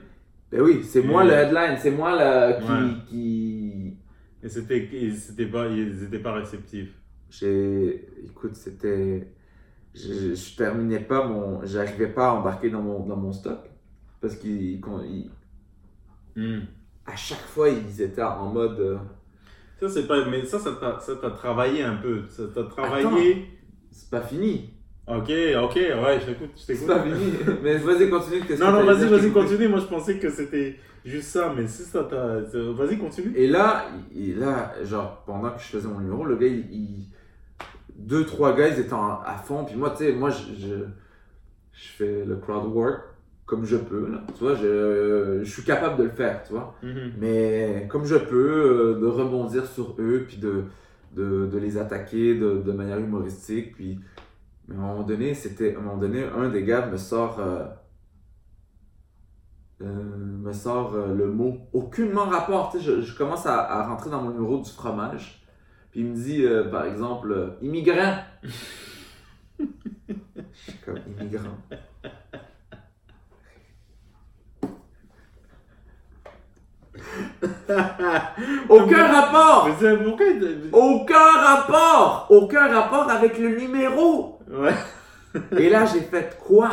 Ben 0.51 0.61
oui, 0.61 0.83
c'est 0.83 1.01
moi 1.01 1.23
le 1.23 1.31
headline, 1.31 1.77
c'est 1.79 1.91
moi 1.91 2.11
le, 2.17 2.59
qui, 2.59 2.71
Ouais. 2.71 2.89
qui... 3.07 3.97
et 4.43 4.49
c'était, 4.49 4.89
et 4.91 5.13
c'était 5.13 5.45
pas, 5.45 5.67
ils 5.67 6.03
étaient 6.03 6.19
pas 6.19 6.33
réceptifs? 6.33 6.89
J'ai... 7.31 8.07
Écoute, 8.25 8.55
c'était... 8.55 9.27
Je, 9.95 10.35
je 10.35 10.55
terminais 10.55 10.99
pas 10.99 11.27
mon... 11.27 11.65
J'arrivais 11.65 12.07
pas 12.13 12.29
à 12.29 12.33
embarquer 12.33 12.69
dans 12.69 12.81
mon, 12.83 13.05
dans 13.07 13.17
mon 13.17 13.33
stock, 13.33 13.59
parce 14.21 14.35
qu'ils... 14.35 14.79
Hmm. 16.35 16.59
À 17.05 17.15
chaque 17.15 17.39
fois, 17.39 17.69
ils 17.69 18.01
étaient 18.01 18.21
en 18.23 18.47
mode. 18.53 18.79
euh, 18.79 18.97
Ça, 19.79 19.89
c'est 19.89 20.07
pas. 20.07 20.25
Mais 20.29 20.45
ça, 20.45 20.59
ça 20.59 20.71
t'a 21.15 21.31
travaillé 21.31 21.83
un 21.83 21.95
peu. 21.95 22.23
Ça 22.29 22.43
t'a 22.53 22.63
travaillé. 22.63 23.47
c'est 23.91 24.09
pas 24.09 24.21
fini. 24.21 24.69
Ok, 25.07 25.29
ok, 25.63 25.75
ouais, 25.75 26.19
je 26.21 26.25
t'écoute. 26.27 26.51
je 26.55 26.73
C'est 26.73 26.87
pas 26.87 27.03
fini. 27.03 27.33
Mais 27.63 27.77
vas-y, 27.79 28.09
continue. 28.09 28.41
Non, 28.59 28.71
non, 28.71 28.85
vas-y, 28.85 29.09
vas-y, 29.09 29.31
continue. 29.31 29.67
Moi, 29.67 29.79
je 29.79 29.85
pensais 29.87 30.19
que 30.19 30.29
c'était 30.29 30.77
juste 31.03 31.29
ça, 31.29 31.51
mais 31.53 31.67
si 31.67 31.81
ça 31.83 32.03
t'a. 32.03 32.39
Vas-y, 32.71 32.97
continue. 32.97 33.33
Et 33.35 33.47
là, 33.47 33.87
il- 34.15 34.37
là, 34.39 34.73
genre, 34.85 35.23
pendant 35.25 35.49
que 35.49 35.59
je 35.59 35.65
faisais 35.65 35.87
mon 35.87 35.99
numéro, 35.99 36.23
le 36.23 36.37
gars, 36.37 36.47
il. 36.47 36.71
il- 36.71 37.07
deux, 38.07 38.25
trois 38.25 38.55
gars, 38.55 38.67
ils 38.69 38.79
étaient 38.79 38.93
en- 38.93 39.21
à 39.21 39.35
fond. 39.35 39.65
Puis 39.65 39.75
moi, 39.75 39.91
tu 39.91 39.97
sais, 40.05 40.11
moi, 40.13 40.29
je, 40.29 40.53
je, 40.55 40.75
je 41.73 41.87
fais 41.97 42.25
le 42.25 42.35
crowd 42.37 42.65
work 42.73 43.01
comme 43.45 43.65
je 43.65 43.77
peux. 43.77 44.11
Là. 44.11 44.23
Tu 44.37 44.43
vois, 44.43 44.55
je, 44.55 45.41
je 45.43 45.51
suis 45.51 45.63
capable 45.63 45.97
de 45.97 46.03
le 46.03 46.09
faire, 46.11 46.43
tu 46.43 46.53
vois. 46.53 46.75
Mhm. 46.83 47.13
Mais 47.19 47.87
comme 47.89 48.05
je 48.05 48.15
peux, 48.15 48.95
euh, 48.97 48.99
de 49.01 49.07
rebondir 49.07 49.65
sur 49.65 49.95
eux, 49.99 50.25
puis 50.27 50.37
de, 50.37 50.63
de, 51.15 51.47
de 51.47 51.57
les 51.57 51.77
attaquer 51.77 52.35
de, 52.35 52.61
de 52.61 52.71
manière 52.71 52.99
humoristique. 52.99 53.75
Puis, 53.75 53.99
mais 54.67 54.75
à 54.75 54.79
un 54.79 54.81
moment 54.81 55.03
donné, 55.03 55.33
c'était, 55.33 55.75
à 55.75 55.79
un 55.79 55.81
moment 55.81 55.97
donné, 55.97 56.23
un 56.23 56.49
des 56.49 56.63
gars 56.63 56.85
me 56.87 56.97
sort, 56.97 57.39
euh, 57.39 57.65
euh, 59.81 59.85
me 60.43 60.53
sort 60.53 60.93
euh, 60.93 61.13
le 61.13 61.31
mot 61.31 61.57
aucunement 61.73 62.25
rapport. 62.25 62.71
Tu 62.71 62.77
sais, 62.79 62.83
je, 62.85 63.01
je 63.01 63.17
commence 63.17 63.45
à, 63.45 63.59
à 63.63 63.87
rentrer 63.87 64.09
dans 64.09 64.21
mon 64.21 64.31
numéro 64.31 64.59
du 64.59 64.69
fromage. 64.69 65.40
Puis 65.91 65.99
il 66.01 66.05
me 66.07 66.15
dit, 66.15 66.43
euh, 66.45 66.69
par 66.69 66.85
exemple, 66.85 67.31
euh, 67.31 67.57
immigrant. 67.61 68.15
je 69.59 69.65
suis 70.53 70.73
comme 70.85 70.99
immigrant. 71.19 71.57
Aucun 78.69 79.07
rapport! 79.07 79.67
Mais 79.69 79.75
c'est 79.79 79.97
pourquoi. 80.03 80.25
il- 80.27 80.69
Aucun 80.71 81.31
rapport! 81.41 82.27
Aucun 82.29 82.67
rapport 82.67 83.09
avec 83.09 83.37
le 83.37 83.55
numéro! 83.57 84.39
Ouais. 84.49 84.73
Et 85.57 85.69
là, 85.69 85.85
j'ai 85.85 86.01
fait 86.01 86.37
quoi? 86.45 86.69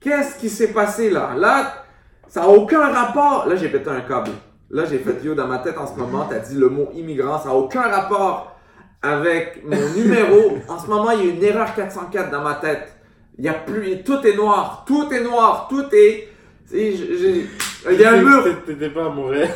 Qu'est-ce 0.00 0.38
qui 0.38 0.48
s'est 0.48 0.72
passé 0.72 1.10
là? 1.10 1.34
Là, 1.36 1.84
ça 2.28 2.40
n'a 2.42 2.48
aucun 2.48 2.88
rapport. 2.90 3.46
Là, 3.46 3.56
j'ai 3.56 3.68
pété 3.68 3.90
un 3.90 4.00
câble. 4.00 4.30
Là, 4.70 4.84
j'ai 4.84 4.98
fait 4.98 5.24
yo 5.24 5.34
dans 5.34 5.48
ma 5.48 5.58
tête 5.58 5.76
en 5.78 5.86
ce 5.86 5.98
moment, 5.98 6.26
t'as 6.30 6.38
dit 6.38 6.54
le 6.56 6.68
mot 6.68 6.88
immigrant, 6.94 7.38
ça 7.38 7.48
n'a 7.48 7.54
aucun 7.56 7.82
rapport 7.82 8.56
avec 9.02 9.64
mon 9.64 9.88
numéro. 9.96 10.58
En 10.68 10.78
ce 10.78 10.86
moment, 10.86 11.10
il 11.10 11.26
y 11.26 11.30
a 11.30 11.34
une 11.34 11.42
erreur 11.42 11.74
404 11.74 12.30
dans 12.30 12.42
ma 12.42 12.54
tête. 12.54 12.94
Il 13.38 13.44
y 13.44 13.48
a 13.48 13.54
plus, 13.54 14.02
tout 14.04 14.20
est 14.24 14.36
noir, 14.36 14.84
tout 14.86 15.10
est 15.12 15.22
noir, 15.24 15.66
tout 15.68 15.84
est. 15.92 16.28
Il 16.72 18.00
y 18.00 18.04
a 18.04 18.12
un 18.12 18.22
mur. 18.22 18.44
T'étais- 18.64 18.90
pas 18.90 19.06
à 19.06 19.08
Montréal. 19.08 19.48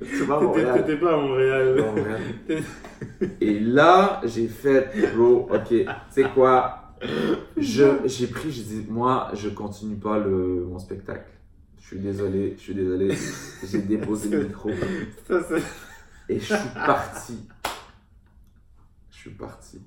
T'étais 0.00 0.96
pas 0.96 1.12
à 1.14 1.16
Montréal. 1.16 1.84
Et 3.40 3.60
là, 3.60 4.20
j'ai 4.24 4.48
fait, 4.48 4.90
bro, 5.14 5.48
ok, 5.52 5.74
c'est 6.10 6.32
quoi? 6.34 6.94
Je, 7.56 7.84
j'ai 8.06 8.26
pris, 8.26 8.50
j'ai 8.50 8.62
dit, 8.62 8.86
moi, 8.88 9.28
je 9.34 9.48
continue 9.50 9.96
pas 9.96 10.18
le, 10.18 10.64
mon 10.68 10.78
spectacle. 10.78 11.26
Je 11.88 11.94
suis 11.94 12.00
désolé, 12.04 12.54
je 12.58 12.62
suis 12.62 12.74
désolé. 12.74 13.16
J'ai 13.66 13.78
déposé 13.78 14.28
le 14.28 14.44
micro 14.44 14.68
Ça, 15.26 15.40
et 16.28 16.38
je 16.38 16.44
suis 16.44 16.68
parti. 16.74 17.38
Je 19.10 19.16
suis 19.16 19.30
parti. 19.30 19.80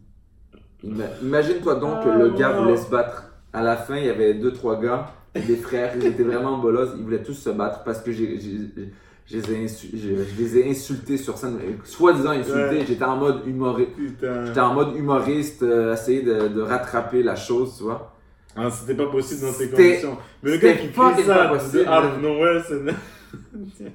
Ima- 0.84 1.12
Imagine-toi 1.22 1.76
donc 1.76 2.04
que 2.04 2.10
le 2.10 2.32
gars 2.32 2.58
wow. 2.58 2.64
voulait 2.64 2.78
se 2.78 2.90
battre. 2.90 3.26
À 3.54 3.62
la 3.62 3.78
fin, 3.78 3.98
il 3.98 4.06
y 4.06 4.10
avait 4.10 4.34
deux, 4.34 4.52
trois 4.52 4.82
gars, 4.82 5.12
des 5.36 5.56
frères, 5.58 5.94
ils 5.96 6.06
étaient 6.08 6.24
vraiment 6.24 6.58
bolos, 6.58 6.90
ils 6.98 7.04
voulaient 7.04 7.22
tous 7.22 7.36
se 7.36 7.52
battre 7.52 7.84
parce 7.84 8.02
que 8.02 8.12
j'ai, 8.12 8.40
je 8.40 9.38
les 9.38 9.52
ai 9.52 9.68
je, 9.68 10.42
les 10.42 10.58
ai 10.58 10.70
insultés 10.72 11.18
sur 11.18 11.38
scène, 11.38 11.60
soi-disant 11.84 12.32
insultés. 12.32 12.80
Ouais. 12.80 12.86
J'étais 12.88 13.04
en 13.04 13.18
mode 13.18 13.46
humoriste. 13.46 13.92
J'étais 14.20 14.60
en 14.60 14.74
mode 14.74 14.96
humoriste, 14.96 15.62
euh, 15.62 15.94
essayer 15.94 16.24
de, 16.24 16.48
de 16.48 16.62
rattraper 16.62 17.22
la 17.22 17.36
chose, 17.36 17.76
tu 17.78 17.84
vois. 17.84 18.16
Ah, 18.56 18.70
c'était 18.70 18.96
pas 18.96 19.10
possible 19.10 19.42
dans 19.42 19.54
ces 19.54 19.70
conditions. 19.70 20.18
Mais 20.44 20.52
le 20.52 20.58
gars 20.58 20.74
qui 20.74 20.92
crie 20.92 21.24
ça 21.26 21.48
de 21.48 21.82
out 21.82 21.88
of 22.14 22.22
nowhere, 22.22 22.62
c'est. 22.68 23.86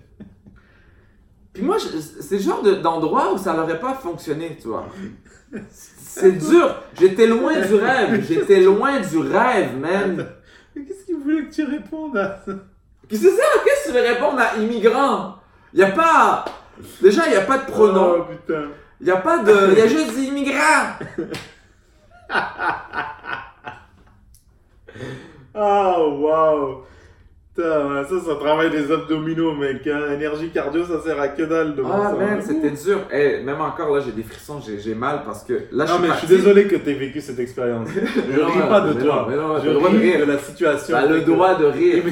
Puis 1.52 1.62
moi, 1.62 1.76
c'est 1.78 2.36
le 2.36 2.42
genre 2.42 2.62
de- 2.62 2.74
d'endroit 2.74 3.32
où 3.32 3.38
ça 3.38 3.54
n'aurait 3.54 3.80
pas 3.80 3.94
fonctionné, 3.94 4.58
tu 4.60 4.68
vois. 4.68 4.86
C'est 5.70 6.32
dur. 6.32 6.82
J'étais 6.98 7.26
loin 7.26 7.58
du 7.60 7.74
rêve. 7.74 8.24
J'étais 8.26 8.60
loin 8.60 9.00
du 9.00 9.18
rêve, 9.18 9.76
man. 9.78 10.26
Mais 10.74 10.84
qu'est-ce 10.84 11.06
qu'il 11.06 11.16
voulait 11.16 11.44
que 11.46 11.54
tu 11.54 11.64
répondes 11.64 12.16
à 12.16 12.42
ça? 12.44 12.52
Qu'est-ce 13.08 13.22
que 13.22 13.30
c'est? 13.30 13.36
Ça? 13.36 13.42
Qu'est-ce 13.64 13.84
que 13.84 13.92
tu 13.92 13.94
veux 13.98 14.02
répondre 14.06 14.38
à 14.38 14.56
immigrant? 14.56 15.36
Il 15.72 15.82
a 15.82 15.90
pas. 15.92 16.44
Déjà, 17.00 17.26
il 17.26 17.30
n'y 17.30 17.36
a 17.36 17.42
pas 17.42 17.58
de 17.58 17.64
pronom. 17.70 18.16
Oh 18.18 18.22
putain. 18.30 18.64
Il 19.00 19.06
n'y 19.06 19.12
a 19.12 19.16
pas 19.16 19.38
de. 19.38 19.72
Il 19.72 19.78
y 19.78 19.82
a 19.82 19.86
juste 19.86 20.14
des 20.14 20.24
immigrants. 20.24 20.98
Oh 25.54 26.18
waouh. 26.22 26.76
Putain, 27.54 28.04
ça, 28.04 28.20
ça 28.20 28.35
travaille 28.37 28.70
des 28.70 28.92
abdominaux, 28.92 29.54
mec. 29.54 29.87
Hein. 29.87 30.12
Énergie 30.12 30.50
cardio, 30.50 30.85
ça 30.85 31.00
sert 31.00 31.18
à 31.18 31.28
que 31.28 31.42
dalle 31.42 31.74
de 31.74 31.82
Ah, 31.90 32.11
ça. 32.11 32.16
man, 32.16 32.42
c'était 32.42 32.70
dur. 32.70 33.00
Eh, 33.11 33.42
même 33.42 33.61
encore 33.62 33.94
là, 33.96 34.02
j'ai 34.04 34.12
des 34.12 34.22
frissons, 34.24 34.61
j'ai 34.61 34.94
mal 34.94 35.22
parce 35.24 35.42
que 35.42 35.54
là, 35.72 35.87
je 35.87 35.92
Non, 35.92 35.98
mais 36.00 36.09
je 36.09 36.14
suis 36.18 36.26
désolé 36.28 36.66
que 36.66 36.76
tu 36.76 36.90
aies 36.90 36.94
vécu 36.94 37.20
cette 37.22 37.38
expérience. 37.38 37.88
Je 37.94 38.38
Non, 38.40 38.46
ris 38.48 38.68
pas 38.68 38.80
de 38.82 38.92
mais 38.92 39.02
toi. 39.02 39.14
non, 39.22 39.26
mais 39.30 39.37
non, 39.37 39.59
je 39.59 39.70
de 39.70 39.76
rire. 39.98 40.26
de 40.26 40.32
la 40.32 40.38
situation. 40.38 40.94
T'as 40.94 41.06
le 41.06 41.22
droit 41.22 41.54
de 41.54 41.64
rire. 41.64 42.04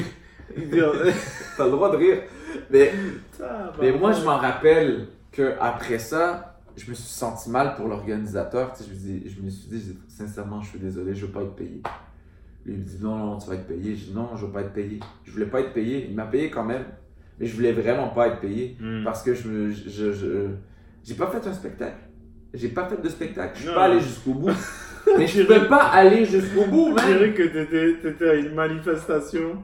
T'as 1.57 1.65
le 1.65 1.71
droit 1.71 1.91
de 1.91 1.97
rire. 1.97 2.21
Mais 2.71 2.91
Ah, 3.43 3.71
Mais 3.79 3.91
bah, 3.91 3.97
moi, 3.99 4.11
je 4.13 4.23
m'en 4.25 4.37
rappelle 4.37 5.07
que 5.31 5.53
après 5.59 5.99
ça, 5.99 6.55
je 6.75 6.89
me 6.89 6.95
suis 6.95 7.03
senti 7.07 7.51
mal 7.51 7.75
pour 7.75 7.87
l'organisateur. 7.87 8.71
Tu 8.73 8.83
sais, 8.83 8.89
je, 8.89 8.93
me 8.95 8.99
dis- 9.19 9.29
je 9.29 9.41
me 9.45 9.49
suis 9.51 9.67
dit, 9.69 9.97
sincèrement, 10.07 10.59
je 10.61 10.69
suis 10.69 10.79
désolé, 10.79 11.13
je 11.13 11.27
veux 11.27 11.31
pas 11.31 11.41
être 11.41 11.55
payé. 11.55 11.83
Il 12.67 12.73
me 12.79 12.83
dit, 12.83 12.97
non, 13.01 13.15
non, 13.15 13.37
tu 13.37 13.47
vas 13.49 13.55
être 13.55 13.67
payé. 13.67 13.95
Je 13.95 14.05
dis, 14.05 14.13
non, 14.13 14.29
je 14.35 14.45
veux 14.45 14.51
pas 14.51 14.61
être 14.61 14.73
payé. 14.73 14.99
Je 15.23 15.31
voulais 15.31 15.45
pas 15.45 15.59
être 15.61 15.73
payé. 15.73 16.07
Il 16.09 16.15
m'a 16.15 16.25
payé 16.25 16.49
quand 16.49 16.63
même. 16.63 16.83
Mais 17.39 17.45
je 17.45 17.55
voulais 17.55 17.73
vraiment 17.73 18.09
pas 18.09 18.27
être 18.27 18.39
payé. 18.39 18.75
Hmm. 18.79 19.03
Parce 19.03 19.21
que 19.23 19.33
je 19.33 19.47
me. 19.47 19.71
Je, 19.71 20.11
je- 20.13 20.47
j'ai 21.03 21.13
pas 21.15 21.27
fait 21.27 21.45
un 21.47 21.53
spectacle. 21.53 21.97
J'ai 22.53 22.69
pas 22.69 22.87
fait 22.87 23.01
de 23.01 23.09
spectacle. 23.09 23.51
Je 23.55 23.59
suis 23.59 23.67
Non. 23.69 23.75
pas 23.75 23.83
allé 23.83 23.99
jusqu'au 23.99 24.33
bout. 24.33 24.49
Mais 25.17 25.27
je 25.27 25.43
peux 25.43 25.67
pas 25.67 25.83
aller 25.89 26.25
jusqu'au 26.25 26.65
bout, 26.65 26.97
Je 26.97 27.05
dirais 27.05 27.33
que 27.33 27.43
t'étais, 27.43 27.99
t'étais 28.01 28.29
à 28.29 28.33
une 28.33 28.55
manifestation 28.55 29.61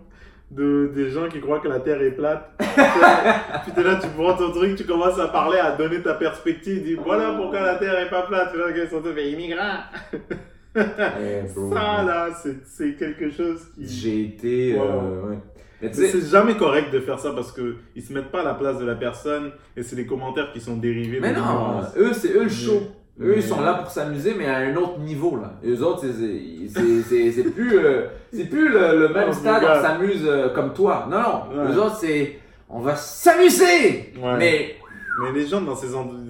de, 0.52 0.92
des 0.94 1.10
gens 1.10 1.28
qui 1.30 1.40
croient 1.42 1.60
que 1.62 1.70
la 1.70 1.80
Terre 1.80 2.00
est 2.02 2.12
plate. 2.12 2.52
Puis 2.60 3.72
t'es 3.74 3.82
là, 3.84 3.96
tu 4.00 4.08
prends 4.16 4.36
ton 4.38 4.52
truc, 4.52 4.76
tu 4.76 4.84
commences 4.86 5.18
à 5.20 5.30
parler, 5.30 5.58
à 5.58 5.76
donner 5.76 6.02
ta 6.04 6.14
perspective, 6.14 6.84
dis 6.84 6.94
voilà 6.96 7.34
pourquoi 7.36 7.62
la 7.62 7.76
Terre 7.76 7.98
est 8.00 8.10
pas 8.10 8.24
plate. 8.28 8.52
Puis 8.52 8.60
là, 8.60 8.66
ils 8.84 8.90
sont 8.90 9.02
tous, 9.02 9.14
mais 9.16 9.32
immigrants. 9.32 9.80
Ça 10.76 12.04
là, 12.04 12.30
c'est, 12.66 12.96
quelque 12.96 13.30
chose 13.32 13.62
qui. 13.76 13.88
J'ai 13.88 14.24
été. 14.24 14.76
Wow. 14.76 14.84
euh, 14.84 15.30
ouais. 15.30 15.38
Mais 15.82 15.92
c'est 15.94 16.22
jamais 16.30 16.56
correct 16.56 16.92
de 16.94 17.00
faire 17.00 17.20
ça 17.20 17.32
parce 17.32 17.52
que 17.52 17.76
ils 17.96 18.04
se 18.04 18.14
mettent 18.14 18.32
pas 18.32 18.42
à 18.42 18.46
la 18.46 18.54
place 18.54 18.78
de 18.78 18.86
la 18.86 18.94
personne 18.96 19.52
et 19.76 19.82
c'est 19.82 19.96
des 19.96 20.06
commentaires 20.06 20.52
qui 20.54 20.60
sont 20.62 20.78
dérivés 20.78 21.20
Mais 21.20 21.34
non, 21.34 21.82
eux, 21.98 22.14
c'est 22.14 22.34
eux 22.36 22.44
le 22.44 22.50
show. 22.50 22.82
Eux, 23.20 23.34
ils 23.38 23.44
sont 23.44 23.62
là 23.62 23.74
pour 23.76 23.92
s'amuser, 23.92 24.34
mais 24.38 24.48
à 24.48 24.58
un 24.58 24.76
autre 24.76 25.00
niveau, 25.00 25.36
là. 25.38 25.60
Eux 25.66 25.84
autres, 25.84 26.02
c'est- 26.08 27.44
plus, 27.52 27.78
euh, 27.78 28.08
plus 28.32 28.70
le, 28.70 29.00
le 29.00 29.10
même 29.10 29.28
Non, 29.28 29.34
stade, 29.34 29.64
on 29.64 29.82
s'amuse 29.82 30.24
euh, 30.26 30.50
comme 30.50 30.74
toi. 30.74 31.08
Non, 31.10 31.20
non. 31.20 31.64
Ouais. 31.64 31.72
Eux 31.74 31.78
autres, 31.80 31.98
c'est, 31.98 32.40
on 32.70 32.80
va 32.80 32.96
s'amuser! 32.96 34.14
Ouais. 34.20 34.38
Mais, 34.38 34.76
Mais 35.22 35.32
les 35.34 35.46
gens, 35.46 35.62
dans 35.62 35.76
ces 35.76 35.90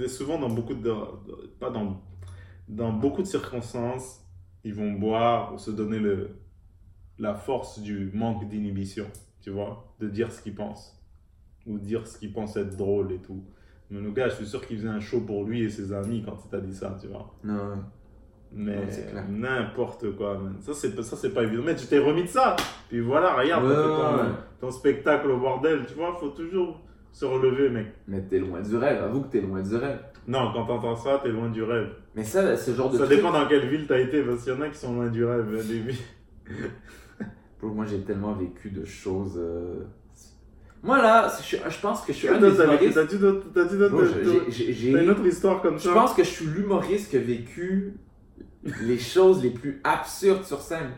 souvent 0.09 0.39
dans 0.39 0.49
beaucoup 0.49 0.73
de- 0.73 0.91
pas 1.59 1.69
dans, 1.69 2.01
dans 2.67 2.91
beaucoup 2.91 3.21
de 3.21 3.27
circonstances, 3.27 4.20
ils 4.63 4.73
vont 4.73 4.91
boire 4.93 5.49
pour 5.49 5.59
se 5.59 5.71
donner 5.71 5.99
le, 5.99 6.29
la 7.19 7.33
force 7.33 7.79
du 7.79 8.11
manque 8.13 8.47
d'inhibition, 8.47 9.05
tu 9.41 9.49
vois, 9.49 9.93
de 9.99 10.07
dire 10.07 10.31
ce 10.31 10.41
qu'ils 10.41 10.55
pensent 10.55 10.97
ou 11.67 11.77
dire 11.77 12.07
ce 12.07 12.17
qu'ils 12.17 12.33
pensent 12.33 12.57
être 12.57 12.75
drôle 12.75 13.11
et 13.11 13.19
tout. 13.19 13.43
Mais 13.89 13.99
le 13.99 14.11
gars, 14.11 14.29
je 14.29 14.35
suis 14.35 14.45
sûr 14.47 14.65
qu'il 14.65 14.77
faisait 14.77 14.87
un 14.89 14.99
show 14.99 15.21
pour 15.21 15.43
lui 15.43 15.63
et 15.63 15.69
ses 15.69 15.91
amis 15.93 16.23
quand 16.25 16.37
il 16.45 16.49
t'a 16.49 16.59
dit 16.61 16.73
ça, 16.73 16.97
tu 17.01 17.07
vois. 17.07 17.33
non. 17.43 17.83
Mais 18.53 18.85
n'importe 19.29 20.13
quoi, 20.17 20.37
man. 20.37 20.57
Ça, 20.59 20.73
c'est 20.73 20.93
pas- 20.93 21.03
ça, 21.03 21.15
c'est 21.15 21.33
pas 21.33 21.43
évident. 21.43 21.63
Mais 21.65 21.73
tu 21.75 21.85
t'es 21.87 21.99
remis 21.99 22.23
de 22.23 22.27
ça. 22.27 22.57
Puis 22.89 22.99
voilà, 22.99 23.33
regarde, 23.37 23.63
Ouais, 23.63 23.73
ton, 23.73 24.17
ouais. 24.23 24.29
ton 24.59 24.71
spectacle 24.71 25.29
au 25.31 25.39
bordel, 25.39 25.85
tu 25.87 25.93
vois, 25.93 26.13
faut 26.19 26.31
toujours 26.31 26.81
se 27.11 27.25
relever, 27.25 27.69
mec. 27.69 27.87
Mais 28.07 28.21
t'es 28.21 28.39
loin 28.39 28.61
du 28.61 28.75
rêve, 28.77 29.03
avoue 29.03 29.21
que 29.21 29.31
t'es 29.31 29.41
loin 29.41 29.61
du 29.61 29.75
rêve. 29.75 29.99
Non, 30.27 30.51
quand 30.53 30.65
t'entends 30.65 30.95
ça, 30.95 31.19
t'es 31.23 31.29
loin 31.29 31.49
du 31.49 31.63
rêve. 31.63 31.89
Mais 32.15 32.23
ça, 32.23 32.55
ce 32.55 32.71
genre 32.71 32.89
de 32.89 32.97
Ça 32.97 33.05
truc- 33.05 33.17
dépend 33.17 33.31
dans 33.31 33.47
quelle 33.47 33.67
ville 33.67 33.85
t'as 33.87 33.99
été, 33.99 34.21
parce 34.21 34.43
qu'il 34.43 34.53
y 34.53 34.55
en 34.55 34.61
a 34.61 34.69
qui 34.69 34.77
sont 34.77 34.93
loin 34.95 35.07
du 35.07 35.25
rêve. 35.25 35.45
hein, 35.51 35.63
des 35.67 35.79
villes. 35.79 35.95
Bro, 37.59 37.69
moi, 37.69 37.85
j'ai 37.85 38.01
tellement 38.01 38.33
vécu 38.33 38.69
de 38.71 38.83
choses. 38.85 39.35
euh, 39.37 39.83
Moi, 40.83 40.99
là, 41.01 41.31
je, 41.43 41.57
je 41.57 41.79
pense 41.79 42.01
que 42.01 42.11
je 42.13 42.17
suis 42.17 42.27
un 42.27 42.39
des 42.39 42.47
humoristes. 42.59 42.93
T'as 42.95 45.01
une 45.01 45.09
autre 45.09 45.25
histoire 45.25 45.61
comme 45.61 45.77
Je 45.77 45.83
ça 45.83 45.93
pense 45.93 46.13
que 46.13 46.23
je 46.23 46.29
suis 46.29 46.45
l'humoriste 46.45 47.11
qui 47.11 47.17
a 47.17 47.21
vécu 47.21 47.93
les 48.83 48.97
choses 48.97 49.43
les 49.43 49.51
plus 49.51 49.79
absurdes 49.83 50.43
sur 50.43 50.59
scène. 50.61 50.89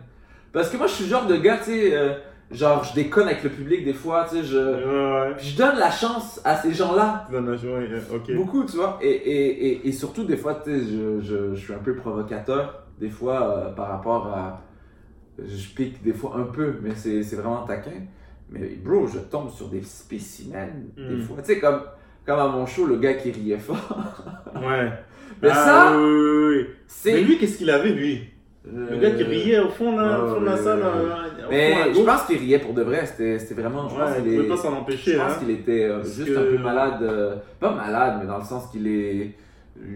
Parce 0.54 0.70
que 0.70 0.78
moi, 0.78 0.88
je 0.88 0.94
suis 0.94 1.04
le 1.06 1.10
genre 1.10 1.28
de 1.28 1.36
gars, 1.36 1.58
tu 1.58 1.66
sais, 1.66 1.96
euh, 1.98 2.14
genre, 2.54 2.84
je 2.84 2.93
déconne 2.93 3.28
avec 3.28 3.43
le 3.43 3.49
public 3.49 3.84
des 3.84 3.93
fois, 3.93 4.26
tu 4.30 4.38
sais, 4.38 4.43
je. 4.43 4.58
Ouais, 4.58 5.30
ouais. 5.30 5.36
Puis 5.38 5.47
je 5.49 5.58
donne 5.58 5.78
la 5.78 5.91
chance 5.91 6.39
à 6.43 6.56
ces 6.58 6.74
gens-là. 6.74 7.28
Non, 7.32 7.41
non, 7.41 7.51
ouais, 7.54 7.89
ok. 8.14 8.36
Beaucoup, 8.36 8.64
tu 8.66 8.78
vois. 8.78 8.97
Et, 9.01 9.10
et, 9.10 9.68
et, 9.68 9.88
et 9.88 9.91
surtout, 9.91 10.24
des 10.24 10.38
fois, 10.38 10.56
tu 10.64 10.72
sais, 10.72 10.80
je, 10.86 11.20
je, 11.22 11.54
je 11.56 11.60
suis 11.60 11.74
un 11.74 11.80
peu 11.80 11.95
provocateur, 11.95 12.84
des 12.99 13.10
fois, 13.10 13.58
euh, 13.58 13.72
par 13.74 13.89
rapport 13.89 14.28
à. 14.28 14.62
Je 15.39 15.68
pique 15.76 16.04
des 16.04 16.14
fois 16.14 16.36
un 16.38 16.43
peu, 16.43 16.76
mais 16.82 16.93
c'est 16.95 17.24
c'est 17.24 17.36
vraiment 17.38 17.64
taquin. 17.64 17.91
Mais 18.49 18.76
bro, 18.84 19.08
je 19.08 19.18
tombe 19.18 19.49
sur 19.49 19.68
des 19.70 19.82
spécimens, 19.82 20.68
des 20.95 21.16
Mm. 21.16 21.22
fois. 21.22 21.38
Tu 21.39 21.45
sais, 21.56 21.60
comme, 21.60 21.82
comme 22.26 22.38
à 22.39 22.47
mon 22.47 22.68
show, 22.68 22.86
le 22.86 22.97
gars 22.97 23.16
qui 23.16 23.32
riait 23.32 23.58
fort. 23.58 23.97
Ouais. 24.56 24.91
Mais 25.41 25.49
Ah, 25.51 25.56
ça, 25.56 25.97
oui, 25.97 26.04
oui, 26.06 26.56
oui. 26.58 26.66
c'est. 26.86 27.14
Mais 27.14 27.22
lui, 27.22 27.38
qu'est-ce 27.39 27.58
qu'il 27.58 27.70
avait, 27.72 27.89
lui? 27.89 28.30
Le 28.66 28.97
gars 28.97 29.11
qui 29.11 29.24
Euh, 29.24 29.28
riait 29.28 29.59
au 29.59 29.70
fond, 29.70 29.97
là, 29.97 30.22
au 30.24 30.28
fond 30.36 30.39
de 30.41 30.45
la 30.45 30.55
salle. 30.57 30.80
euh, 30.82 31.09
Mais 31.49 31.74
fond, 31.74 31.80
je 31.89 31.97
gauche. 31.97 32.05
pense 32.05 32.22
qu'il 32.24 32.38
riait 32.38 32.59
pour 32.59 32.74
de 32.74 32.82
vrai. 32.82 33.05
C'était 33.05 33.38
vraiment. 33.61 33.89
Je 33.89 33.95
pense 33.95 34.09
il 34.18 34.24
qu'il 34.24 34.32
pouvait 34.36 34.45
est- 34.45 34.49
pas 34.49 34.57
s'en 34.57 34.72
Je 34.72 34.76
empêcher, 34.80 35.18
pense 35.18 35.32
hein. 35.34 35.36
qu'il 35.39 35.49
était 35.51 35.84
euh, 35.84 36.03
juste 36.03 36.34
que- 36.34 36.38
un 36.38 36.57
peu 36.57 36.64
malade. 36.64 37.01
euh, 37.03 37.36
pas 37.59 37.72
malade, 37.72 38.20
mais 38.22 38.28
dans 38.28 38.38
le 38.38 38.43
sens 38.45 38.68
qu'il 38.72 38.88
est. 38.88 39.32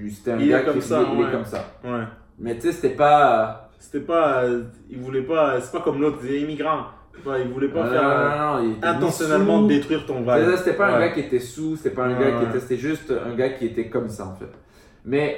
C'était 0.10 0.32
un 0.32 0.38
Il 0.40 0.48
est 0.48 0.50
gars 0.50 0.62
comme 0.62 0.76
qui 0.76 0.82
ça, 0.82 1.00
riait, 1.00 1.08
il 1.18 1.22
est 1.28 1.32
comme 1.32 1.46
ça. 1.46 1.64
Ouais. 1.86 2.04
Mais 2.40 2.56
tu 2.56 2.62
sais, 2.62 2.72
c'était 2.74 2.96
pas. 2.96 3.70
C'était 3.80 4.02
pas. 4.06 4.44
euh, 4.44 4.64
il 4.90 4.98
voulait 5.00 5.22
pas. 5.22 5.62
C'est 5.62 5.72
pas 5.72 5.82
comme 5.84 6.02
l'autre, 6.02 6.18
c'est 6.22 6.40
immigrant. 6.42 6.88
Ouais, 7.26 7.42
il 7.44 7.48
voulait 7.48 7.70
pas 7.70 7.84
Non, 7.86 7.90
faire. 7.90 8.04
non, 8.04 8.10
euh, 8.58 8.62
non, 8.64 8.76
intentionnellement 8.84 9.62
sous. 9.62 9.68
détruire 9.68 10.06
ton 10.06 10.20
vibe. 10.22 10.56
C'était 10.58 10.74
pas 10.74 10.88
un 10.88 11.00
gars 11.00 11.10
qui 11.10 11.22
était 11.22 11.40
sous, 11.40 11.78
c'était 11.78 11.96
pas 11.96 12.04
un 12.04 12.20
gars 12.20 12.32
qui 12.40 12.44
était. 12.50 12.60
C'était 12.60 12.78
juste 12.78 13.12
un 13.26 13.34
gars 13.34 13.50
qui 13.50 13.66
était 13.68 13.88
comme 13.88 14.10
ça 14.10 14.26
en 14.28 14.36
fait. 14.36 14.52
Mais. 15.06 15.38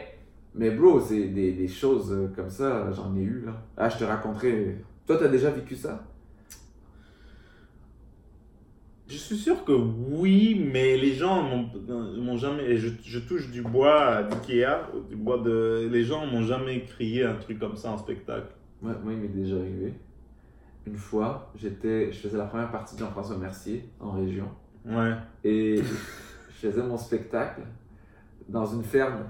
Mais 0.56 0.72
bro, 0.72 1.00
c'est 1.00 1.28
des, 1.28 1.52
des 1.52 1.68
choses 1.68 2.12
euh, 2.12 2.28
comme 2.36 2.50
ça, 2.50 2.92
j'en 2.92 3.16
ai 3.16 3.22
eu 3.22 3.44
là. 3.46 3.62
Ah, 3.78 3.88
je 3.88 3.98
te 3.98 4.04
raconterai. 4.04 4.78
Toi, 5.06 5.18
t'as 5.18 5.28
déjà 5.28 5.52
vécu 5.52 5.76
ça? 5.76 6.04
Je 9.08 9.18
suis 9.18 9.38
sûr 9.38 9.64
que 9.64 9.72
oui, 9.72 10.70
mais 10.72 10.98
les 10.98 11.14
gens 11.14 11.42
m'ont 11.42 12.38
jamais. 12.38 12.78
Je, 12.78 12.90
je 13.04 13.20
touche 13.20 13.50
du 13.50 13.64
bois 13.64 14.22
d'Ikea, 14.24 14.88
du 15.10 15.16
bois 15.16 15.40
de. 15.40 15.88
Les 15.92 16.04
gens 16.04 16.28
m'ont 16.28 16.44
jamais 16.44 16.84
crié 16.84 17.24
un 17.24 17.36
truc 17.36 17.58
comme 17.58 17.76
ça 17.76 17.92
en 17.92 17.98
spectacle. 17.98 18.54
Ouais, 18.84 18.94
moi, 19.04 19.14
il 19.14 19.20
m'est 19.20 19.28
déjà 19.28 19.56
arrivé. 19.56 19.94
Une 20.86 20.96
fois, 20.96 21.52
j'étais, 21.56 22.12
je 22.12 22.20
faisais 22.20 22.38
la 22.38 22.46
première 22.46 22.72
partie 22.72 22.96
de 22.96 23.00
Jean-François 23.00 23.38
Mercier 23.38 23.90
en 24.00 24.12
région. 24.12 24.48
Ouais. 24.86 25.14
Et 25.44 25.78
je 25.78 26.68
faisais 26.68 26.84
mon 26.84 26.98
spectacle 26.98 27.62
dans 28.48 28.66
une 28.66 28.84
ferme. 28.84 29.26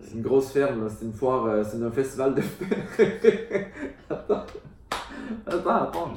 C'est 0.00 0.14
une 0.14 0.22
grosse 0.22 0.52
ferme, 0.52 0.88
c'est 0.88 1.04
une 1.04 1.12
foire, 1.12 1.46
euh, 1.46 1.64
c'est 1.64 1.82
un 1.82 1.90
festival 1.90 2.34
de 2.34 2.42
Attends. 4.10 4.46
Attends, 5.46 5.70
attends. 5.70 6.12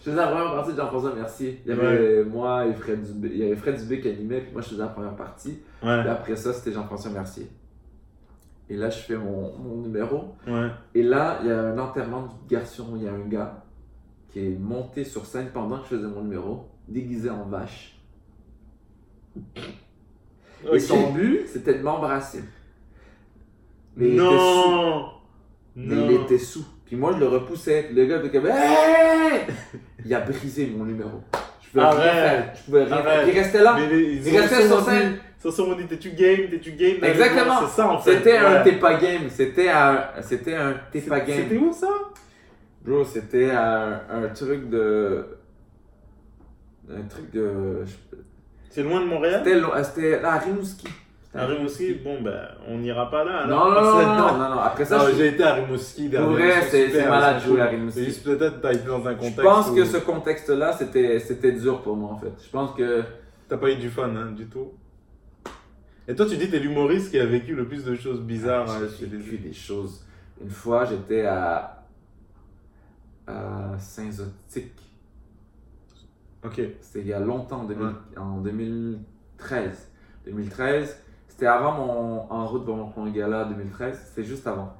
Je 0.00 0.10
faisais 0.10 0.16
la 0.16 0.26
première 0.26 0.52
partie 0.54 0.72
de 0.72 0.76
Jean-François 0.76 1.14
Mercier. 1.14 1.62
Il 1.64 1.70
y 1.70 1.72
avait 1.72 2.24
moi 2.24 2.66
et 2.66 2.74
Fred 2.74 3.02
Dubé. 3.02 3.28
Il 3.32 3.38
y 3.38 3.44
avait 3.44 3.56
Fred 3.56 3.76
Dubé 3.80 4.00
qui 4.00 4.08
animait, 4.08 4.40
puis 4.40 4.52
moi 4.52 4.60
je 4.62 4.68
faisais 4.68 4.82
la 4.82 4.88
première 4.88 5.16
partie. 5.16 5.60
Ouais. 5.82 6.04
Et 6.04 6.08
après 6.08 6.36
ça, 6.36 6.52
c'était 6.52 6.72
Jean-François 6.72 7.10
Mercier. 7.10 7.48
Et 8.68 8.76
là, 8.76 8.88
je 8.90 8.98
fais 8.98 9.16
mon, 9.16 9.56
mon 9.58 9.76
numéro. 9.76 10.34
Ouais. 10.46 10.68
Et 10.94 11.02
là, 11.02 11.38
il 11.42 11.48
y 11.48 11.50
a 11.50 11.60
un 11.60 11.78
enterrement 11.78 12.22
de 12.22 12.54
garçon. 12.54 12.92
Il 12.96 13.02
y 13.02 13.08
a 13.08 13.12
un 13.12 13.26
gars 13.26 13.64
qui 14.28 14.46
est 14.46 14.58
monté 14.58 15.04
sur 15.04 15.26
scène 15.26 15.50
pendant 15.52 15.78
que 15.78 15.84
je 15.90 15.96
faisais 15.96 16.06
mon 16.06 16.22
numéro, 16.22 16.68
déguisé 16.86 17.30
en 17.30 17.44
vache. 17.44 18.00
Et 20.72 20.78
son 20.78 21.12
but, 21.12 21.46
c'était 21.46 21.78
de 21.78 21.82
m'embrasser. 21.82 22.44
Mais 23.96 24.08
il 24.08 24.14
était 24.14 24.22
sous. 24.22 24.28
non! 24.70 25.06
Mais 25.76 25.94
Non. 25.94 26.06
il 26.10 26.14
était 26.22 26.38
sous. 26.38 26.64
Puis 26.86 26.96
moi, 26.96 27.12
je 27.14 27.20
le 27.20 27.28
repoussais. 27.28 27.84
Puis 27.86 27.94
le 27.96 28.06
gars 28.06 28.16
était 28.18 28.30
comme 28.30 28.46
Hey! 28.46 29.40
Il 30.04 30.14
a 30.14 30.20
brisé 30.20 30.72
mon 30.76 30.84
numéro. 30.84 31.22
Je 31.62 31.68
pouvais 31.70 31.84
rien 31.84 31.90
Arrête. 31.98 32.12
faire. 32.12 32.52
Je 32.56 32.62
pouvais 32.64 32.84
rien 32.84 32.96
faire. 32.96 33.06
Arrête. 33.06 33.28
Il 33.32 33.38
restait 33.38 33.62
là. 33.62 33.76
Mais 33.78 33.86
les- 33.88 34.02
ils 34.14 34.26
Il 34.28 34.34
ont 34.34 34.40
restait 34.42 34.56
sur 34.56 34.66
sûrement 34.66 34.84
scène. 34.84 35.12
dit- 35.12 35.18
Ils 35.42 35.48
ont 35.48 35.50
sûrement 35.52 35.76
dit 35.76 35.86
T'es-tu 35.86 36.10
game? 36.10 36.50
T'es-tu 36.50 36.72
game? 36.72 36.96
Exactement. 37.04 37.60
C'est 37.60 37.76
ça 37.76 37.88
en 37.88 37.98
fait. 37.98 38.16
C'était 38.16 38.36
un 38.38 38.52
Ouais. 38.54 38.62
t'es 38.64 38.72
pas 38.72 38.94
game. 38.94 39.22
C'était 39.30 39.68
un, 39.68 40.04
c'était 40.22 40.54
un 40.54 40.74
t'es 40.92 41.00
pas 41.00 41.20
game. 41.20 41.36
C'était 41.42 41.56
où 41.58 41.72
ça? 41.72 41.88
Bro, 42.84 43.04
c'était 43.04 43.50
un, 43.50 44.00
un 44.10 44.28
truc 44.34 44.68
de. 44.68 45.24
Un 46.90 47.02
truc 47.02 47.30
de. 47.30 47.84
C'est 48.68 48.82
loin 48.82 49.00
de 49.00 49.06
Montréal? 49.06 49.42
C'était 49.44 49.58
lo- 49.60 49.72
c'était 49.84 50.20
à 50.24 50.38
Rimouski. 50.38 50.88
À 51.32 51.46
Rimouski, 51.46 51.94
bon 51.94 52.20
ben, 52.22 52.48
on 52.66 52.78
n'ira 52.78 53.08
pas 53.08 53.22
là. 53.22 53.46
Non, 53.46 53.70
non, 53.70 53.82
non, 53.82 53.98
que- 53.98 54.38
non, 54.54 54.58
Après 54.60 54.84
ça, 54.84 55.08
je, 55.10 55.16
j'ai 55.16 55.28
été 55.28 55.44
à 55.44 55.54
Rimouski 55.54 56.08
dernièrement, 56.08 56.34
vrai, 56.34 56.62
c'est 56.68 57.08
malade 57.08 57.36
de 57.40 57.46
jouer 57.48 57.60
à. 57.60 57.66
Rimouski. 57.66 58.04
Juste 58.04 58.24
peut-être 58.24 58.60
t'as 58.60 58.72
été 58.72 58.84
dans 58.86 59.06
un 59.06 59.12
je 59.12 59.16
contexte. 59.18 59.42
pense 59.42 59.70
que 59.70 59.84
ce 59.84 59.96
contexte-là, 59.98 60.72
c'était, 60.72 61.52
dur 61.52 61.82
pour 61.82 61.96
moi 61.96 62.10
en 62.12 62.16
fait. 62.18 62.32
Je 62.44 62.50
pense 62.50 62.74
que. 62.74 63.04
T'as 63.48 63.58
pas 63.58 63.70
eu 63.70 63.76
du 63.76 63.90
fun, 63.90 64.14
hein, 64.16 64.32
du 64.32 64.46
tout. 64.46 64.72
Et 66.08 66.14
toi, 66.16 66.26
tu 66.26 66.36
dis 66.36 66.50
t'es 66.50 66.58
l'humoriste 66.58 67.10
qui 67.12 67.18
a 67.20 67.26
vécu 67.26 67.54
le 67.54 67.66
plus 67.68 67.84
de 67.84 67.94
choses 67.94 68.20
bizarres 68.20 68.66
Ah, 68.68 68.80
euh, 68.82 68.88
j'ai 68.98 69.06
vécu 69.06 69.38
des 69.38 69.52
choses. 69.52 70.04
Une 70.42 70.50
fois, 70.50 70.84
j'étais 70.84 71.26
à. 71.26 71.84
à 73.28 73.76
Saint-Zotique. 73.78 74.72
Ok. 76.44 76.60
C'était 76.80 77.00
il 77.00 77.06
y 77.06 77.12
a 77.12 77.20
longtemps, 77.20 77.60
en, 77.60 77.64
2000 77.64 77.86
Ouais. 77.86 77.92
en 78.18 78.38
2013. 78.38 79.88
2013, 80.26 81.02
c'était 81.40 81.52
avant 81.52 81.72
mon 81.72 82.30
En 82.30 82.46
route 82.46 82.66
pour 82.66 82.76
mon 82.76 83.10
gala 83.10 83.46
2013, 83.46 84.08
c'était 84.08 84.28
juste 84.28 84.46
avant. 84.46 84.76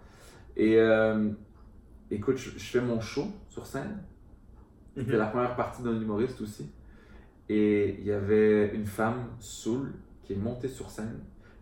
Et 0.58 0.76
euh, 0.76 1.30
écoute, 2.10 2.36
je, 2.36 2.50
je 2.50 2.64
fais 2.64 2.82
mon 2.82 3.00
show 3.00 3.28
sur 3.48 3.64
scène. 3.64 4.02
C'était 4.94 5.16
la 5.16 5.28
première 5.28 5.56
partie 5.56 5.82
d'un 5.82 5.98
humoriste 5.98 6.38
aussi. 6.42 6.70
Et 7.48 7.96
il 7.98 8.04
y 8.04 8.12
avait 8.12 8.74
une 8.74 8.84
femme, 8.84 9.28
Soul, 9.38 9.94
qui 10.22 10.34
est 10.34 10.36
montée 10.36 10.68
sur 10.68 10.90
scène 10.90 11.20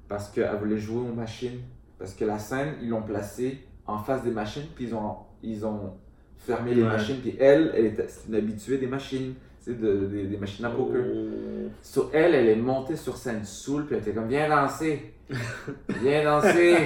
parce 0.08 0.30
qu'elle 0.30 0.56
voulait 0.56 0.78
jouer 0.78 1.08
aux 1.08 1.14
machines. 1.14 1.60
Parce 1.96 2.14
que 2.14 2.24
la 2.24 2.40
scène, 2.40 2.74
ils 2.82 2.88
l'ont 2.88 3.02
placée 3.02 3.68
en 3.86 3.98
face 3.98 4.24
des 4.24 4.32
machines, 4.32 4.66
puis 4.74 4.86
ils 4.86 4.96
ont, 4.96 5.14
ils 5.44 5.64
ont 5.64 5.94
fermé 6.38 6.74
les 6.74 6.82
machines. 6.82 7.20
Puis 7.20 7.36
elle, 7.38 7.70
elle 7.76 7.86
était 7.86 8.08
une 8.26 8.34
habituée 8.34 8.78
des 8.78 8.88
machines, 8.88 9.34
tu 9.68 9.74
sais, 9.74 9.78
de- 9.80 10.06
des- 10.06 10.24
des 10.24 10.36
machines 10.36 10.64
à 10.64 10.70
poker. 10.70 11.02
Oh. 11.06 11.68
So, 11.82 12.10
elle, 12.12 12.34
elle 12.34 12.48
est 12.48 12.56
montée 12.56 12.96
sur 12.96 13.16
scène 13.16 13.44
saoule, 13.44 13.84
puis 13.86 13.96
elle 13.96 14.02
était 14.02 14.12
comme, 14.12 14.28
viens 14.28 14.48
danser, 14.48 15.12
viens 16.02 16.24
danser. 16.24 16.76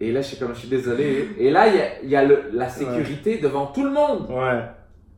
Et 0.00 0.12
là, 0.12 0.20
je 0.20 0.28
suis 0.28 0.36
comme, 0.36 0.54
je 0.54 0.60
suis 0.60 0.68
désolé. 0.68 1.30
Et 1.38 1.50
là, 1.50 1.66
il 1.68 1.74
y 1.76 1.80
a, 1.80 1.84
il 2.04 2.08
y 2.10 2.16
a 2.16 2.24
le- 2.24 2.50
la 2.52 2.68
sécurité 2.68 3.38
devant 3.38 3.66
tout 3.66 3.82
le 3.84 3.90
monde. 3.90 4.28
Ouais. 4.30 4.62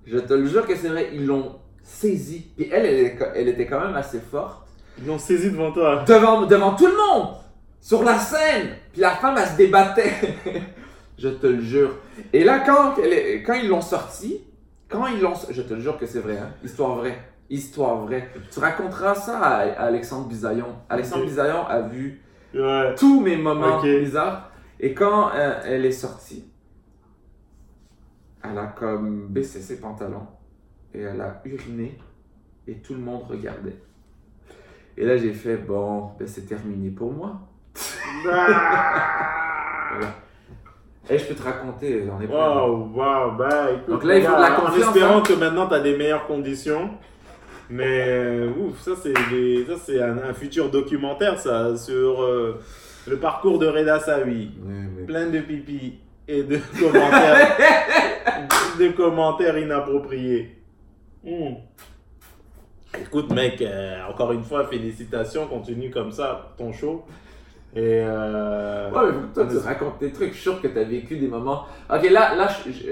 Je 0.06 0.18
te 0.18 0.32
le 0.32 0.46
jure 0.46 0.66
que 0.66 0.74
c'est 0.76 0.88
vrai, 0.88 1.10
ils 1.12 1.26
l'ont 1.26 1.56
saisie. 1.82 2.46
Puis 2.56 2.68
elle, 2.72 2.86
elle, 3.34 3.48
était 3.48 3.66
quand 3.66 3.80
même 3.80 3.94
assez 3.96 4.20
forte. 4.20 4.66
Ils 4.98 5.06
l'ont 5.06 5.18
saisi 5.18 5.50
devant 5.50 5.72
toi. 5.72 6.04
Devant, 6.06 6.46
devant 6.46 6.74
tout 6.76 6.86
le 6.86 6.96
monde, 6.96 7.34
sur 7.80 8.02
la 8.02 8.18
scène. 8.18 8.70
Puis 8.92 9.00
la 9.02 9.10
femme, 9.10 9.34
elle 9.38 9.48
se 9.48 9.56
débattait. 9.56 10.12
je 11.18 11.28
te 11.28 11.46
le 11.46 11.60
jure. 11.60 11.96
Et 12.32 12.42
là, 12.44 12.60
quand, 12.64 12.94
elle 13.02 13.42
quand 13.42 13.54
ils 13.54 13.68
l'ont 13.68 13.80
sortie, 13.82 14.40
quand 14.90 15.06
ils 15.06 15.20
l'ont... 15.20 15.34
Je 15.50 15.62
te 15.62 15.78
jure 15.78 15.96
que 15.98 16.06
c'est 16.06 16.20
vrai, 16.20 16.38
hein. 16.38 16.50
histoire 16.64 16.96
vraie. 16.96 17.18
Histoire 17.48 17.96
vraie. 18.04 18.28
Tu 18.50 18.58
raconteras 18.60 19.14
ça 19.14 19.38
à, 19.40 19.56
à 19.62 19.86
Alexandre 19.86 20.28
Bisaillon. 20.28 20.76
Alexandre. 20.88 21.24
Bisaillon 21.24 21.66
a 21.66 21.80
vu 21.82 22.20
Ouais. 22.54 22.94
tous 22.96 23.20
mes 23.20 23.36
moments 23.36 23.80
bizarres. 23.80 24.50
Et 24.80 24.92
quand 24.94 25.30
euh, 25.34 25.60
elle 25.64 25.84
est 25.84 25.92
sortie, 25.92 26.44
elle 28.42 28.58
a 28.58 28.66
comme 28.66 29.28
baissé 29.28 29.60
ses 29.60 29.80
pantalons 29.80 30.26
et 30.94 31.00
elle 31.02 31.20
a 31.20 31.40
uriné 31.44 31.98
et 32.66 32.76
tout 32.78 32.94
le 32.94 33.00
monde 33.00 33.22
regardait. 33.28 33.76
Et 34.96 35.04
là, 35.04 35.16
j'ai 35.16 35.32
fait, 35.32 35.56
bon, 35.56 36.10
ben, 36.18 36.26
c'est 36.26 36.46
terminé 36.46 36.90
pour 36.90 37.12
moi. 37.12 37.40
Voilà. 39.92 40.14
Et 41.10 41.18
je 41.18 41.24
peux 41.24 41.34
te 41.34 41.42
raconter, 41.42 42.04
j'en 42.06 42.20
ai 42.20 42.26
plein. 42.26 42.36
Waouh, 42.36 42.90
waouh, 42.94 43.32
bah 43.36 43.68
écoute. 43.72 43.88
Donc 43.94 44.04
là, 44.04 44.16
il 44.18 44.24
faut 44.24 44.36
de 44.36 44.40
la 44.40 44.50
confiance, 44.52 44.86
En 44.86 44.92
espérant 44.92 45.18
hein. 45.18 45.22
que 45.26 45.32
maintenant 45.32 45.66
tu 45.66 45.74
as 45.74 45.80
des 45.80 45.96
meilleures 45.96 46.26
conditions. 46.26 46.90
Mais 47.68 48.04
euh, 48.08 48.50
ouf, 48.58 48.80
ça 48.80 48.92
c'est 49.00 49.12
des- 49.30 49.64
ça, 49.66 49.74
c'est 49.84 50.00
un, 50.02 50.18
un 50.18 50.34
futur 50.34 50.70
documentaire 50.70 51.38
ça 51.38 51.76
sur 51.76 52.22
euh, 52.22 52.60
le 53.06 53.16
parcours 53.16 53.58
de 53.58 53.66
Reda 53.66 53.98
Sawi. 54.00 54.50
Plein 55.06 55.26
de 55.30 55.40
pipi 55.40 55.98
et 56.28 56.42
de 56.44 56.58
commentaires, 56.80 57.56
de 58.78 58.88
commentaires 58.88 59.58
inappropriés. 59.58 60.56
Hmm. 61.24 61.54
Écoute 63.00 63.32
mec, 63.32 63.62
euh, 63.62 63.98
encore 64.08 64.32
une 64.32 64.42
fois 64.42 64.64
félicitations, 64.66 65.46
continue 65.46 65.90
comme 65.90 66.10
ça 66.10 66.52
ton 66.58 66.72
show. 66.72 67.04
Et 67.76 68.00
euh, 68.04 68.90
Ouais, 68.90 69.06
mais 69.06 69.12
faut 69.12 69.28
que 69.28 69.34
toi, 69.34 69.46
tu 69.46 69.56
racontes 69.58 70.00
des 70.00 70.12
trucs. 70.12 70.28
Je 70.30 70.34
suis 70.34 70.42
sûr 70.42 70.60
que 70.60 70.66
tu 70.68 70.78
as 70.78 70.84
vécu 70.84 71.16
des 71.18 71.28
moments. 71.28 71.66
Ok, 71.88 72.02
là, 72.10 72.34
là 72.34 72.48
je- 72.48 72.72
je- 72.72 72.88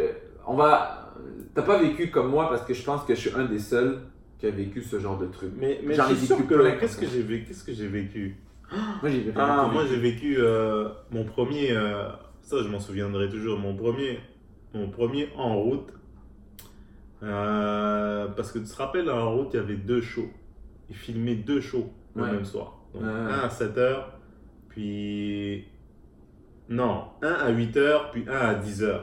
on 0.47 0.55
va. 0.55 1.13
T'as 1.55 1.63
pas 1.63 1.79
vécu 1.81 2.11
comme 2.11 2.29
moi 2.31 2.49
parce 2.49 2.63
que 2.63 2.73
je 2.75 2.85
pense 2.85 3.03
que 3.05 3.15
je 3.15 3.21
suis 3.21 3.33
un 3.37 3.45
des 3.47 3.59
seuls 3.59 3.99
qui 4.39 4.47
a 4.47 4.51
vécu 4.51 4.83
ce 4.83 5.01
genre 5.01 5.19
de 5.19 5.27
truc. 5.27 5.51
mais, 5.59 5.81
mais 5.85 5.95
J'en 5.95 6.07
je 6.07 6.13
ai 6.13 6.17
suis 6.17 6.27
sûr 6.27 6.37
que 6.47 6.55
plein 6.55 6.73
qu'est-ce 6.77 6.97
que 6.97 7.07
j'ai 7.07 7.23
vécu 7.23 7.47
Qu'est-ce 7.47 7.65
que 7.65 7.73
j'ai 7.73 7.89
vécu? 7.89 8.37
Moi, 8.71 9.11
j'ai 9.11 9.21
vécu. 9.21 9.33
Ah, 9.37 9.69
moi 9.73 9.85
j'ai 9.89 9.97
vécu 9.99 10.37
euh, 10.39 10.89
mon 11.11 11.25
premier, 11.25 11.73
euh, 11.73 12.05
ça 12.43 12.59
je 12.63 12.69
m'en 12.69 12.79
souviendrai 12.79 13.29
toujours, 13.29 13.59
mon 13.59 13.75
premier, 13.75 14.21
mon 14.75 14.89
premier 14.91 15.29
en 15.37 15.57
route. 15.57 15.89
Euh, 17.23 18.29
parce 18.37 18.53
que 18.53 18.59
tu 18.61 18.67
te 18.67 18.77
rappelles, 18.77 19.11
en 19.11 19.33
route, 19.35 19.49
il 19.55 19.57
y 19.57 19.61
avait 19.61 19.75
deux 19.77 20.01
shows. 20.01 20.29
Il 20.89 20.95
filmait 20.97 21.35
deux 21.35 21.61
shows 21.61 21.91
le 22.15 22.23
Ouais. 22.23 22.31
même 22.31 22.45
soir. 22.45 22.75
Donc, 22.95 23.03
Ouais. 23.03 23.09
un 23.09 23.41
à 23.41 23.49
7h, 23.49 24.05
puis. 24.79 25.65
Non, 26.69 27.05
un 27.23 27.33
à 27.33 27.51
8h, 27.51 28.11
puis 28.13 28.25
un 28.29 28.33
à 28.39 28.55
10h. 28.55 29.01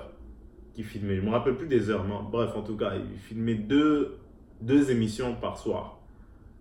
Qui 0.73 0.83
filmait. 0.83 1.15
Je 1.15 1.21
me 1.21 1.29
rappelle 1.29 1.55
plus 1.55 1.67
des 1.67 1.89
heures, 1.89 2.03
mais 2.07 2.13
bref, 2.31 2.51
en 2.55 2.61
tout 2.61 2.75
cas, 2.77 2.93
il 2.95 3.17
filmait 3.17 3.55
deux, 3.55 4.17
deux 4.61 4.91
émissions 4.91 5.35
par 5.35 5.57
soir. 5.57 5.99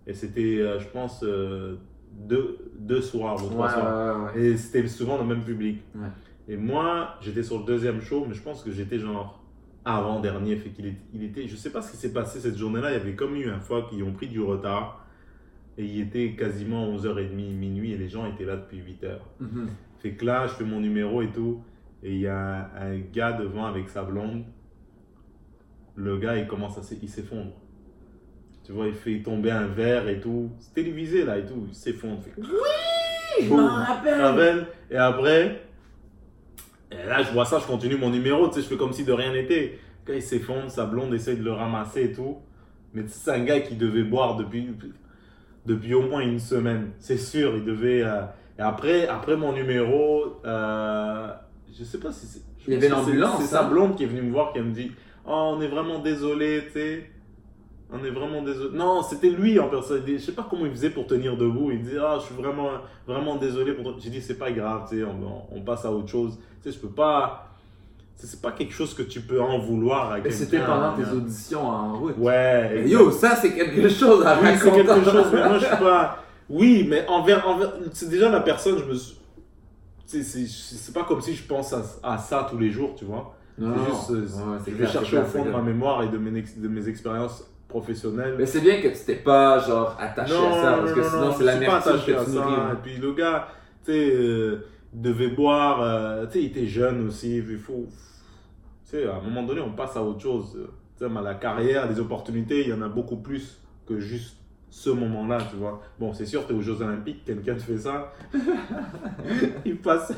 Et 0.07 0.15
c'était, 0.15 0.59
euh, 0.61 0.79
je 0.81 0.89
pense, 0.89 1.23
euh, 1.25 1.77
deux, 2.13 2.59
deux 2.79 3.01
soirs 3.03 3.35
ou 3.45 3.49
trois 3.49 3.67
Ouais, 3.67 3.73
soirs. 3.73 4.33
ouais, 4.35 4.41
ouais. 4.41 4.47
Et 4.47 4.57
c'était 4.57 4.87
souvent 4.87 5.19
le 5.19 5.25
même 5.25 5.43
public. 5.45 5.81
Et 6.49 6.57
moi, 6.57 7.17
j'étais 7.21 7.43
sur 7.43 7.59
le 7.59 7.65
deuxième 7.65 8.01
show, 8.01 8.25
mais 8.29 8.35
je 8.35 8.43
pense 8.43 8.63
que 8.63 8.71
j'étais 8.71 8.99
genre 8.99 9.43
avant-dernier. 9.85 10.57
Fait 10.57 10.71
qu'il 10.71 10.95
il 11.13 11.25
était, 11.25 11.47
je 11.49 11.57
sais 11.57 11.71
pas 11.71 11.83
ce 11.83 11.91
qui 11.91 11.97
s'est 11.97 12.13
passé 12.13 12.39
cette 12.41 12.57
journée-là. 12.57 12.91
Il 12.93 12.95
y 12.95 13.01
avait 13.01 13.15
comme 13.15 13.35
eu 13.37 13.49
un 13.51 13.61
fois 13.61 13.87
qui 13.91 14.03
ont 14.03 14.13
pris 14.13 14.29
du 14.29 14.41
retard. 14.41 15.04
Et 15.77 15.85
il 15.85 16.01
était 16.03 16.33
quasiment 16.33 16.87
11h30, 16.97 17.33
minuit, 17.35 17.93
et 17.93 17.97
les 17.97 18.09
gens 18.09 18.27
étaient 18.27 18.45
là 18.45 18.57
depuis 18.57 18.79
8h. 18.79 19.19
Mhm. 19.41 19.69
Fait 19.99 20.13
que 20.13 20.25
là, 20.25 20.47
je 20.47 20.53
fais 20.55 20.65
mon 20.65 20.81
numéro 20.81 21.23
et 21.23 21.29
tout. 21.29 21.63
Et 22.03 22.13
il 22.13 22.21
y 22.21 22.27
a 22.27 22.71
un, 22.79 22.99
gars 23.13 23.33
devant 23.33 23.65
avec 23.67 23.89
sa 23.89 24.05
blonde. 24.05 24.45
Le 25.97 26.19
gars, 26.19 26.37
il 26.37 26.47
commence 26.47 26.77
à 26.79 26.83
s'effondre. 26.83 27.53
Tu 28.65 28.73
vois, 28.73 28.87
il 28.87 28.95
fait 28.95 29.21
tomber 29.23 29.51
un 29.51 29.67
verre 29.67 30.09
et 30.09 30.21
tout. 30.21 30.51
C'est 30.59 30.75
télévisé 30.75 31.25
là 31.25 31.39
et 31.39 31.47
tout. 31.47 31.65
Il 31.69 31.75
s'effondre. 31.75 32.23
Fait 32.23 32.31
que- 32.31 32.47
Je 33.43 33.49
m'en 33.53 33.67
rappelle. 33.67 34.21
Ravel. 34.21 34.67
Et 34.91 34.97
après, 34.97 35.63
et 36.91 37.07
là, 37.07 37.23
je 37.23 37.33
vois 37.33 37.45
ça, 37.45 37.59
je 37.59 37.67
continue 37.67 37.97
mon 37.97 38.11
numéro, 38.11 38.47
tu 38.49 38.55
sais, 38.55 38.63
je 38.63 38.67
fais 38.67 38.77
comme 38.77 38.93
si 38.93 39.05
de 39.05 39.13
rien 39.13 39.33
n'était. 39.33 39.79
Quand 40.05 40.13
il 40.13 40.23
s'effondre, 40.23 40.71
sa 40.71 40.87
blonde 40.87 41.13
essaye 41.15 41.37
de 41.37 41.43
le 41.43 41.53
ramasser 41.53 42.05
et 42.05 42.13
tout. 42.13 42.37
Mais 42.93 43.03
c'est 43.07 43.33
un 43.33 43.43
gars 43.45 43.61
qui 43.61 43.75
devait 43.75 44.05
boire 44.05 44.37
depuis, 44.37 44.69
depuis 45.67 45.95
au 45.95 46.03
moins 46.03 46.21
une 46.21 46.39
semaine. 46.39 46.91
C'est 46.99 47.17
sûr, 47.19 47.57
il 47.57 47.65
devait. 47.65 48.03
euh, 48.03 48.23
Et 48.59 48.63
après, 48.63 49.09
après 49.09 49.37
mon 49.37 49.53
numéro, 49.53 50.37
euh, 50.45 51.29
je 51.77 51.85
sais 51.85 51.99
pas 51.99 52.13
si 52.13 52.27
c'est. 52.27 52.43
Il 52.67 52.75
y 52.75 52.77
avait 52.77 52.87
c'est- 52.89 52.93
l'ambulance, 52.93 53.41
C'est 53.41 53.47
sa 53.49 53.65
hein. 53.65 53.69
blonde 53.69 53.97
qui 53.97 54.05
est 54.05 54.07
venue 54.07 54.23
me 54.23 54.33
voir, 54.33 54.53
qui 54.53 54.61
me 54.61 54.73
dit 54.73 54.93
Oh, 55.27 55.55
on 55.57 55.61
est 55.61 55.69
vraiment 55.69 55.99
désolé, 56.01 56.63
tu 56.67 56.73
sais. 56.73 57.11
On 57.91 58.03
est 58.05 58.11
vraiment 58.11 58.43
désolé. 58.43 58.77
Non, 58.77 59.03
c'était 59.03 59.31
lui 59.31 59.59
en 59.59 59.69
personne. 59.69 60.03
Je 60.07 60.17
sais 60.19 60.33
pas 60.33 60.47
comment 60.49 60.65
il 60.67 60.71
faisait 60.73 60.91
pour 60.91 61.07
tenir 61.07 61.37
debout. 61.37 61.71
Il 61.71 61.83
disait 61.83 61.99
Ah, 62.01 62.17
je 62.21 62.27
suis 62.27 62.35
vraiment, 62.35 62.69
vraiment 63.07 63.37
désolé 63.37 63.73
pour 63.73 63.85
toi. 63.85 63.95
J'ai 63.99 64.11
dit 64.11 64.21
C'est 64.21 64.39
pas 64.39 64.51
grave, 64.51 64.87
tu 64.89 64.99
sais, 64.99 65.05
on, 65.05 65.43
on 65.57 65.61
passe 65.63 65.85
à 65.85 65.93
autre 65.93 66.09
chose. 66.09 66.39
Tu 66.63 66.71
sais, 66.71 66.77
je 66.77 66.81
peux 66.81 66.93
pas. 66.93 67.54
C'est 68.17 68.41
pas 68.41 68.53
quelque 68.53 68.73
chose 68.73 68.95
que 68.95 69.03
tu 69.03 69.21
peux 69.21 69.41
en 69.41 69.59
vouloir 69.59 70.13
à 70.13 70.21
quelqu'un. 70.21 70.37
c'était 70.37 70.61
pendant 70.61 70.95
tes 70.95 71.05
auditions 71.11 71.67
en 71.67 71.99
route. 71.99 72.15
Ouais. 72.17 72.71
Mais 72.85 72.89
Yo, 72.89 73.11
ça 73.11 73.37
c'est 73.37 73.53
quelque 73.53 73.89
chose 73.89 74.25
à 74.25 74.39
Oui, 74.41 74.49
c'est 74.59 74.71
quelque 74.73 75.05
chose, 75.05 75.27
mais 75.33 75.49
moi 75.49 75.59
je 75.59 75.67
suis 75.67 75.77
pas. 75.77 76.19
Oui, 76.49 76.87
mais 76.89 77.07
envers. 77.09 77.47
envers... 77.47 77.73
C'est 77.93 78.09
déjà 78.09 78.31
la 78.31 78.41
personne, 78.41 78.79
je 78.79 78.85
me 78.85 78.95
suis. 78.95 79.19
C'est- 80.07 80.93
pas 80.95 81.05
comme 81.05 81.21
si 81.21 81.35
je 81.35 81.43
pense 81.45 81.73
à, 81.73 81.83
à 82.03 82.19
ça 82.19 82.47
tous 82.49 82.59
les 82.59 82.71
jours, 82.71 82.95
tu 82.97 83.05
vois. 83.05 83.35
Non, 83.59 83.75
C'est 84.07 84.15
juste. 84.21 84.37
Ouais, 84.37 84.43
je 84.67 84.71
vais 84.71 84.77
clair, 84.79 84.91
chercher 84.93 85.19
au 85.19 85.25
fond 85.25 85.45
de 85.45 85.51
ma 85.51 85.61
mémoire 85.63 86.03
et 86.03 86.09
de 86.09 86.19
mes, 86.19 86.43
de 86.43 86.69
mes 86.69 86.89
expériences 86.89 87.45
professionnelles. 87.69 88.35
Mais 88.39 88.47
c'est 88.47 88.61
bien 88.61 88.81
que 88.81 88.89
tu 88.89 89.05
t'es 89.05 89.17
pas 89.17 89.59
genre 89.61 89.97
attaché 89.99 90.35
à 90.35 90.63
ça 90.63 90.73
parce 90.79 90.93
que 90.93 91.03
sinon 91.03 91.35
c'est 91.37 91.45
l'amertume 91.45 91.93
attaché 91.93 92.13
que 92.13 92.19
à 92.19 92.25
tu 92.25 92.31
ça. 92.31 92.37
nourris. 92.37 92.53
Et 92.73 92.77
puis 92.83 92.97
le 92.97 93.13
gars, 93.15 93.49
tu 93.85 93.93
sais, 93.93 94.11
euh, 94.15 94.65
devait 94.95 95.29
boire, 95.29 95.83
euh, 95.83 96.27
tu 96.27 96.33
sais, 96.33 96.43
il 96.43 96.47
était 96.47 96.67
jeune 96.67 97.07
aussi. 97.07 97.37
Il 97.37 97.59
faut, 97.59 97.87
tu 98.85 98.91
sais, 98.91 99.07
à 99.07 99.17
un 99.17 99.21
moment 99.21 99.43
donné, 99.43 99.61
on 99.61 99.73
passe 99.73 99.97
à 99.97 100.03
autre 100.03 100.21
chose. 100.21 100.59
Tu 100.97 101.05
sais, 101.05 101.23
la 101.23 101.35
carrière, 101.35 101.89
les 101.91 101.99
opportunités, 101.99 102.63
il 102.63 102.69
y 102.69 102.73
en 102.73 102.83
a 102.83 102.89
beaucoup 102.89 103.17
plus 103.17 103.61
que 103.87 103.99
juste 103.99 104.37
ce 104.71 104.91
moment-là, 104.91 105.39
tu 105.51 105.57
vois. 105.57 105.83
Bon, 105.99 106.13
c'est 106.13 106.27
sûr, 106.27 106.47
tu 106.47 106.53
es 106.53 106.57
aux 106.57 106.63
Jeux 106.63 106.81
Olympiques, 106.81 107.25
quelqu'un 107.25 107.55
te 107.55 107.63
fait 107.63 107.79
ça, 107.79 108.13
il 109.65 109.77
passe. 109.77 110.13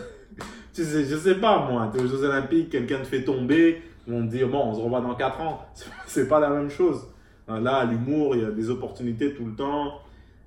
Tu 0.72 0.84
sais, 0.84 1.04
je 1.04 1.16
sais 1.16 1.36
pas 1.36 1.70
moi, 1.70 1.90
tu 1.92 1.98
es 1.98 2.02
aux 2.02 2.06
Jeux 2.06 2.24
Olympiques, 2.24 2.70
quelqu'un 2.70 2.98
te 2.98 3.06
fait 3.06 3.24
tomber, 3.24 3.82
vont 4.06 4.24
te 4.26 4.30
dire, 4.30 4.48
bon, 4.48 4.70
on 4.70 4.74
se 4.74 4.80
revoit 4.80 5.00
dans 5.00 5.14
4 5.14 5.40
ans. 5.40 5.66
C'est 6.06 6.28
pas 6.28 6.40
la 6.40 6.50
même 6.50 6.70
chose. 6.70 7.06
Là, 7.48 7.84
l'humour, 7.84 8.34
il 8.34 8.42
y 8.42 8.44
a 8.44 8.50
des 8.50 8.70
opportunités 8.70 9.34
tout 9.34 9.44
le 9.44 9.54
temps. 9.54 10.00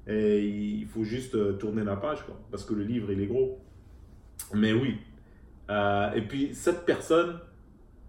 Et 0.07 0.43
il 0.43 0.87
faut 0.87 1.03
juste 1.03 1.35
euh, 1.35 1.53
tourner 1.53 1.83
la 1.83 1.95
page, 1.95 2.25
quoi. 2.25 2.35
Parce 2.49 2.65
que 2.65 2.73
le 2.73 2.83
livre, 2.83 3.11
il 3.11 3.21
est 3.21 3.27
gros. 3.27 3.59
Mais 4.53 4.73
oui. 4.73 4.97
Euh, 5.69 6.11
et 6.13 6.21
puis, 6.21 6.53
cette 6.53 6.85
personne 6.85 7.39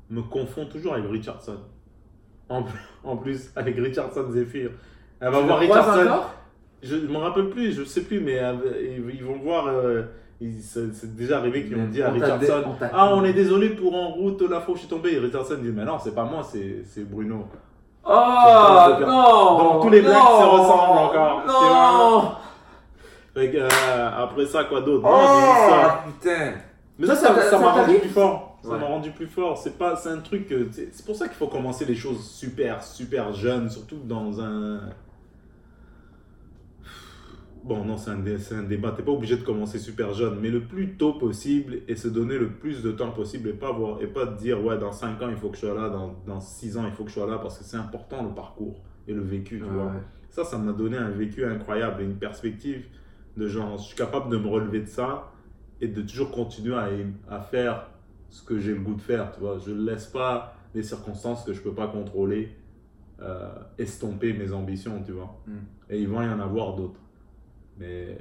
me 0.08 0.22
confond 0.22 0.66
toujours 0.66 0.94
avec 0.94 1.04
Richardson. 1.10 1.58
En, 2.48 2.64
en 3.04 3.16
plus, 3.16 3.50
avec 3.56 3.76
Richardson 3.76 4.24
Zephyr. 4.30 4.70
Elle 5.20 5.30
va 5.30 5.38
Tu 5.40 5.44
voir 5.46 5.58
Richardson. 5.58 6.20
Je 6.82 6.96
ne 6.96 7.08
me 7.08 7.18
rappelle 7.18 7.50
plus, 7.50 7.72
je 7.72 7.84
sais 7.84 8.02
plus, 8.02 8.20
mais 8.20 8.38
euh, 8.38 8.54
ils 9.14 9.22
vont 9.22 9.36
voir. 9.38 9.66
euh, 9.68 10.02
c'est 10.62 11.14
déjà 11.14 11.36
arrivé 11.36 11.64
qu'ils 11.66 11.76
ont 11.76 11.86
dit 11.86 12.02
à 12.02 12.10
Richardson 12.10 12.62
on 12.66 12.86
Ah, 12.94 13.12
on 13.14 13.22
est 13.24 13.34
désolé 13.34 13.68
pour 13.70 13.94
en 13.94 14.08
route 14.08 14.40
la 14.48 14.60
fois 14.60 14.72
où 14.72 14.76
je 14.76 14.80
suis 14.80 14.88
tombé. 14.88 15.12
Et 15.12 15.18
Richardson 15.18 15.58
dit 15.60 15.68
Mais 15.68 15.84
non, 15.84 15.98
c'est 15.98 16.14
pas 16.14 16.24
moi, 16.24 16.42
c'est 16.42 17.04
Bruno. 17.04 17.46
Oh 18.02 18.10
non 19.00 19.58
Donc, 19.58 19.82
tous 19.82 19.90
les 19.90 20.00
blagues 20.00 20.14
se 20.14 20.46
ressemblent 20.46 20.98
encore. 20.98 21.44
Non 21.46 22.32
Fait 23.34 23.50
que, 23.50 23.58
euh, 23.58 24.10
après 24.16 24.46
ça, 24.46 24.64
quoi 24.64 24.80
d'autre? 24.80 25.02
Non, 25.04 25.10
Oh 25.12 25.70
ça. 25.70 26.04
putain 26.06 26.52
Mais 26.98 27.06
Ça, 27.06 27.14
ça, 27.16 27.58
m'a 27.58 27.72
rendu 27.72 27.98
plus 27.98 28.08
fort. 28.08 28.58
Ça 28.62 28.70
Ouais. 28.70 28.78
m'a 28.78 28.86
rendu 28.86 29.10
plus 29.12 29.26
fort. 29.28 29.56
C'est 29.56 29.78
pas, 29.78 29.96
c'est 29.96 30.10
un 30.10 30.18
truc. 30.18 30.48
que- 30.48 30.68
C'est 30.70 30.92
c'est 30.92 31.06
pour 31.06 31.16
ça 31.16 31.28
qu'il 31.28 31.36
faut 31.36 31.46
commencer 31.46 31.84
les 31.86 31.94
choses 31.94 32.22
super, 32.28 32.82
super 32.82 33.32
jeunes, 33.32 33.70
surtout 33.70 33.96
dans 34.04 34.40
un. 34.40 34.80
Bon, 37.62 37.84
non, 37.84 37.98
c'est 37.98 38.10
un, 38.10 38.18
dé- 38.18 38.38
c'est 38.38 38.54
un 38.54 38.62
débat. 38.62 38.92
T'es 38.92 39.02
pas 39.02 39.12
obligé 39.12 39.36
de 39.36 39.42
commencer 39.42 39.78
super 39.78 40.14
jeune, 40.14 40.38
mais 40.40 40.48
le 40.48 40.60
plus 40.62 40.96
tôt 40.96 41.12
possible 41.14 41.78
et 41.88 41.94
se 41.96 42.08
donner 42.08 42.38
le 42.38 42.48
plus 42.50 42.82
de 42.82 42.90
temps 42.90 43.10
possible 43.10 43.50
et 43.50 43.52
pas 43.52 43.70
voir 43.70 44.00
et 44.00 44.06
pas 44.06 44.26
te 44.26 44.38
dire 44.38 44.64
ouais 44.64 44.78
dans 44.78 44.92
5 44.92 45.20
ans 45.22 45.28
il 45.28 45.36
faut 45.36 45.50
que 45.50 45.56
je 45.56 45.66
sois 45.66 45.74
là, 45.74 45.90
dans, 45.90 46.14
dans 46.26 46.40
6 46.40 46.78
ans 46.78 46.84
il 46.86 46.92
faut 46.92 47.04
que 47.04 47.10
je 47.10 47.14
sois 47.16 47.26
là 47.30 47.36
parce 47.38 47.58
que 47.58 47.64
c'est 47.64 47.76
important 47.76 48.22
le 48.22 48.30
parcours 48.30 48.80
et 49.06 49.12
le 49.12 49.20
vécu, 49.20 49.58
tu 49.58 49.64
vois. 49.70 49.84
Ouais. 49.86 50.00
Ça, 50.30 50.44
ça 50.44 50.56
m'a 50.56 50.72
donné 50.72 50.96
un 50.96 51.10
vécu 51.10 51.44
incroyable 51.44 52.00
et 52.00 52.04
une 52.04 52.16
perspective 52.16 52.86
de 53.40 53.48
genre, 53.48 53.78
je 53.78 53.84
suis 53.84 53.96
capable 53.96 54.30
de 54.30 54.36
me 54.36 54.48
relever 54.48 54.80
de 54.80 54.86
ça 54.86 55.32
et 55.80 55.88
de 55.88 56.02
toujours 56.02 56.30
continuer 56.30 56.76
à, 56.76 56.88
à 57.34 57.40
faire 57.40 57.88
ce 58.28 58.42
que 58.42 58.58
j'ai 58.58 58.74
le 58.74 58.80
goût 58.80 58.94
de 58.94 59.00
faire, 59.00 59.32
tu 59.32 59.40
vois. 59.40 59.58
Je 59.58 59.70
ne 59.70 59.82
laisse 59.90 60.06
pas 60.06 60.54
les 60.74 60.82
circonstances 60.82 61.44
que 61.44 61.52
je 61.52 61.60
peux 61.60 61.74
pas 61.74 61.88
contrôler 61.88 62.54
euh, 63.22 63.48
estomper 63.78 64.32
mes 64.34 64.52
ambitions, 64.52 65.02
tu 65.04 65.12
vois. 65.12 65.40
Mm. 65.46 65.52
Et 65.90 66.00
il 66.00 66.08
va 66.08 66.24
y 66.24 66.28
en 66.28 66.38
avoir 66.38 66.76
d'autres. 66.76 67.00
Mais, 67.78 68.16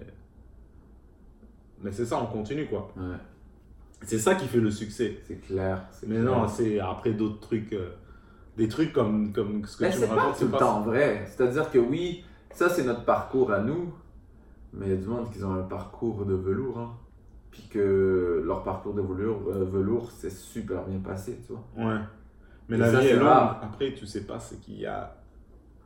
mais 1.81 1.91
c'est 1.91 2.05
ça, 2.05 2.21
on 2.21 2.25
continue, 2.27 2.65
quoi. 2.65 2.91
Ouais, 2.97 3.17
C'est 4.03 4.19
ça 4.19 4.35
qui 4.35 4.47
fait 4.47 4.59
le 4.59 4.71
succès. 4.71 5.19
c'est 5.27 5.41
clair. 5.41 5.85
Mais 6.07 6.15
clair. 6.15 6.25
non, 6.25 6.47
c'est 6.47 6.79
après 6.79 7.11
d'autres 7.11 7.41
trucs, 7.41 7.73
euh, 7.73 7.91
des 8.57 8.69
trucs 8.69 8.93
comme, 8.93 9.33
comme 9.33 9.65
ce 9.65 9.77
que 9.77 9.83
Mais 9.83 9.91
tu 9.91 9.97
me 9.97 10.01
c'est 10.01 10.07
pas 10.07 10.15
racontes, 10.15 10.39
tout 10.39 10.45
le 10.45 10.57
temps 10.57 10.81
vrai. 10.81 11.25
C'est-à-dire 11.27 11.69
que 11.69 11.79
oui, 11.79 12.23
ça 12.51 12.69
c'est 12.69 12.83
notre 12.85 13.03
parcours 13.03 13.51
à 13.51 13.59
nous, 13.59 13.93
mais 14.73 14.87
il 14.87 14.89
y 14.91 14.93
a 14.93 14.97
du 14.97 15.07
monde 15.07 15.31
qui 15.31 15.43
ont 15.43 15.53
un 15.53 15.63
parcours 15.63 16.25
de 16.25 16.33
velours. 16.35 16.77
Hein. 16.79 16.93
Puis 17.51 17.63
que 17.69 18.43
leur 18.45 18.63
parcours 18.63 18.93
de 18.93 19.01
velours, 19.01 19.41
euh, 19.49 19.65
velours 19.65 20.11
c'est 20.11 20.31
super 20.31 20.85
bien 20.85 20.99
passé, 20.99 21.39
tu 21.45 21.53
vois. 21.53 21.63
Ouais. 21.93 21.99
Mais 22.69 22.75
Et 22.75 22.79
la 22.79 22.91
ça, 22.91 22.99
vie 22.99 23.07
est 23.07 23.15
longue. 23.15 23.25
Après, 23.61 23.93
tu 23.93 24.05
sais 24.05 24.25
pas 24.25 24.39
ce 24.39 24.55
qu'il 24.55 24.79
y 24.79 24.85
a, 24.85 25.15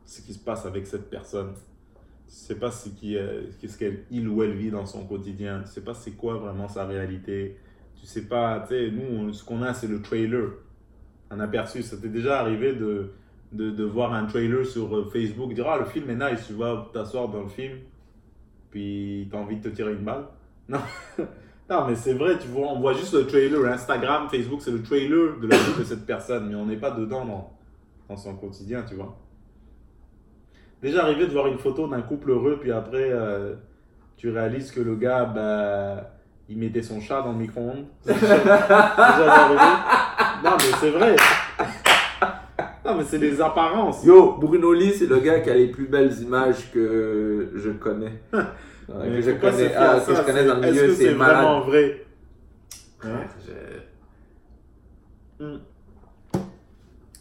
ce 0.05 0.21
qui 0.21 0.33
se 0.33 0.39
passe 0.43 0.65
avec 0.65 0.85
cette 0.85 1.09
personne. 1.09 1.53
Tu 2.27 2.33
sais 2.35 2.55
pas 2.55 2.71
ce 2.71 2.89
qui, 2.89 3.15
euh, 3.17 3.43
qu'est-ce 3.59 3.77
qu'elle, 3.77 4.03
il 4.11 4.27
ou 4.27 4.43
elle 4.43 4.53
vit 4.53 4.71
dans 4.71 4.85
son 4.85 5.05
quotidien. 5.05 5.61
Tu 5.61 5.71
sais 5.71 5.81
pas 5.81 5.93
c'est 5.93 6.11
quoi 6.11 6.35
vraiment 6.35 6.67
sa 6.67 6.85
réalité. 6.85 7.57
Tu 7.95 8.05
sais 8.05 8.23
pas, 8.27 8.59
tu 8.67 8.69
sais, 8.75 8.91
nous, 8.91 9.27
on- 9.29 9.33
ce 9.33 9.43
qu'on 9.45 9.61
a, 9.61 9.73
c'est 9.73 9.87
le 9.87 10.01
trailer. 10.01 10.49
Un 11.31 11.39
aperçu. 11.39 11.81
Ça 11.83 11.95
t'est 11.97 12.09
déjà 12.09 12.39
arrivé 12.41 12.73
de, 12.73 13.11
de, 13.53 13.71
de 13.71 13.83
voir 13.85 14.13
un 14.13 14.25
trailer 14.25 14.65
sur 14.65 14.93
euh, 14.97 15.05
Facebook, 15.05 15.53
dire, 15.53 15.67
ah, 15.69 15.77
le 15.79 15.85
film 15.85 16.09
est 16.09 16.15
nice, 16.31 16.45
tu 16.47 16.53
vas 16.53 16.89
t'asseoir 16.91 17.29
dans 17.29 17.43
le 17.43 17.49
film, 17.49 17.77
puis 18.73 19.27
t'as 19.31 19.37
envie 19.37 19.57
de 19.57 19.69
te 19.69 19.75
tirer 19.75 19.93
une 19.93 20.03
balle? 20.03 20.25
Non. 20.69 20.79
Non, 21.69 21.85
mais 21.87 21.95
c'est 21.95 22.13
vrai, 22.13 22.37
tu 22.39 22.47
vois, 22.47 22.67
on 22.67 22.79
voit 22.79 22.93
juste 22.93 23.13
le 23.13 23.27
trailer. 23.27 23.65
Instagram, 23.65 24.27
Facebook, 24.29 24.61
c'est 24.61 24.71
le 24.71 24.81
trailer 24.81 25.39
de 25.41 25.47
la 25.47 25.57
vie 25.57 25.79
de 25.79 25.83
cette 25.83 26.05
personne, 26.05 26.47
mais 26.49 26.55
on 26.55 26.65
n'est 26.65 26.77
pas 26.77 26.91
dedans 26.91 27.25
dans, 27.25 27.51
dans 28.09 28.17
son 28.17 28.35
quotidien, 28.35 28.83
tu 28.87 28.95
vois. 28.95 29.17
Déjà 30.81 31.03
arrivé 31.03 31.27
de 31.27 31.31
voir 31.31 31.47
une 31.47 31.57
photo 31.57 31.87
d'un 31.87 32.01
couple 32.01 32.31
heureux, 32.31 32.57
puis 32.59 32.71
après, 32.71 33.09
euh, 33.11 33.55
tu 34.17 34.29
réalises 34.29 34.71
que 34.71 34.81
le 34.81 34.95
gars, 34.95 35.25
bah, 35.25 36.11
il 36.49 36.57
mettait 36.57 36.81
son 36.81 37.01
chat 37.01 37.21
dans 37.21 37.33
le 37.33 37.39
micro-ondes. 37.39 37.85
Déjà 38.05 39.33
arrivé. 39.33 39.59
Non, 40.43 40.51
mais 40.57 40.77
c'est 40.79 40.91
vrai. 40.91 41.15
Non, 42.93 42.99
mais 42.99 43.05
c'est 43.05 43.17
les 43.17 43.41
apparences. 43.41 44.03
Yo, 44.05 44.37
Bruno 44.39 44.71
Lee, 44.73 44.91
c'est 44.93 45.07
le 45.07 45.19
gars 45.19 45.39
qui 45.39 45.49
a 45.49 45.53
les 45.55 45.67
plus 45.67 45.85
belles 45.87 46.13
images 46.21 46.71
que 46.71 47.51
je 47.55 47.69
connais. 47.71 48.21
Ouais, 48.89 49.07
que 49.15 49.21
je 49.21 49.31
connais, 49.31 49.73
ah, 49.75 49.91
à 49.93 49.99
que 50.01 50.13
je 50.13 50.21
connais 50.23 50.43
dans 50.43 50.55
le 50.55 50.61
milieu, 50.69 50.93
c'est 50.93 51.13
malade. 51.15 51.37
vraiment 51.37 51.61
vrai? 51.61 52.05
Je- 53.01 53.83
Hmm. 55.39 55.57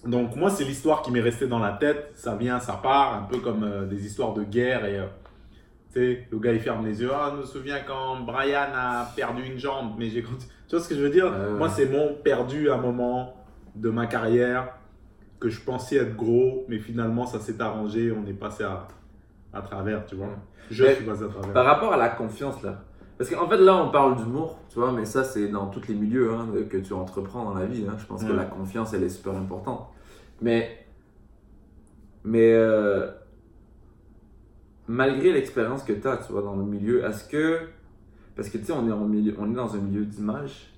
donc 0.05 0.35
moi, 0.37 0.51
c'est 0.51 0.65
l'histoire 0.65 1.03
qui 1.03 1.13
m'est 1.13 1.21
restée 1.21 1.47
dans 1.47 1.61
la 1.61 1.73
tête. 1.73 2.11
Ça 2.17 2.35
vient, 2.35 2.59
ça 2.59 2.75
part, 2.83 3.15
un 3.15 3.23
peu 3.23 3.39
comme 3.39 3.63
euh, 3.63 3.87
des 3.87 4.05
histoires 4.05 4.35
de 4.35 4.43
guerre. 4.43 4.85
Et 4.87 4.99
euh, 4.99 5.07
tu 5.95 6.01
sais, 6.01 6.29
le 6.33 6.39
gars, 6.41 6.53
il 6.53 6.61
ferme 6.61 6.85
les 6.85 7.01
yeux. 7.01 7.11
Ah, 7.15 7.31
je 7.35 7.41
me 7.41 7.47
souviens 7.47 7.79
quand 7.87 8.21
Brian 8.21 8.67
a 8.75 9.07
perdu 9.15 9.45
une 9.45 9.59
jambe. 9.59 9.93
Mais 9.99 10.09
j'ai 10.11 10.23
Tu 10.69 10.77
vois 10.77 10.81
ce 10.81 10.89
que 10.89 10.95
je 10.97 11.01
veux 11.01 11.11
dire? 11.11 11.33
Moi, 11.59 11.69
c'est 11.69 11.87
mon 11.87 12.15
perdu 12.15 12.71
un 12.71 12.77
moment 12.79 13.35
de 13.77 13.89
ma 13.89 14.07
carrière 14.07 14.69
que 15.43 15.51
je 15.51 15.61
pensais 15.61 15.97
être 15.97 16.15
gros, 16.15 16.65
mais 16.69 16.79
finalement, 16.79 17.27
ça 17.27 17.41
s'est 17.41 17.61
arrangé. 17.61 18.13
On 18.13 18.25
est 18.29 18.33
passé 18.33 18.63
à, 18.63 18.87
à 19.53 19.61
travers, 19.61 20.07
tu 20.07 20.15
vois. 20.15 20.29
Je 20.71 20.85
suis 20.85 21.05
passé 21.05 21.25
à 21.25 21.29
travers. 21.29 21.53
Par 21.53 21.65
rapport 21.65 21.93
à 21.93 21.97
la 21.97 22.11
confiance, 22.11 22.63
là. 22.63 22.85
Parce 23.19 23.29
qu'en 23.29 23.49
fait, 23.49 23.57
là, 23.57 23.77
on 23.77 23.91
parle 23.91 24.17
d'humour, 24.17 24.61
tu 24.69 24.79
vois, 24.79 24.93
mais 24.93 25.05
ça, 25.05 25.25
c'est 25.25 25.49
dans 25.49 25.67
tous 25.67 25.89
les 25.89 25.95
milieux 25.95 26.33
hein, 26.33 26.47
que 26.71 26.77
tu 26.77 26.93
entreprends 26.93 27.45
dans 27.45 27.55
la 27.55 27.67
vie. 27.67 27.85
Hein. 27.89 27.97
Je 27.99 28.07
pense 28.07 28.23
que 28.23 28.33
la 28.33 28.45
confiance, 28.45 28.95
elle 28.95 29.03
est 29.03 29.09
super 29.09 29.35
importante. 29.35 29.89
Mais, 30.41 30.87
mais 32.23 32.53
euh, 32.55 33.11
malgré 34.87 35.33
l'expérience 35.33 35.83
que 35.83 35.93
tu 35.93 36.07
as, 36.07 36.19
tu 36.19 36.33
vois, 36.33 36.43
dans 36.43 36.55
le 36.55 36.65
milieu, 36.65 37.05
est-ce 37.05 37.25
que, 37.25 37.59
parce 38.37 38.49
que 38.49 38.59
tu 38.59 38.67
sais, 38.67 38.73
on 38.73 38.87
est, 38.87 39.09
milieu, 39.09 39.35
on 39.41 39.51
est 39.51 39.57
dans 39.57 39.75
un 39.75 39.79
milieu 39.79 40.05
d'image, 40.05 40.73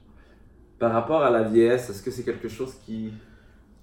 par 0.78 0.92
rapport 0.92 1.22
à 1.22 1.30
la 1.30 1.42
vieillesse, 1.42 1.90
est-ce 1.90 2.02
que 2.02 2.10
c'est 2.10 2.24
quelque 2.24 2.48
chose 2.48 2.74
qui. 2.86 3.12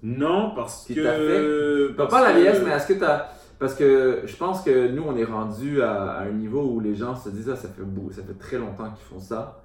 Non, 0.02 0.52
parce 0.54 0.86
que. 0.86 0.94
Fait? 0.94 1.94
Pas, 1.94 2.06
pas 2.06 2.22
la 2.22 2.32
vieillesse, 2.32 2.60
mais 2.64 2.72
est-ce 2.72 2.88
que 2.88 2.94
tu 2.94 3.04
as 3.04 3.32
parce 3.62 3.76
que 3.76 4.22
je 4.24 4.34
pense 4.34 4.62
que 4.62 4.88
nous, 4.88 5.04
on 5.06 5.16
est 5.16 5.22
rendu 5.22 5.82
à, 5.82 6.18
un 6.22 6.32
niveau 6.32 6.64
où 6.64 6.80
les 6.80 6.96
gens 6.96 7.14
se 7.14 7.28
disent 7.28 7.48
ah, 7.48 7.54
ça 7.54 7.68
fait 7.68 7.84
beau, 7.84 8.10
ça 8.10 8.24
fait 8.24 8.36
très 8.36 8.58
longtemps 8.58 8.90
qu'ils 8.90 9.04
font 9.04 9.20
ça. 9.20 9.62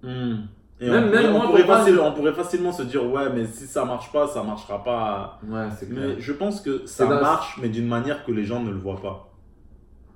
Hmm. 0.00 0.42
même, 0.80 1.34
on, 1.34 1.48
pourrait, 1.48 1.98
on, 1.98 2.12
pourrait 2.12 2.34
facilement 2.34 2.70
se 2.70 2.84
dire 2.84 3.04
ouais, 3.04 3.32
mais 3.34 3.44
si 3.46 3.66
ça 3.66 3.84
marche 3.84 4.12
pas, 4.12 4.28
ça 4.28 4.44
marchera 4.44 4.84
pas. 4.84 5.40
Ouais, 5.44 5.66
c'est 5.76 5.90
clair. 5.90 6.10
Mais 6.10 6.20
je 6.20 6.32
pense 6.32 6.60
que 6.60 6.86
ça 6.86 7.04
marche, 7.06 7.58
mais 7.60 7.68
d'une 7.68 7.88
manière 7.88 8.24
que 8.24 8.30
les 8.30 8.44
gens 8.44 8.62
ne 8.62 8.70
le 8.70 8.78
voient 8.78 9.02
pas. 9.02 9.32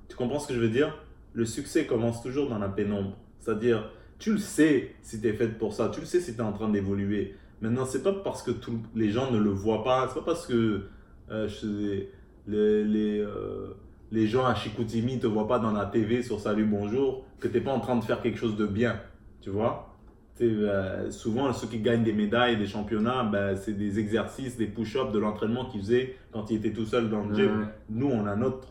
Tu 0.09 0.15
comprends 0.15 0.39
ce 0.39 0.47
que 0.47 0.55
je 0.55 0.61
veux 0.61 0.69
dire? 0.69 0.97
Le 1.33 1.45
succès 1.45 1.85
commence 1.85 2.23
toujours 2.23 2.49
dans 2.49 2.61
la 2.61 2.69
pénombre. 2.69 3.17
C'est-à-dire, 3.41 3.91
tu 4.21 4.31
le 4.35 4.39
sais 4.39 4.95
si 5.03 5.21
tu 5.21 5.27
es 5.27 5.33
faite 5.33 5.59
pour 5.59 5.75
ça, 5.75 5.91
tu 5.93 5.99
le 5.99 6.07
sais 6.07 6.21
si 6.21 6.37
tu 6.37 6.39
es 6.39 6.45
en 6.45 6.53
train 6.53 6.69
d'évoluer. 6.69 7.35
Maintenant, 7.61 7.85
c'est 7.87 8.03
pas 8.03 8.13
parce 8.13 8.43
que 8.43 8.51
tous 8.51 8.79
les 8.95 9.11
gens 9.11 9.31
ne 9.31 9.39
le 9.39 9.51
voient 9.51 9.83
pas, 9.83 10.09
c'est 10.09 10.19
pas 10.19 10.27
parce 10.27 10.47
que 10.47 10.83
euh, 11.31 11.49
je 11.49 11.67
les, 12.47 12.85
les, 12.85 13.21
euh, 13.21 13.75
les 14.13 14.27
gens 14.27 14.45
à 14.45 14.55
Chicoutimi 14.55 15.17
ne 15.17 15.21
te 15.21 15.27
voient 15.27 15.49
pas 15.49 15.59
dans 15.59 15.73
la 15.73 15.87
TV 15.87 16.23
sur 16.23 16.39
Salut 16.39 16.67
Bonjour, 16.67 17.25
que 17.41 17.49
tu 17.49 17.55
n'es 17.55 17.61
pas 17.61 17.73
en 17.73 17.81
train 17.81 17.97
de 17.97 18.05
faire 18.05 18.21
quelque 18.21 18.39
chose 18.39 18.57
de 18.57 18.67
bien. 18.67 19.01
Tu 19.41 19.51
vois? 19.51 19.97
Euh, 20.43 21.11
Souvent, 21.11 21.53
ceux 21.53 21.67
qui 21.67 21.79
gagnent 21.79 22.05
des 22.05 22.13
médailles, 22.13 22.57
des 22.59 22.67
championnats, 22.67 23.25
ben, 23.25 23.57
c'est 23.57 23.73
des 23.73 23.99
exercices, 23.99 24.57
des 24.57 24.67
push-ups, 24.67 25.13
de 25.13 25.19
l'entraînement 25.19 25.65
qu'ils 25.65 25.81
faisaient 25.81 26.17
quand 26.33 26.51
ils 26.51 26.57
étaient 26.59 26.73
tout 26.73 26.85
seuls 26.85 27.09
dans 27.09 27.25
le 27.25 27.35
gym. 27.35 27.69
Nous, 27.89 28.09
on 28.09 28.27
a 28.27 28.37
notre. 28.37 28.69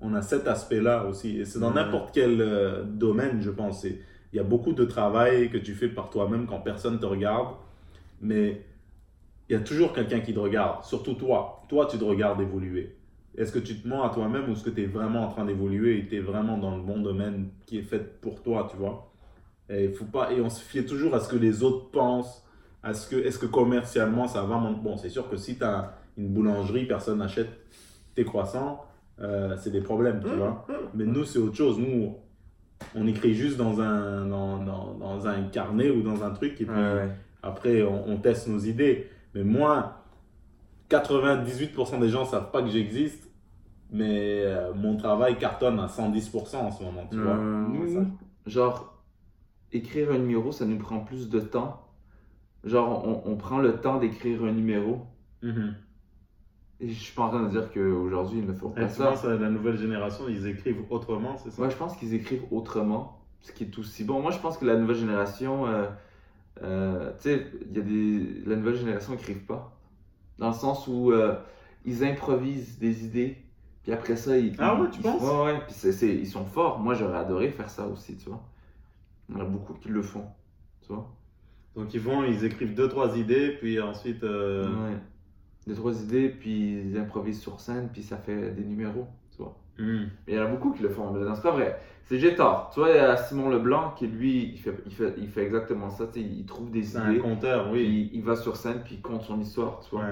On 0.00 0.14
a 0.14 0.20
cet 0.20 0.46
aspect-là 0.46 1.06
aussi. 1.06 1.38
Et 1.40 1.44
c'est 1.46 1.58
dans 1.58 1.72
n'importe 1.72 2.10
quel 2.12 2.40
euh, 2.42 2.82
domaine, 2.84 3.40
je 3.40 3.50
pense. 3.50 3.84
Il 3.84 4.36
y 4.36 4.38
a 4.38 4.42
beaucoup 4.42 4.72
de 4.74 4.84
travail 4.84 5.48
que 5.48 5.56
tu 5.56 5.72
fais 5.72 5.88
par 5.88 6.10
toi-même 6.10 6.46
quand 6.46 6.60
personne 6.60 6.98
te 6.98 7.06
regarde. 7.06 7.54
Mais 8.24 8.64
il 9.48 9.52
y 9.52 9.56
a 9.56 9.60
toujours 9.60 9.92
quelqu'un 9.92 10.20
qui 10.20 10.34
te 10.34 10.38
regarde, 10.38 10.84
surtout 10.84 11.14
toi. 11.14 11.62
Toi, 11.68 11.86
tu 11.86 11.98
te 11.98 12.04
regardes 12.04 12.40
évoluer. 12.40 12.96
Est-ce 13.36 13.52
que 13.52 13.58
tu 13.58 13.76
te 13.80 13.86
mens 13.86 14.04
à 14.04 14.10
toi-même 14.10 14.48
ou 14.48 14.52
est-ce 14.52 14.64
que 14.64 14.70
tu 14.70 14.82
es 14.82 14.86
vraiment 14.86 15.24
en 15.24 15.28
train 15.28 15.44
d'évoluer 15.44 15.98
et 15.98 16.06
tu 16.06 16.16
es 16.16 16.20
vraiment 16.20 16.56
dans 16.56 16.76
le 16.76 16.82
bon 16.82 17.00
domaine 17.00 17.50
qui 17.66 17.78
est 17.78 17.82
fait 17.82 18.20
pour 18.20 18.42
toi, 18.42 18.66
tu 18.70 18.76
vois? 18.76 19.12
Et, 19.68 19.88
faut 19.88 20.04
pas, 20.04 20.32
et 20.32 20.40
on 20.40 20.48
se 20.48 20.62
fie 20.62 20.84
toujours 20.84 21.14
à 21.14 21.20
ce 21.20 21.28
que 21.28 21.36
les 21.36 21.62
autres 21.62 21.90
pensent, 21.90 22.46
à 22.82 22.94
ce 22.94 23.08
que, 23.08 23.16
est-ce 23.16 23.38
que 23.38 23.46
commercialement 23.46 24.26
ça 24.26 24.42
va? 24.42 24.56
Bon, 24.58 24.96
c'est 24.96 25.08
sûr 25.08 25.28
que 25.28 25.36
si 25.36 25.56
tu 25.56 25.64
as 25.64 25.94
une 26.16 26.28
boulangerie, 26.28 26.86
personne 26.86 27.18
n'achète 27.18 27.48
tes 28.14 28.24
croissants, 28.24 28.84
euh, 29.20 29.56
c'est 29.58 29.70
des 29.70 29.80
problèmes, 29.80 30.22
tu 30.22 30.34
vois. 30.34 30.66
Mais 30.94 31.04
nous, 31.04 31.24
c'est 31.24 31.38
autre 31.38 31.56
chose. 31.56 31.78
Nous, 31.78 32.14
on 32.94 33.06
écrit 33.06 33.34
juste 33.34 33.56
dans 33.56 33.80
un, 33.80 34.26
dans, 34.26 34.58
dans, 34.58 35.26
un 35.26 35.42
carnet 35.44 35.90
ou 35.90 36.02
dans 36.02 36.22
un 36.22 36.30
truc 36.30 36.60
et 36.60 36.66
puis 36.66 36.74
après, 37.44 37.82
on, 37.82 38.08
on 38.08 38.16
teste 38.16 38.48
nos 38.48 38.58
idées. 38.58 39.08
Mais 39.34 39.44
moi, 39.44 40.04
98% 40.90 42.00
des 42.00 42.08
gens 42.08 42.24
savent 42.24 42.50
pas 42.50 42.62
que 42.62 42.68
j'existe, 42.68 43.30
mais 43.90 44.42
euh, 44.44 44.72
mon 44.74 44.96
travail 44.96 45.38
cartonne 45.38 45.78
à 45.80 45.86
110% 45.86 46.56
en 46.56 46.70
ce 46.70 46.82
moment, 46.82 47.06
tu 47.10 47.18
vois. 47.20 47.36
Euh, 47.36 48.04
genre, 48.46 49.02
écrire 49.72 50.10
un 50.10 50.18
numéro, 50.18 50.52
ça 50.52 50.64
nous 50.64 50.78
prend 50.78 51.00
plus 51.00 51.28
de 51.28 51.40
temps. 51.40 51.80
Genre, 52.64 53.22
on, 53.26 53.36
prend 53.36 53.58
le 53.58 53.76
temps 53.76 53.98
d'écrire 53.98 54.42
un 54.44 54.52
numéro. 54.52 55.06
Mm-hmm. 55.42 55.74
Et 56.80 56.88
je 56.88 57.00
suis 57.00 57.14
pas 57.14 57.24
en 57.24 57.28
train 57.28 57.42
de 57.42 57.50
dire 57.50 57.70
qu'aujourd'hui, 57.70 58.38
ils 58.38 58.46
ne 58.46 58.54
font 58.54 58.70
pas 58.70 58.88
ça. 58.88 59.14
Tu 59.20 59.26
la 59.26 59.50
nouvelle 59.50 59.76
génération, 59.76 60.24
ils 60.28 60.46
écrivent 60.46 60.82
autrement, 60.90 61.36
c'est 61.36 61.50
ça? 61.50 61.60
Moi, 61.60 61.68
je 61.68 61.76
pense 61.76 61.96
qu'ils 61.96 62.14
écrivent 62.14 62.44
autrement, 62.50 63.20
ce 63.42 63.52
qui 63.52 63.64
est 63.64 63.78
aussi 63.78 64.04
bon. 64.04 64.20
Moi, 64.20 64.30
je 64.30 64.38
pense 64.38 64.56
que 64.56 64.64
la 64.64 64.76
nouvelle 64.76 64.96
génération, 64.96 65.66
euh, 65.66 65.86
euh, 66.62 67.12
tu 67.16 67.22
sais, 67.22 67.46
il 67.70 67.76
y 67.76 67.80
a 67.80 67.82
des... 67.82 68.48
la 68.48 68.56
nouvelle 68.56 68.76
génération 68.76 69.12
n'écrivent 69.12 69.44
pas. 69.44 69.76
Dans 70.38 70.48
le 70.48 70.54
sens 70.54 70.86
où 70.88 71.12
euh, 71.12 71.36
ils 71.84 72.04
improvisent 72.04 72.78
des 72.78 73.04
idées, 73.04 73.38
puis 73.82 73.92
après 73.92 74.16
ça, 74.16 74.38
ils. 74.38 74.54
Ah 74.58 74.80
ouais, 74.80 74.88
tu 74.90 75.00
penses? 75.00 75.22
Ouais, 75.22 75.52
ouais, 75.52 75.60
puis 75.66 75.74
c'est, 75.74 76.14
ils 76.14 76.26
sont 76.26 76.44
forts. 76.44 76.78
Moi, 76.78 76.94
j'aurais 76.94 77.18
adoré 77.18 77.50
faire 77.50 77.70
ça 77.70 77.86
aussi, 77.86 78.16
tu 78.16 78.28
vois. 78.28 78.42
Il 79.28 79.36
y 79.36 79.38
en 79.38 79.42
a 79.42 79.44
beaucoup 79.44 79.74
qui 79.74 79.88
le 79.88 80.02
font, 80.02 80.26
tu 80.82 80.92
vois. 80.92 81.10
Donc 81.74 81.92
ils 81.92 82.00
vont, 82.00 82.24
ils 82.24 82.44
écrivent 82.44 82.74
deux, 82.74 82.88
trois 82.88 83.16
idées, 83.18 83.56
puis 83.60 83.80
ensuite. 83.80 84.22
Euh... 84.22 84.68
Ouais. 84.68 84.96
Deux, 85.66 85.74
trois 85.74 85.98
idées, 86.02 86.28
puis 86.28 86.82
ils 86.82 86.98
improvisent 86.98 87.40
sur 87.40 87.58
scène, 87.58 87.88
puis 87.90 88.02
ça 88.02 88.18
fait 88.18 88.50
des 88.50 88.64
numéros, 88.64 89.06
tu 89.36 89.42
vois. 89.42 89.56
Hmm. 89.78 90.06
Mais 90.26 90.34
il 90.34 90.36
y 90.36 90.38
en 90.38 90.44
a 90.44 90.48
beaucoup 90.48 90.72
qui 90.72 90.82
le 90.82 90.88
font, 90.88 91.12
mais 91.12 91.20
c'est 91.34 91.42
pas 91.42 91.50
vrai. 91.50 91.80
C'est 92.04 92.18
j'ai 92.18 92.34
tort. 92.34 92.70
Tu 92.72 92.80
vois, 92.80 92.90
il 92.90 92.96
y 92.96 92.98
a 92.98 93.16
Simon 93.16 93.48
Leblanc 93.48 93.92
qui, 93.92 94.06
lui, 94.06 94.50
il 94.52 94.58
fait, 94.58 94.74
il 94.86 94.92
fait, 94.92 95.14
il 95.16 95.28
fait 95.28 95.42
exactement 95.42 95.90
ça. 95.90 96.04
Il 96.14 96.44
trouve 96.44 96.70
des 96.70 96.90
idées. 96.90 96.98
un 96.98 97.18
conteur, 97.18 97.70
oui. 97.72 98.10
il, 98.12 98.22
va 98.22 98.36
sur 98.36 98.56
scène, 98.56 98.82
puis 98.84 98.96
il 98.96 99.02
compte 99.02 99.22
son 99.22 99.40
histoire, 99.40 99.80
tu 99.80 99.96
vois. 99.96 100.04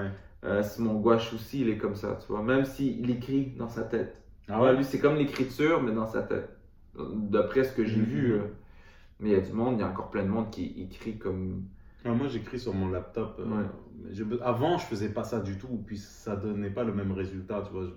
Euh, 0.43 0.61
Simon 0.63 0.95
Gouache 0.95 1.33
aussi, 1.33 1.61
il 1.61 1.69
est 1.69 1.77
comme 1.77 1.95
ça, 1.95 2.17
tu 2.19 2.27
vois. 2.27 2.41
Même 2.41 2.65
s'il 2.65 3.09
écrit 3.09 3.53
dans 3.57 3.69
sa 3.69 3.83
tête. 3.83 4.21
Ah 4.49 4.61
ouais? 4.61 4.75
Lui, 4.75 4.83
c'est 4.83 4.99
comme 4.99 5.15
l'écriture, 5.15 5.81
mais 5.81 5.91
dans 5.91 6.07
sa 6.07 6.23
tête. 6.23 6.49
D'après 6.95 7.63
ce 7.63 7.73
que 7.73 7.85
j'ai 7.85 7.97
mhm. 7.97 8.05
vu. 8.05 8.33
Euh, 8.33 8.41
mais 9.19 9.29
il 9.29 9.33
y 9.33 9.35
a 9.35 9.41
du 9.41 9.53
monde, 9.53 9.75
il 9.77 9.81
y 9.81 9.83
a 9.83 9.87
encore 9.87 10.09
plein 10.09 10.23
de 10.23 10.29
monde 10.29 10.49
qui 10.49 10.73
écrit 10.77 11.17
comme. 11.17 11.63
Ah, 12.05 12.13
moi, 12.13 12.27
j'écris 12.27 12.59
sur 12.59 12.73
mon 12.73 12.89
laptop. 12.89 13.39
Euh, 13.39 14.37
avant, 14.41 14.77
je 14.77 14.85
faisais 14.85 15.09
pas 15.09 15.23
ça 15.23 15.39
du 15.39 15.57
tout, 15.57 15.81
puis 15.85 15.97
ça 15.97 16.35
donnait 16.35 16.69
pas 16.69 16.83
le 16.83 16.93
même 16.93 17.11
résultat, 17.11 17.63
tu 17.65 17.71
vois. 17.71 17.87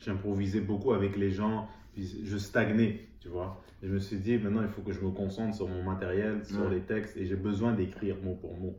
J'improvisais 0.00 0.60
beaucoup 0.60 0.92
avec 0.92 1.16
les 1.16 1.30
gens, 1.30 1.68
puis 1.92 2.24
je 2.24 2.36
stagnais, 2.36 3.08
tu 3.20 3.28
vois. 3.28 3.62
Et 3.82 3.86
je 3.86 3.92
me 3.92 3.98
suis 3.98 4.18
dit, 4.18 4.36
maintenant, 4.38 4.62
il 4.62 4.68
faut 4.68 4.82
que 4.82 4.92
je 4.92 5.00
me 5.00 5.10
concentre 5.10 5.54
sur 5.54 5.68
mon 5.68 5.82
matériel, 5.82 6.44
sur 6.44 6.68
les 6.68 6.80
textes, 6.80 7.16
et 7.16 7.26
j'ai 7.26 7.36
besoin 7.36 7.72
d'écrire 7.72 8.16
mot 8.22 8.34
pour 8.34 8.56
mot. 8.58 8.76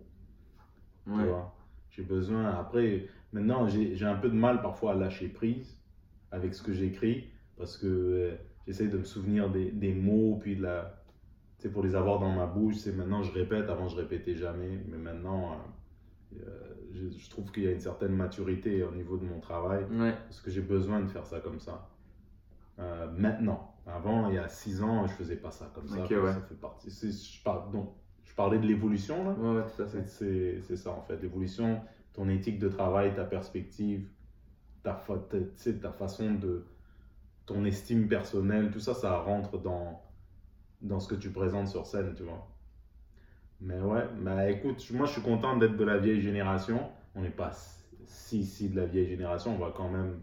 Tu 1.05 1.11
vois. 1.11 1.55
J'ai 1.89 2.03
besoin, 2.03 2.45
après, 2.49 3.07
maintenant, 3.31 3.67
j'ai 3.67 4.05
un 4.05 4.15
peu 4.15 4.29
de 4.29 4.35
mal 4.35 4.61
parfois 4.61 4.93
à 4.93 4.95
lâcher 4.95 5.27
prise 5.27 5.79
avec 6.31 6.53
ce 6.55 6.61
que 6.61 6.73
j'écris, 6.73 7.29
parce 7.57 7.77
que 7.77 7.87
euh, 7.87 8.35
j'essaie 8.65 8.87
de 8.87 8.97
me 8.97 9.03
souvenir 9.03 9.49
des, 9.49 9.71
des, 9.71 9.93
mots, 9.93 10.39
puis 10.41 10.55
de 10.55 10.63
la. 10.63 11.02
Sais, 11.63 11.69
pour 11.69 11.81
les 11.81 11.95
avoir 11.95 12.19
dans 12.19 12.29
ma 12.29 12.45
bouche, 12.45 12.75
c'est 12.75 12.91
maintenant 12.91 13.23
je 13.23 13.31
répète, 13.31 13.69
avant 13.69 13.87
je 13.87 13.95
répétais 13.95 14.35
jamais, 14.35 14.83
mais 14.89 14.97
maintenant. 14.97 15.53
Euh, 15.53 16.35
euh, 16.45 17.09
je, 17.17 17.29
trouve 17.29 17.53
qu'il 17.53 17.63
y 17.63 17.67
a 17.67 17.71
une 17.71 17.79
certaine 17.79 18.13
maturité 18.13 18.83
au 18.83 18.91
niveau 18.91 19.15
de 19.15 19.23
mon 19.23 19.39
travail, 19.39 19.85
parce 20.25 20.41
que 20.41 20.51
j'ai 20.51 20.61
besoin 20.61 20.99
de 20.99 21.07
faire 21.07 21.25
ça 21.25 21.39
comme 21.39 21.61
ça. 21.61 21.89
maintenant, 23.17 23.75
avant, 23.87 24.27
il 24.27 24.35
y 24.35 24.37
a 24.37 24.49
six 24.49 24.83
ans, 24.83 25.07
je 25.07 25.13
faisais 25.13 25.37
pas 25.37 25.51
ça 25.51 25.71
comme 25.73 25.87
ça. 25.87 26.05
Ça 26.05 26.41
fait 26.41 26.59
partie. 26.59 26.89
Je, 26.89 27.43
parle, 27.43 27.71
donc, 27.71 27.93
je 28.25 28.35
parlais 28.35 28.59
de 28.59 28.67
l'évolution 28.67 29.23
là. 29.23 29.31
Ouais, 29.31 29.63
tout 29.73 29.83
à 29.83 29.87
fait. 29.87 30.05
C'est 30.05 30.75
ça 30.75 30.91
en 30.91 31.01
fait. 31.01 31.21
L'évolution, 31.21 31.79
ton 32.11 32.27
éthique 32.27 32.59
de 32.59 32.67
travail, 32.67 33.15
ta 33.15 33.23
perspective, 33.23 34.09
ta, 34.83 35.01
ta 35.81 35.91
façon 35.93 36.33
de. 36.33 36.65
ton 37.45 37.63
estime 37.63 38.09
personnelle, 38.09 38.69
tout 38.69 38.81
ça, 38.81 38.93
ça 38.93 39.17
rentre 39.17 39.57
dans, 39.57 40.01
dans 40.83 40.99
ce 40.99 41.07
que 41.07 41.15
tu 41.15 41.31
présentes 41.31 41.67
sur 41.67 41.85
scène, 41.85 42.13
tu 42.15 42.23
vois. 42.23 42.47
Mais 43.61 43.79
ouais, 43.79 44.03
bah 44.21 44.49
écoute, 44.49 44.85
moi 44.91 45.05
je 45.05 45.13
suis 45.13 45.21
content 45.21 45.57
d'être 45.57 45.77
de 45.77 45.83
la 45.83 45.97
vieille 45.97 46.21
génération. 46.21 46.79
On 47.15 47.21
n'est 47.21 47.29
pas 47.29 47.51
si, 48.05 48.45
si 48.45 48.69
de 48.69 48.75
la 48.75 48.85
vieille 48.85 49.07
génération, 49.07 49.55
on 49.55 49.57
va 49.57 49.73
quand 49.75 49.89
même 49.89 50.19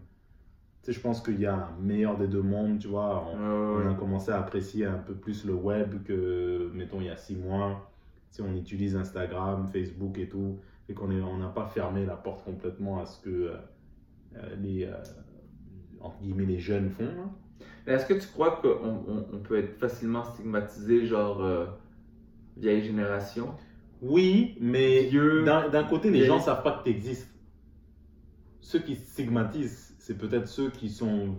sais, 0.81 0.93
je 0.93 0.99
pense 0.99 1.21
qu'il 1.21 1.39
y 1.39 1.45
a 1.45 1.53
un 1.55 1.77
meilleur 1.79 2.17
des 2.17 2.27
deux 2.27 2.41
mondes, 2.41 2.79
tu 2.79 2.87
vois. 2.87 3.25
On, 3.33 3.87
a 3.87 3.93
commencé 3.93 4.31
à 4.31 4.39
apprécier 4.39 4.85
un 4.85 4.97
peu 4.97 5.13
plus 5.13 5.45
le 5.45 5.53
web 5.53 6.03
que, 6.03 6.71
mettons, 6.73 6.99
il 7.01 7.07
y 7.07 7.09
a 7.09 7.17
six 7.17 7.35
mois. 7.35 7.91
Si 8.29 8.41
on 8.41 8.55
utilise 8.55 8.95
Instagram, 8.95 9.67
Facebook 9.67 10.17
et 10.17 10.27
tout, 10.27 10.59
et 10.89 10.93
qu'on 10.93 11.07
n'a 11.07 11.25
on 11.25 11.51
pas 11.51 11.67
fermé 11.67 12.05
la 12.05 12.15
porte 12.15 12.43
complètement 12.45 13.01
à 13.01 13.05
ce 13.05 13.21
que 13.21 13.29
euh, 13.29 14.55
les, 14.59 14.85
euh, 14.85 14.95
entre 15.99 16.19
guillemets, 16.21 16.45
les 16.45 16.59
jeunes 16.59 16.89
font. 16.89 17.03
Hein. 17.03 17.29
Est-ce 17.87 18.05
que 18.05 18.13
tu 18.13 18.27
crois 18.27 18.59
qu'on 18.61 19.25
on, 19.33 19.37
peut 19.39 19.57
être 19.57 19.77
facilement 19.79 20.23
stigmatisé, 20.23 21.05
genre 21.05 21.43
vieille 22.57 22.83
génération? 22.83 23.53
Oui, 24.01 24.57
mais 24.59 25.09
d'un 25.69 25.83
côté, 25.83 26.09
les 26.09 26.25
gens 26.25 26.37
ne 26.37 26.41
savent 26.41 26.63
pas 26.63 26.71
que 26.71 26.83
tu 26.85 26.89
existes. 26.89 27.27
ceux 28.61 28.79
qui 28.79 28.95
stigmatisent, 28.95 29.95
c'est 29.99 30.17
peut-être 30.17 30.47
ceux 30.47 30.69
qui 30.69 30.89
sont 30.89 31.35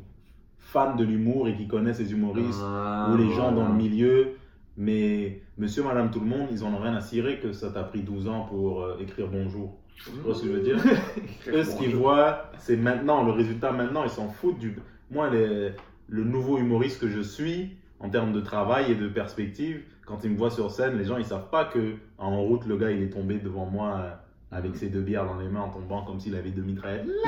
fans 0.59 0.95
de 0.97 1.05
l'humour 1.05 1.49
et 1.49 1.57
qui 1.57 1.67
connaissent 1.67 1.99
les 1.99 2.13
humoristes 2.13 2.61
Ah, 2.63 3.11
ou 3.11 3.17
les 3.17 3.31
gens 3.31 3.53
dans 3.53 3.69
le 3.69 3.75
milieu. 3.75 4.37
Mais 4.77 5.43
monsieur, 5.59 5.83
madame, 5.83 6.11
tout 6.11 6.21
le 6.21 6.27
monde, 6.27 6.49
ils 6.51 6.65
en 6.65 6.73
ont 6.73 6.79
rien 6.79 6.95
à 6.95 7.01
cirer 7.01 7.41
que 7.41 7.53
ça 7.53 7.71
t'a 7.71 7.83
pris 7.85 8.03
12 8.03 8.29
ans 8.29 8.47
pour 8.49 8.83
euh, 8.83 8.97
écrire 9.01 9.29
bonjour. 9.29 9.79
Tu 10.05 10.11
vois 10.25 10.35
ce 10.35 10.43
que 10.43 10.49
je 10.49 10.53
veux 10.53 10.61
dire? 10.63 10.77
Eux, 11.49 11.63
ce 11.65 11.77
qu'ils 11.77 11.95
voient, 11.95 12.51
c'est 12.59 12.77
maintenant, 12.77 13.23
le 13.25 13.33
résultat 13.33 13.71
maintenant, 13.73 14.05
ils 14.05 14.11
s'en 14.11 14.29
foutent 14.29 14.59
du. 14.59 14.77
Moi, 15.11 15.29
les- 15.31 15.73
le 16.13 16.25
nouveau 16.25 16.59
humoriste 16.59 17.01
que 17.01 17.09
je 17.09 17.21
suis, 17.21 17.77
en 17.99 18.11
termes 18.11 18.33
de 18.33 18.41
travail 18.41 18.93
et 18.93 18.95
de 18.95 19.09
perspective, 19.09 19.83
quand 20.05 20.25
ils 20.25 20.31
me 20.31 20.37
voient 20.37 20.51
sur 20.51 20.71
scène, 20.71 20.99
les 20.99 21.05
gens, 21.05 21.17
ils 21.17 21.25
savent 21.25 21.49
pas 21.51 21.65
que 21.65 21.95
en 22.19 22.43
route, 22.43 22.67
le 22.67 22.77
gars, 22.77 22.91
il 22.91 23.03
est 23.03 23.11
tombé 23.11 23.39
devant 23.39 23.65
moi 23.65 23.99
euh, 23.99 24.13
avec 24.51 24.77
ses 24.77 24.89
deux 24.91 25.01
bières 25.01 25.25
dans 25.25 25.39
les 25.39 25.49
mains 25.49 25.63
en 25.63 25.71
tombant 25.71 26.05
comme 26.05 26.21
s'il 26.21 26.35
avait 26.37 26.51
deux 26.51 26.63
mitraillettes. 26.63 27.07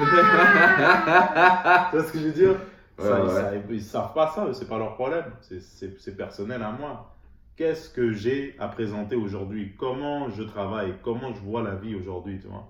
Tu 1.90 1.96
vois 1.96 2.04
ce 2.06 2.12
que 2.12 2.18
je 2.18 2.24
veux 2.26 2.32
dire? 2.32 2.56
Ouais, 2.98 3.04
Ça, 3.08 3.20
ils, 3.20 3.26
ouais. 3.26 3.28
savent, 3.28 3.62
ils 3.70 3.82
savent 3.82 4.12
pas 4.14 4.28
ça, 4.34 4.52
c'est 4.52 4.68
pas 4.68 4.78
leur 4.78 4.94
problème. 4.94 5.24
C'est 5.40 6.16
personnel 6.16 6.62
à 6.62 6.72
moi. 6.72 7.16
Qu'est-ce 7.56 7.88
que 7.88 8.12
j'ai 8.12 8.54
à 8.58 8.68
présenter 8.68 9.16
aujourd'hui? 9.16 9.74
Comment 9.78 10.28
je 10.28 10.42
travaille? 10.42 10.94
Comment 11.02 11.32
je 11.32 11.40
vois 11.40 11.62
la 11.62 11.74
vie 11.76 11.94
aujourd'hui, 11.94 12.38
tu 12.40 12.48
vois? 12.48 12.68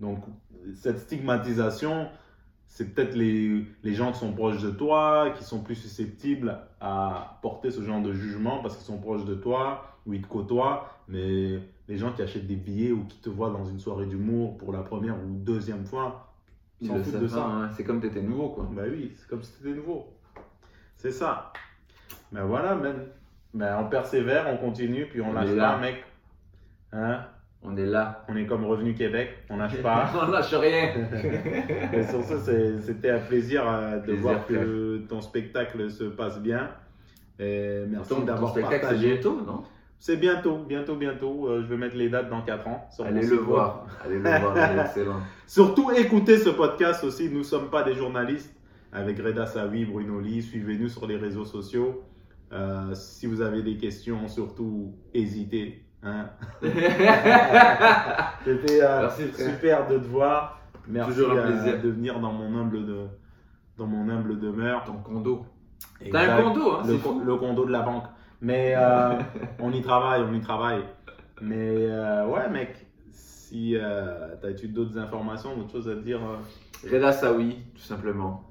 Donc, 0.00 0.24
cette 0.74 0.98
stigmatisation, 0.98 2.08
c'est 2.74 2.92
peut-être 2.92 3.14
les, 3.14 3.64
les 3.84 3.94
gens 3.94 4.10
qui 4.10 4.18
sont 4.18 4.32
proches 4.32 4.60
de 4.60 4.70
toi, 4.72 5.30
qui 5.36 5.44
sont 5.44 5.60
plus 5.60 5.76
susceptibles 5.76 6.58
à 6.80 7.38
porter 7.40 7.70
ce 7.70 7.80
genre 7.82 8.02
de 8.02 8.12
jugement 8.12 8.58
parce 8.62 8.74
qu'ils 8.76 8.84
sont 8.84 8.98
proches 8.98 9.24
de 9.24 9.36
toi 9.36 9.84
ou 10.06 10.12
ils 10.12 10.20
te 10.20 10.26
côtoient. 10.26 10.88
Mais 11.06 11.60
les 11.86 11.96
gens 11.96 12.10
qui 12.12 12.20
achètent 12.20 12.48
des 12.48 12.56
billets 12.56 12.90
ou 12.90 13.04
qui 13.04 13.18
te 13.18 13.30
voient 13.30 13.50
dans 13.50 13.64
une 13.64 13.78
soirée 13.78 14.06
d'humour 14.06 14.58
pour 14.58 14.72
la 14.72 14.80
première 14.80 15.14
ou 15.14 15.28
deuxième 15.28 15.84
fois, 15.86 16.32
ils 16.80 16.88
s'en 16.88 17.00
foutent 17.00 17.20
de 17.20 17.28
ça. 17.28 17.46
hein. 17.46 17.70
C'est 17.76 17.84
comme 17.84 18.00
t'étais 18.00 18.22
nouveau, 18.22 18.48
quoi. 18.48 18.68
Bah 18.72 18.82
oui, 18.90 19.12
c'est 19.16 19.28
comme 19.28 19.44
si 19.44 19.52
c'était 19.52 19.76
nouveau. 19.76 20.08
C'est 20.96 21.12
ça. 21.12 21.52
Ben 22.32 22.42
voilà, 22.44 22.74
man. 22.74 23.06
Ben 23.54 23.78
on 23.78 23.88
persévère, 23.88 24.46
on 24.52 24.56
continue, 24.56 25.06
puis 25.06 25.20
on, 25.20 25.32
lâche 25.32 25.50
pas, 25.50 25.54
là. 25.54 25.78
mec. 25.78 26.04
Hein? 26.92 27.24
On 27.66 27.76
est 27.76 27.86
là. 27.86 28.24
on 28.28 28.36
est 28.36 28.44
comme 28.46 28.64
Revenu 28.64 28.94
Québec, 28.94 29.30
on 29.48 29.56
lâche 29.56 29.76
pas. 29.82 30.10
On 30.22 30.30
lâche 30.30 30.52
rien. 30.54 30.90
Et 31.92 32.02
sur 32.04 32.22
ce, 32.22 32.78
c'était 32.80 33.10
un 33.10 33.20
plaisir 33.20 33.66
euh, 33.66 33.96
de 33.96 34.02
Plaisir, 34.02 34.22
voir 34.22 34.46
que 34.46 34.98
ton 35.08 35.20
spectacle 35.22 35.90
se 35.90 36.04
passe 36.04 36.40
bien. 36.40 36.70
Et 37.38 37.84
merci 37.88 38.14
d'avoir 38.24 38.50
spectacle, 38.52 38.74
c'est 38.74 38.80
partagé. 38.80 39.12
bientôt, 39.14 39.40
non? 39.40 39.62
C'est 39.98 40.18
bientôt, 40.18 40.58
bientôt, 40.58 40.96
bientôt. 40.96 41.48
Euh, 41.48 41.62
je 41.62 41.66
vais 41.66 41.78
mettre 41.78 41.96
les 41.96 42.10
dates 42.10 42.28
dans 42.28 42.42
4 42.42 42.68
ans. 42.68 42.88
Allez 43.02 43.26
le 43.26 43.36
voir. 43.36 43.86
Allez 44.04 44.16
le 44.16 44.20
voir, 44.20 44.56
est 44.56 44.80
excellent. 44.80 45.20
Surtout 45.46 45.90
écoutez 45.92 46.36
ce 46.36 46.50
podcast 46.50 47.02
aussi. 47.04 47.30
Nous 47.30 47.38
ne 47.38 47.42
sommes 47.42 47.70
pas 47.70 47.82
des 47.82 47.94
journalistes 47.94 48.54
avec 48.92 49.18
Reda 49.18 49.46
Savi, 49.46 49.86
Bruno 49.86 50.20
Lee. 50.20 50.42
Suivez-nous 50.42 50.90
sur 50.90 51.06
les 51.06 51.16
réseaux 51.16 51.46
sociaux. 51.46 52.04
Euh, 52.52 52.94
si 52.94 53.26
vous 53.26 53.40
avez 53.40 53.62
des 53.62 53.78
questions, 53.78 54.28
surtout 54.28 54.94
hésitez. 55.14 55.82
Hein. 56.04 56.28
C'était 58.44 58.82
euh, 58.82 59.08
super 59.10 59.88
de 59.88 59.98
te 59.98 60.04
voir. 60.06 60.60
Merci 60.86 61.12
Toujours 61.12 61.32
un 61.32 61.36
euh, 61.36 61.46
plaisir. 61.62 61.82
de 61.82 61.88
venir 61.88 62.20
dans 62.20 62.32
mon 62.32 62.58
humble 62.58 62.84
de 62.86 63.06
dans 63.78 63.86
mon 63.86 64.08
humble 64.08 64.38
demeure. 64.38 64.84
Ton 64.84 64.94
condo. 64.98 65.46
T'as 66.12 66.34
un 66.38 66.42
condo, 66.42 66.72
hein, 66.72 66.82
le, 66.86 66.96
co- 66.98 67.20
le 67.24 67.36
condo 67.36 67.64
de 67.64 67.72
la 67.72 67.80
banque. 67.82 68.04
Mais 68.40 68.74
euh, 68.76 69.18
on 69.60 69.72
y 69.72 69.80
travaille, 69.82 70.22
on 70.22 70.32
y 70.34 70.40
travaille. 70.40 70.82
Mais 71.40 71.86
euh, 71.90 72.26
ouais, 72.28 72.48
mec, 72.50 72.86
si 73.10 73.76
euh, 73.76 74.34
as-tu 74.42 74.68
d'autres 74.68 74.98
informations, 74.98 75.56
d'autres 75.56 75.72
choses 75.72 75.88
à 75.88 75.94
te 75.94 76.00
dire 76.00 76.20
Reda 76.90 77.12
Sawi, 77.12 77.56
tout 77.74 77.80
simplement. 77.82 78.50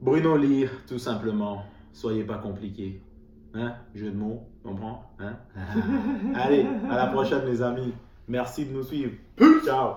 Bruno 0.00 0.36
Lire, 0.36 0.70
tout 0.88 0.98
simplement. 0.98 1.62
Soyez 1.92 2.24
pas 2.24 2.38
compliqués. 2.38 3.00
Hein? 3.54 3.74
Jeu 3.94 4.10
de 4.10 4.16
mots, 4.16 4.48
comprends 4.64 5.04
hein? 5.20 5.36
Allez, 6.34 6.66
à 6.90 6.96
la 6.96 7.06
prochaine, 7.06 7.44
les 7.46 7.62
amis. 7.62 7.94
Merci 8.26 8.64
de 8.64 8.72
nous 8.72 8.82
suivre. 8.82 9.12
Ciao 9.64 9.96